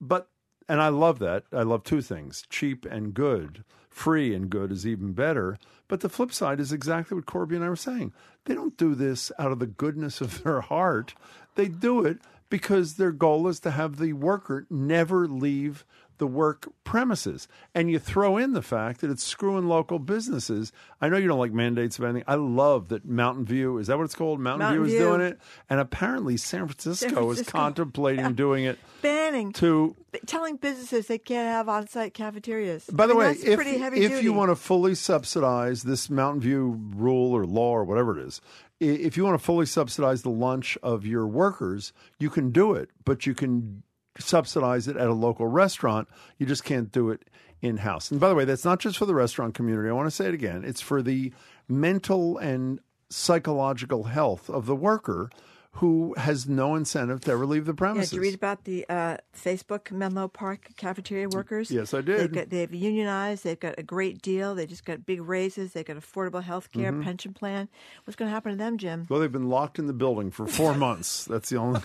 [0.01, 0.29] But
[0.69, 1.45] and I love that.
[1.53, 3.63] I love two things: cheap and good.
[3.89, 5.59] Free and good is even better.
[5.87, 8.13] But the flip side is exactly what Corby and I were saying.
[8.47, 11.15] They don't do this out of the goodness of their heart.
[11.55, 15.85] They do it because their goal is to have the worker never leave
[16.23, 17.49] the work premises.
[17.75, 20.71] And you throw in the fact that it's screwing local businesses.
[21.01, 22.23] I know you don't like mandates of anything.
[22.29, 24.39] I love that Mountain View, is that what it's called?
[24.39, 25.41] Mountain, Mountain View is doing it.
[25.69, 27.51] And apparently San Francisco, is Francisco.
[27.51, 32.89] contemplating doing it banning to telling businesses they can't have on-site cafeterias.
[32.93, 34.23] By the I mean, way, if, pretty heavy if duty.
[34.23, 38.41] you want to fully subsidize this Mountain View rule or law or whatever it is,
[38.79, 42.91] if you want to fully subsidize the lunch of your workers, you can do it,
[43.05, 43.83] but you can
[44.19, 46.09] subsidize it at a local restaurant.
[46.39, 47.29] You just can't do it
[47.61, 48.11] in house.
[48.11, 49.89] And by the way, that's not just for the restaurant community.
[49.89, 50.65] I want to say it again.
[50.65, 51.33] It's for the
[51.69, 55.31] mental and psychological health of the worker
[55.77, 58.11] who has no incentive to ever leave the yeah, premises.
[58.11, 61.71] did you read about the uh, Facebook Menlo Park cafeteria workers?
[61.71, 62.33] Yes, I They've, did.
[62.35, 63.43] got, they've unionized.
[63.43, 64.55] They've got a great deal.
[64.55, 65.73] They just got big raises.
[65.73, 67.03] They've got affordable health care, Mhm.
[67.05, 67.69] pension plan.
[68.05, 69.07] What's going to happen to them, Jim?
[69.09, 71.25] Well, they've been locked in the building for four months.
[71.25, 71.81] That's the only.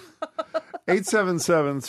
[0.90, 1.82] 877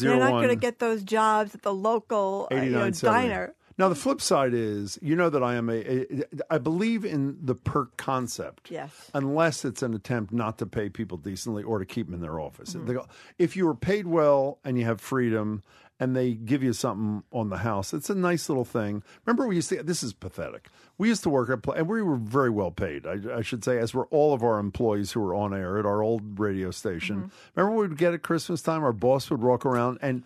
[0.00, 3.54] They're not going to get those jobs at the local uh, you know, diner.
[3.80, 6.06] Now, the flip side is, you know that I am a, a,
[6.50, 8.70] I believe in the perk concept.
[8.70, 9.10] Yes.
[9.14, 12.38] Unless it's an attempt not to pay people decently or to keep them in their
[12.38, 12.74] office.
[12.74, 12.92] Mhm.
[12.92, 13.06] Go-
[13.38, 15.62] If you are paid well and you have freedom
[15.98, 19.02] and they give you something on the house, it's a nice little thing.
[19.26, 20.68] Remember, we used to, this is pathetic.
[20.98, 23.64] We used to work at, pla- and we were very well paid, I, I should
[23.64, 26.70] say, as were all of our employees who were on air at our old radio
[26.70, 27.30] station.
[27.54, 30.22] Remember, we would get at Christmas time, our boss would walk around and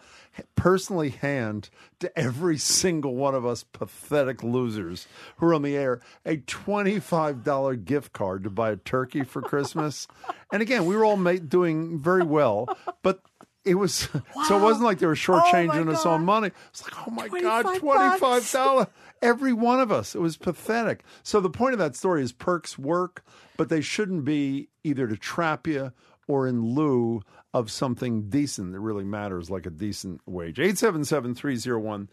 [0.56, 5.06] personally hand to every single one of us pathetic losers
[5.36, 10.06] who are on the air a $25 gift card to buy a turkey for Christmas.
[10.52, 12.68] and again, we were all ma- doing very well,
[13.02, 13.20] but
[13.64, 14.08] it was
[14.46, 16.50] so it wasn't like they were shortchanging us on money.
[16.68, 18.86] It's like, oh my God, twenty-five dollars.
[19.22, 20.14] Every one of us.
[20.14, 21.02] It was pathetic.
[21.22, 23.24] So the point of that story is perks work,
[23.56, 25.92] but they shouldn't be either to trap you
[26.28, 27.22] or in lieu
[27.54, 30.58] of something decent that really matters, like a decent wage.
[30.58, 32.08] 877-301-8970.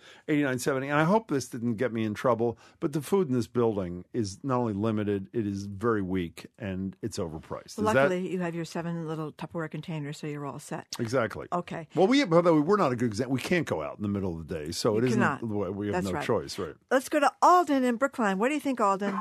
[0.84, 4.06] And I hope this didn't get me in trouble, but the food in this building
[4.14, 7.66] is not only limited, it is very weak and it's overpriced.
[7.66, 10.86] Is that- Luckily, you have your seven little Tupperware containers, so you're all set.
[11.00, 11.48] Exactly.
[11.52, 11.88] Okay.
[11.96, 13.34] Well, we by the way, we're not a good example.
[13.34, 15.20] We can't go out in the middle of the day, so You it isn't.
[15.20, 15.40] cannot.
[15.42, 16.24] the way- We have That's no right.
[16.24, 16.76] choice, right?
[16.92, 18.38] Let's go to Alden in Brookline.
[18.38, 19.20] What do you think, Alden?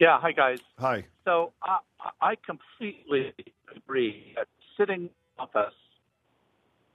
[0.00, 0.60] Yeah, hi guys.
[0.78, 1.04] Hi.
[1.24, 1.78] So I,
[2.20, 3.34] I completely
[3.76, 4.48] agree that
[4.82, 5.74] sitting in office,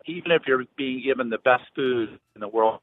[0.05, 2.81] even if you're being given the best food in the world,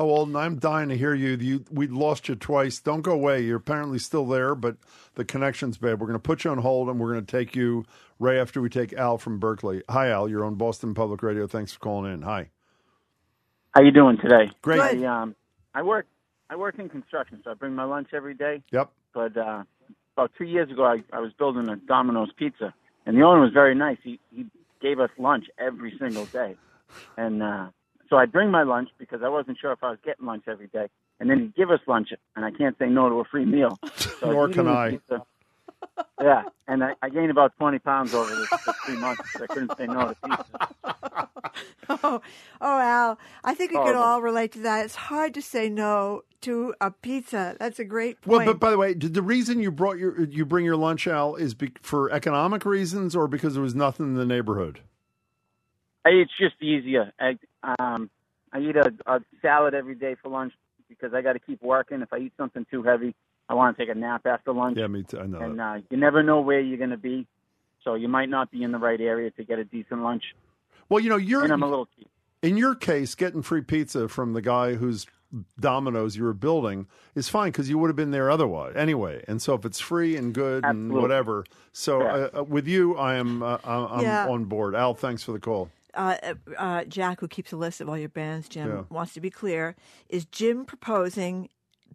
[0.00, 1.30] Oh, Alden, I'm dying to hear you.
[1.30, 2.78] You, we lost you twice.
[2.78, 3.40] Don't go away.
[3.40, 4.76] You're apparently still there, but
[5.16, 6.00] the connection's bad.
[6.00, 7.84] We're going to put you on hold, and we're going to take you
[8.20, 9.82] right after we take Al from Berkeley.
[9.88, 10.28] Hi, Al.
[10.28, 11.48] You're on Boston Public Radio.
[11.48, 12.22] Thanks for calling in.
[12.22, 12.50] Hi.
[13.74, 14.52] How you doing today?
[14.62, 14.80] Great.
[14.80, 15.34] I, um,
[15.74, 16.06] I work
[16.48, 18.62] I work in construction, so I bring my lunch every day.
[18.70, 18.92] Yep.
[19.12, 19.64] But uh,
[20.16, 22.72] about two years ago, I, I was building a Domino's pizza,
[23.08, 23.96] and the owner was very nice.
[24.04, 24.46] He he
[24.80, 26.54] gave us lunch every single day,
[27.16, 27.66] and uh,
[28.08, 30.68] so I bring my lunch because I wasn't sure if I was getting lunch every
[30.68, 30.88] day.
[31.20, 33.76] And then he'd give us lunch, and I can't say no to a free meal.
[34.20, 34.90] So Nor can I.
[34.90, 35.22] pizza.
[36.20, 39.22] Yeah, and I, I gained about twenty pounds over this, this three months.
[39.36, 40.96] I couldn't say no to pizza.
[41.90, 42.20] Oh,
[42.60, 44.84] oh, Al, I think we could all relate to that.
[44.84, 47.56] It's hard to say no to a pizza.
[47.58, 50.44] That's a great Well, but by the way, did the reason you brought your you
[50.44, 54.14] bring your lunch, Al, is be, for economic reasons or because there was nothing in
[54.16, 54.80] the neighborhood?
[56.04, 57.10] It's just easier.
[57.18, 57.38] I
[57.78, 58.10] um
[58.52, 60.52] I eat a, a salad every day for lunch
[60.88, 62.02] because I got to keep working.
[62.02, 63.14] If I eat something too heavy,
[63.48, 64.78] I want to take a nap after lunch.
[64.78, 65.20] Yeah, me too.
[65.20, 65.40] I know.
[65.40, 67.26] And uh, you never know where you're going to be,
[67.82, 70.22] so you might not be in the right area to get a decent lunch.
[70.88, 72.08] Well, you know, you're and I'm a little cheap.
[72.42, 75.06] in your case, getting free pizza from the guy whose
[75.60, 79.22] Domino's you were building is fine because you would have been there otherwise anyway.
[79.28, 82.06] And so if it's free and good and whatever, so Yeah.
[82.34, 84.26] uh, uh, with you, I am uh, I'm Yeah.
[84.28, 84.74] on board.
[84.74, 85.70] Al, thanks for the call.
[85.94, 86.16] uh,
[86.56, 88.82] uh, Jack, who keeps a list of all your bands, Jim, Yeah.
[88.88, 89.74] wants to be clear.
[90.08, 91.48] Is Jim proposing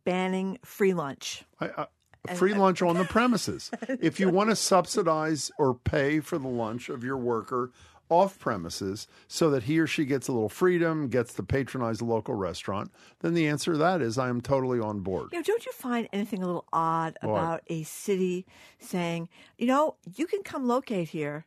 [0.03, 1.43] banning free lunch?
[1.61, 1.87] I,
[2.27, 3.71] I, free lunch on the premises.
[3.87, 7.71] if you want to subsidize or pay for the lunch of your worker
[8.13, 12.05] off premises so that he or she gets a little freedom, gets to patronize a
[12.05, 15.29] local restaurant, then the answer to that is I am totally on board.
[15.31, 17.29] You know, don't you find anything a little odd What?
[17.29, 18.45] about a city
[18.79, 21.45] saying, you know, you can come locate here,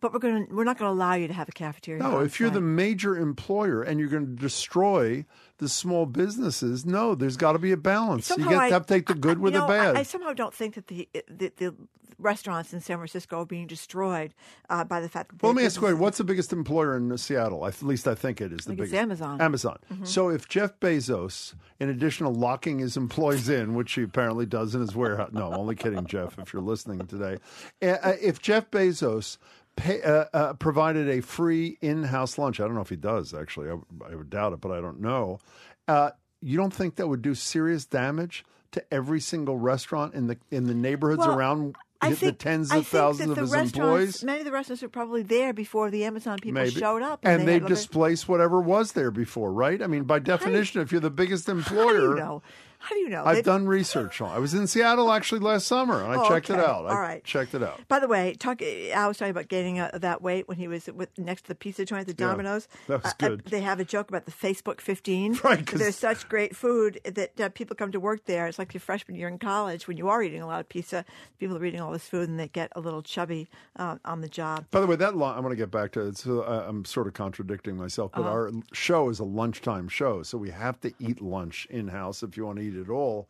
[0.00, 2.02] but we're going to we're not going to allow you to have a cafeteria.
[2.02, 5.24] No, on if you're the major employer and you're going to destroy
[5.58, 8.28] the small businesses, no, there's got to be a balance.
[8.30, 9.96] you Somehow get I- to take the good with know, the bad.
[9.96, 11.74] I, I somehow don't think that the, the the
[12.20, 14.34] restaurants in San Francisco are being destroyed
[14.70, 15.30] uh, by the fact.
[15.30, 15.94] That well, let me ask you, a question.
[15.94, 17.64] businesses- what's the biggest employer in Seattle?
[17.66, 18.94] At least I think it is the biggest.
[18.94, 19.40] Amazon.
[19.40, 19.78] Amazon.
[19.92, 20.06] Mhm.
[20.06, 24.74] So if Jeff Bezos, in addition to locking his employees in, which he apparently does
[24.74, 26.38] in his warehouse, no, I'm only kidding, Jeff.
[26.40, 27.38] If you're listening today,
[27.80, 29.38] if Jeff Bezos.
[29.78, 32.60] Pay, uh, uh, provided a free in-house lunch.
[32.60, 33.70] I don't know if he does actually.
[33.70, 35.38] I, I would doubt it, but I don't know.
[35.86, 40.36] Uh, you don't think that would do serious damage to every single restaurant in the
[40.50, 43.36] in the neighborhoods Well, around I the think, tens I of think thousands that of
[43.36, 44.24] the his restaurants, employees?
[44.24, 46.70] Many of the restaurants were probably there before the Amazon people Maybe.
[46.70, 49.82] showed up, and, they, they had displaced whatever was there before, right?
[49.82, 52.40] I mean, by definition, if you're the biggest employer?
[52.88, 53.22] How do you know?
[53.26, 54.30] I've They- done research on.
[54.30, 56.62] I was in Seattle actually last summer, and I Oh, checked it okay.
[56.62, 56.86] out.
[56.86, 57.22] I All right.
[57.22, 57.86] checked it out.
[57.86, 58.62] By the way, talk.
[58.62, 61.54] I was talking about gaining uh, that weight when he was with, next to the
[61.54, 62.66] pizza joint, at the Yeah, Domino's.
[62.86, 63.44] that was Uh, uh, good.
[63.46, 65.38] they have a joke about the Facebook 15.
[65.44, 68.46] Right, 'cause- There's such great food that uh, people come to work there.
[68.46, 71.04] It's like your freshman year in college when you are eating a lot of pizza.
[71.38, 74.28] People are eating all this food and they get a little chubby uh, on the
[74.28, 74.64] job.
[74.70, 76.16] By the way, that line, I'm going to get back to it.
[76.16, 78.30] So uh, I'm sort of contradicting myself, but Uh-huh.
[78.30, 82.36] our show is a lunchtime show, so we have to eat lunch in house if
[82.36, 83.28] you want to eat it all.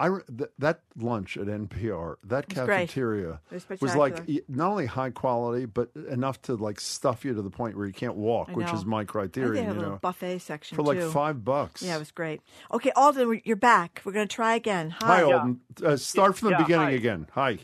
[0.00, 4.70] I re- th- that lunch at NPR, that It was cafeteria was was like not
[4.70, 8.16] only high quality, but enough to like stuff you to the point where you can't
[8.16, 9.52] walk, which is my I think criteria.
[9.52, 11.10] they had a you know, buffet section for like too.
[11.10, 11.80] five bucks.
[11.80, 12.40] Yeah, it was great.
[12.72, 14.02] Okay, Alden, you're back.
[14.04, 14.90] We're going to try again.
[14.90, 15.60] Hi, Hi, Alden.
[15.82, 16.92] Uh, start from the Yeah, beginning hi.
[16.94, 17.26] again.
[17.32, 17.58] Hi.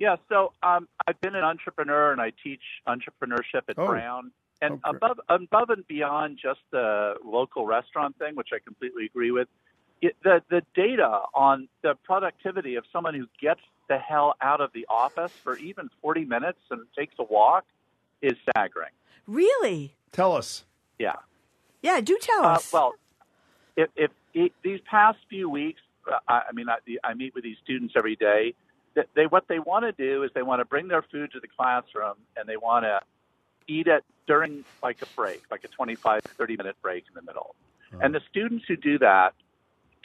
[0.00, 3.86] Yeah, so um, I've been an entrepreneur and I teach entrepreneurship at Oh.
[3.86, 4.32] Brown.
[4.60, 4.96] And Oh, great.
[4.96, 9.48] above above and beyond just the local restaurant thing, which I completely agree with,
[10.02, 14.72] it, the the data on the productivity of someone who gets the hell out of
[14.72, 17.64] the office for even 40 minutes and takes a walk
[18.20, 18.90] is staggering.
[19.26, 19.94] Really?
[20.12, 20.64] Tell us.
[20.98, 21.14] Yeah.
[21.82, 22.72] Yeah, do tell Uh, us.
[22.72, 22.94] well,
[23.76, 27.44] if, if, if these past few weeks, uh, I, I mean, I, I meet with
[27.44, 28.54] these students every day.
[28.96, 31.40] That they what they want to do is they want to bring their food to
[31.40, 33.00] the classroom and they want to
[33.68, 37.54] eat it during like a break, like a 25, 30 minute break in the middle.
[38.00, 39.34] And the students who do that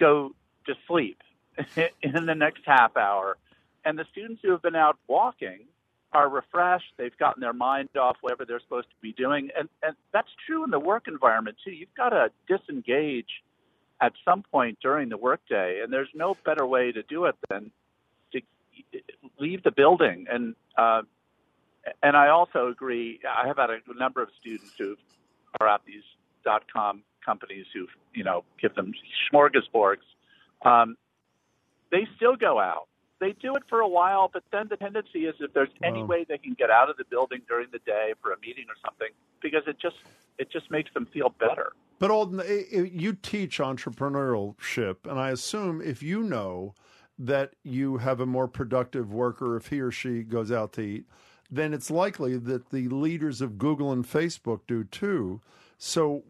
[0.01, 0.33] go
[0.65, 1.21] to sleep
[2.01, 3.37] in the next half hour.
[3.85, 5.61] And the students who have been out walking
[6.11, 6.93] are refreshed.
[6.97, 9.49] They've gotten their mind off whatever they're supposed to be doing.
[9.57, 11.71] And, and that's true in the work environment, too.
[11.71, 13.43] You've got to disengage
[14.01, 15.81] at some point during the workday.
[15.83, 17.71] And there's no better way to do it than
[18.33, 18.41] to
[19.39, 20.25] leave the building.
[20.29, 21.03] And, uh,
[22.03, 24.97] and I also agree, I have had a number of students who
[25.59, 26.03] are at these
[26.43, 28.93] dot com companies who, you know, give them
[29.31, 30.03] smorgasbords.
[30.63, 30.95] Um,
[31.91, 32.87] they still go out.
[33.19, 36.07] They do it for a while, but then the tendency is if there's any Wow.
[36.07, 38.75] way they can get out of the building during the day for a meeting or
[38.83, 39.09] something,
[39.41, 39.97] because it just
[40.39, 41.73] it just makes them feel better.
[41.99, 42.41] But Alden,
[42.71, 46.73] you teach entrepreneurship, and I assume if you know
[47.19, 51.05] that you have a more productive worker if he or she goes out to eat,
[51.51, 55.41] then it's likely that the leaders of Google and Facebook do too.
[55.83, 56.23] So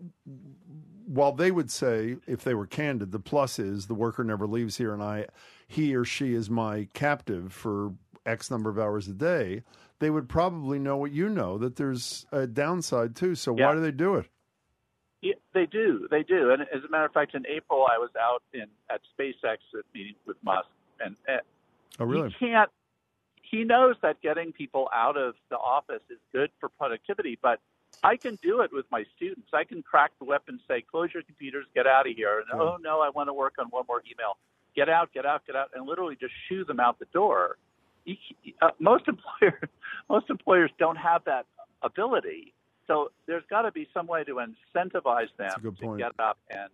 [1.05, 4.77] while they would say, if they were candid, the plus is the worker never leaves
[4.77, 5.25] here and I
[5.67, 7.93] he or she is my captive for
[8.25, 9.63] X number of hours a day,
[9.99, 13.35] they would probably know what you know, that there's a downside too.
[13.35, 14.27] So why do they do it?
[15.21, 16.51] Yeah, they do, they do.
[16.51, 19.83] And as a matter of fact, in April, I was out in at SpaceX at
[19.93, 20.69] meeting with Musk,
[21.01, 21.17] and
[21.99, 22.29] Oh really?
[22.39, 22.69] he can't.
[23.41, 27.59] He knows that getting people out of the office is good for productivity, but
[28.03, 29.49] I can do it with my students.
[29.53, 32.47] I can crack the whip and say, "Close your computers, get out of here." And
[32.53, 32.59] Yeah.
[32.61, 34.37] oh no, I want to work on one more email.
[34.75, 37.57] Get out, get out, get out, and literally just shoo them out the door.
[38.05, 38.15] You,
[38.61, 39.69] uh, most employers,
[40.09, 41.45] most employers don't have that
[41.83, 42.53] ability.
[42.87, 44.35] So there's got to be some way to
[44.75, 45.99] incentivize them to point.
[45.99, 46.69] get up and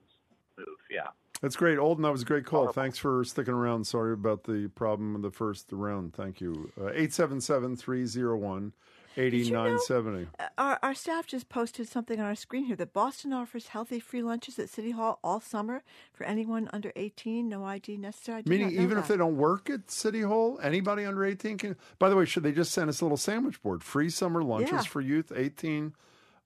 [0.58, 0.68] move.
[0.90, 1.08] Yeah.
[1.42, 1.78] That's great.
[1.78, 2.72] Alden, that was a great call.
[2.72, 3.86] Thanks for sticking around.
[3.86, 6.14] Sorry about the problem in the first round.
[6.16, 6.72] Thank you.
[6.80, 8.74] Uh, 877 301
[9.18, 10.28] 8970.
[10.40, 14.00] Uh, Our, our staff just posted something on our screen here that Boston offers healthy
[14.00, 17.50] free lunches at City Hall all summer for anyone under 18.
[17.50, 18.44] No ID necessary.
[18.46, 21.76] Meaning, not know even if they don't work at City Hall, anybody under 18 can.
[22.00, 23.84] By the way, should they just send us a little sandwich board?
[23.84, 24.82] Free summer lunches Yeah.
[24.84, 25.94] for youth 18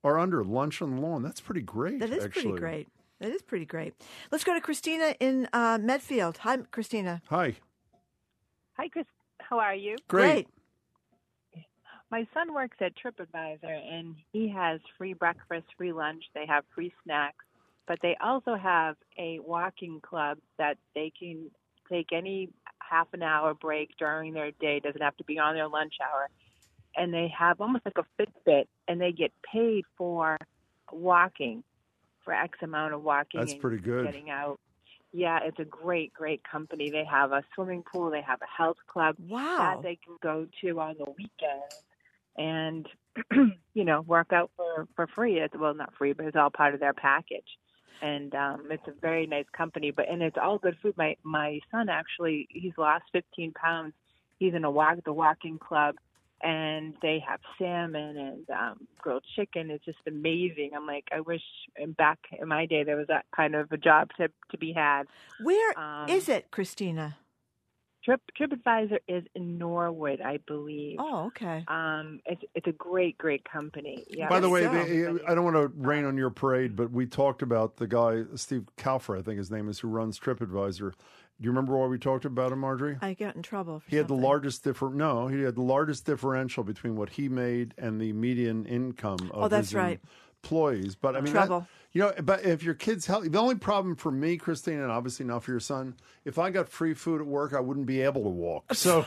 [0.03, 0.43] or under.
[0.43, 1.21] Lunch on the lawn.
[1.23, 1.99] That's pretty great.
[1.99, 2.43] That is actually.
[2.43, 2.87] pretty great.
[3.19, 3.93] That is pretty great.
[4.31, 6.37] Let's go to Christina in uh, Medfield.
[6.39, 7.21] Hi, Christina.
[7.29, 7.55] Hi.
[8.77, 9.05] Hi, Chris.
[9.39, 9.97] How are you?
[10.07, 10.47] Great.
[12.11, 16.25] My son works at TripAdvisor, and he has free breakfast, free lunch.
[16.35, 17.45] They have free snacks,
[17.87, 21.49] but they also have a walking club that they can
[21.89, 22.49] take any
[22.79, 24.81] half an hour break during their day.
[24.81, 26.27] Doesn't have to be on their lunch hour,
[26.97, 30.37] and they have almost like a Fitbit, and they get paid for
[30.91, 31.63] walking,
[32.25, 33.39] for X amount of walking.
[33.39, 34.05] That's and pretty good.
[34.05, 34.59] Getting out.
[35.13, 36.89] Yeah, it's a great, great company.
[36.89, 38.11] They have a swimming pool.
[38.11, 39.57] They have a health club Wow.
[39.59, 41.83] that they can go to on the weekends
[42.37, 42.87] and
[43.73, 45.39] you know work out for for free.
[45.39, 47.47] It's well, not free, but it's all part of their package.
[48.01, 50.95] And um, it's a very nice company, but and it's all good food.
[50.97, 53.93] My my son actually he's lost 15 pounds.
[54.39, 55.95] He's in a walk the walking club,
[56.41, 59.69] and they have salmon and um, grilled chicken.
[59.69, 60.71] It's just amazing.
[60.75, 61.43] I'm like, I wish
[61.95, 65.03] back in my day there was that kind of a job to to be had.
[65.43, 67.17] Where Um, is it, Christina?
[68.03, 70.97] Trip TripAdvisor is in Norwood, I believe.
[70.99, 71.63] Oh, okay.
[71.67, 74.03] Um, it's it's a great, great company.
[74.09, 74.27] Yeah.
[74.27, 77.05] By the way, So- they, I don't want to rain on your parade, but we
[77.05, 80.93] talked about the guy, Steve Kaufer, I think his name is, who runs TripAdvisor.
[81.39, 82.97] Do you remember why we talked about him, Margery?
[83.01, 83.79] I got in trouble.
[83.79, 84.89] For He had the largest differ.
[84.89, 89.43] No, he had the largest differential between what he made and the median income of
[89.45, 89.99] Oh, that's his right.
[90.43, 90.95] Employees.
[90.95, 91.49] But I mean, that-
[91.93, 95.25] you know, but if your kid's healthy, the only problem for me, Christine, and obviously
[95.25, 95.95] not for your son,
[96.25, 98.73] if I got free food at work, I wouldn't be able to walk.
[98.73, 99.05] So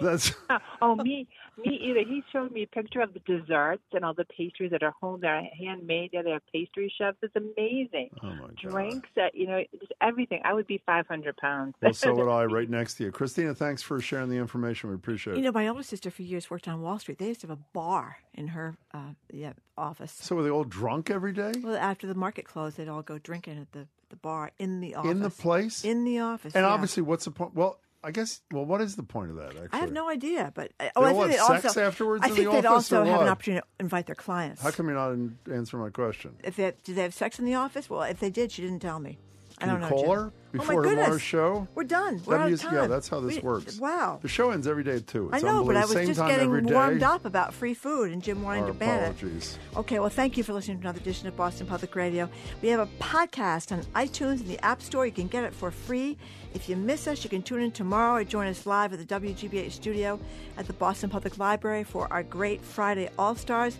[0.00, 0.32] that's
[0.82, 2.00] oh, me, me either.
[2.00, 5.20] He showed me a picture of the desserts and all the pastries that are home.
[5.20, 6.10] They're handmade.
[6.12, 7.18] Yeah, they're pastry chefs.
[7.22, 8.10] It's amazing.
[8.22, 8.56] Oh my god.
[8.56, 10.40] Drinks that you know, just everything.
[10.44, 11.74] I would be 500 pounds.
[11.82, 13.54] well, so would I, right next to you, Christina.
[13.54, 14.90] Thanks for sharing the information.
[14.90, 15.38] We appreciate it.
[15.38, 17.18] You know, my older sister for years worked on Wall Street.
[17.18, 20.12] They used to have a bar in her uh, yeah, office.
[20.12, 21.52] so were they all drunk every day?
[21.62, 24.94] Well, after the market closed, they'd all go drinking at the, the bar in the
[24.94, 25.10] office.
[25.10, 25.84] In the place?
[25.84, 26.54] In the office.
[26.54, 26.70] And yeah.
[26.70, 27.54] obviously, what's the point?
[27.54, 28.40] Well, I guess.
[28.52, 29.48] Well, what is the point of that?
[29.48, 32.22] Actually, I have no idea, but uh, They oh, I think they'd sex also, afterwards
[32.24, 34.62] I in think the they'd also have an opportunity to invite their clients.
[34.62, 36.36] How come you're not in, answering my question?
[36.44, 37.90] If they do they have sex in the office?
[37.90, 39.18] Well, if they did, she didn't tell me.
[39.58, 39.88] I don't you know.
[39.88, 41.04] call her oh before goodness.
[41.04, 41.68] tomorrow's show?
[41.74, 42.20] We're done.
[42.26, 42.74] We're out of time.
[42.74, 43.78] Yeah, that's how this We- works.
[43.78, 44.18] Wow.
[44.20, 45.30] The show ends every day at two.
[45.32, 48.44] I know, but I was Same just getting warmed up about free food, and Jim
[48.44, 49.58] Our to ban it.
[49.76, 52.28] Okay, well, thank you for listening to another edition of Boston Public Radio.
[52.60, 55.06] We have a podcast on iTunes and the App Store.
[55.06, 56.18] You can get it for free.
[56.54, 59.04] If you miss us, you can tune in tomorrow or join us live at the
[59.20, 60.18] WGBH studio
[60.56, 63.76] at the Boston Public Library for our great Friday All Stars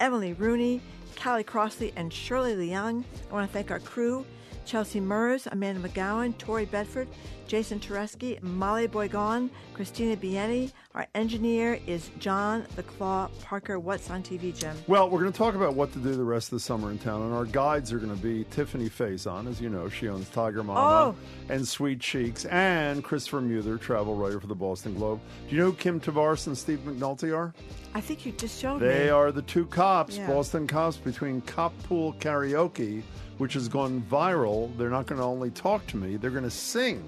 [0.00, 0.80] Emily Rooney,
[1.22, 3.04] Callie Crossley, and Shirley Leung.
[3.30, 4.24] I want to thank our crew.
[4.66, 7.08] Chelsea Murs, Amanda McGowan, Tori Bedford,
[7.46, 10.72] Jason Tereski, Molly Boigon, Christina Bieni.
[10.94, 13.78] Our engineer is John the Claw Parker.
[13.78, 14.76] What's on TV, Jim?
[14.86, 16.98] Well, we're going to talk about what to do the rest of the summer in
[16.98, 20.28] town, and our guides are going to be Tiffani Faison, as you know, she owns
[20.30, 21.52] Tiger Mama oh!
[21.52, 25.20] and Sweet Cheeks, and Christopher Muther, travel writer for the Boston Globe.
[25.48, 27.54] Do you know who Kim Tavares and Steve McNulty are?
[27.94, 28.88] I think you just showed me.
[28.88, 30.26] They are the two cops, Yeah.
[30.26, 33.02] Boston cops, between Cop Pool Karaoke,
[33.38, 34.76] which has gone viral.
[34.78, 37.04] They're not going to only talk to me, they're going to sing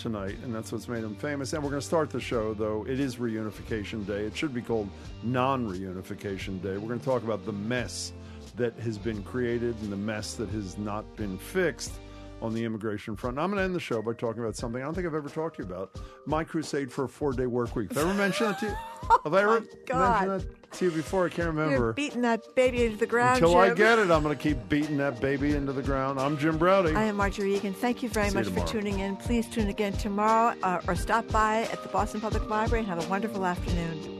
[0.00, 1.52] tonight, and that's what's made him famous.
[1.52, 2.84] And we're going to start the show, though.
[2.88, 4.24] It is Reunification Day.
[4.24, 4.88] It should be called
[5.22, 6.76] Non Reunification Day.
[6.76, 8.12] We're going to talk about the mess
[8.56, 11.92] that has been created and the mess that has not been fixed
[12.42, 13.36] on the immigration front.
[13.36, 15.14] And I'm going to end the show by talking about something I don't think I've
[15.14, 17.92] ever talked to you about my crusade for a four day work week.
[17.94, 18.74] Have I ever mentioned that to you?
[19.24, 20.28] Have I ever God.
[20.28, 21.26] mentioned that to you before?
[21.26, 21.74] I can't remember.
[21.74, 23.42] You're beating that baby into the ground.
[23.42, 26.20] Until I get it, I'm going to keep beating that baby into the ground.
[26.20, 26.94] I'm Jim Braude.
[26.94, 27.74] I am Margery Eagan.
[27.74, 29.16] Thank you very See you much for tuning in.
[29.16, 33.04] Please tune again tomorrow uh, or stop by at the Boston Public Library and have
[33.04, 34.19] a wonderful afternoon.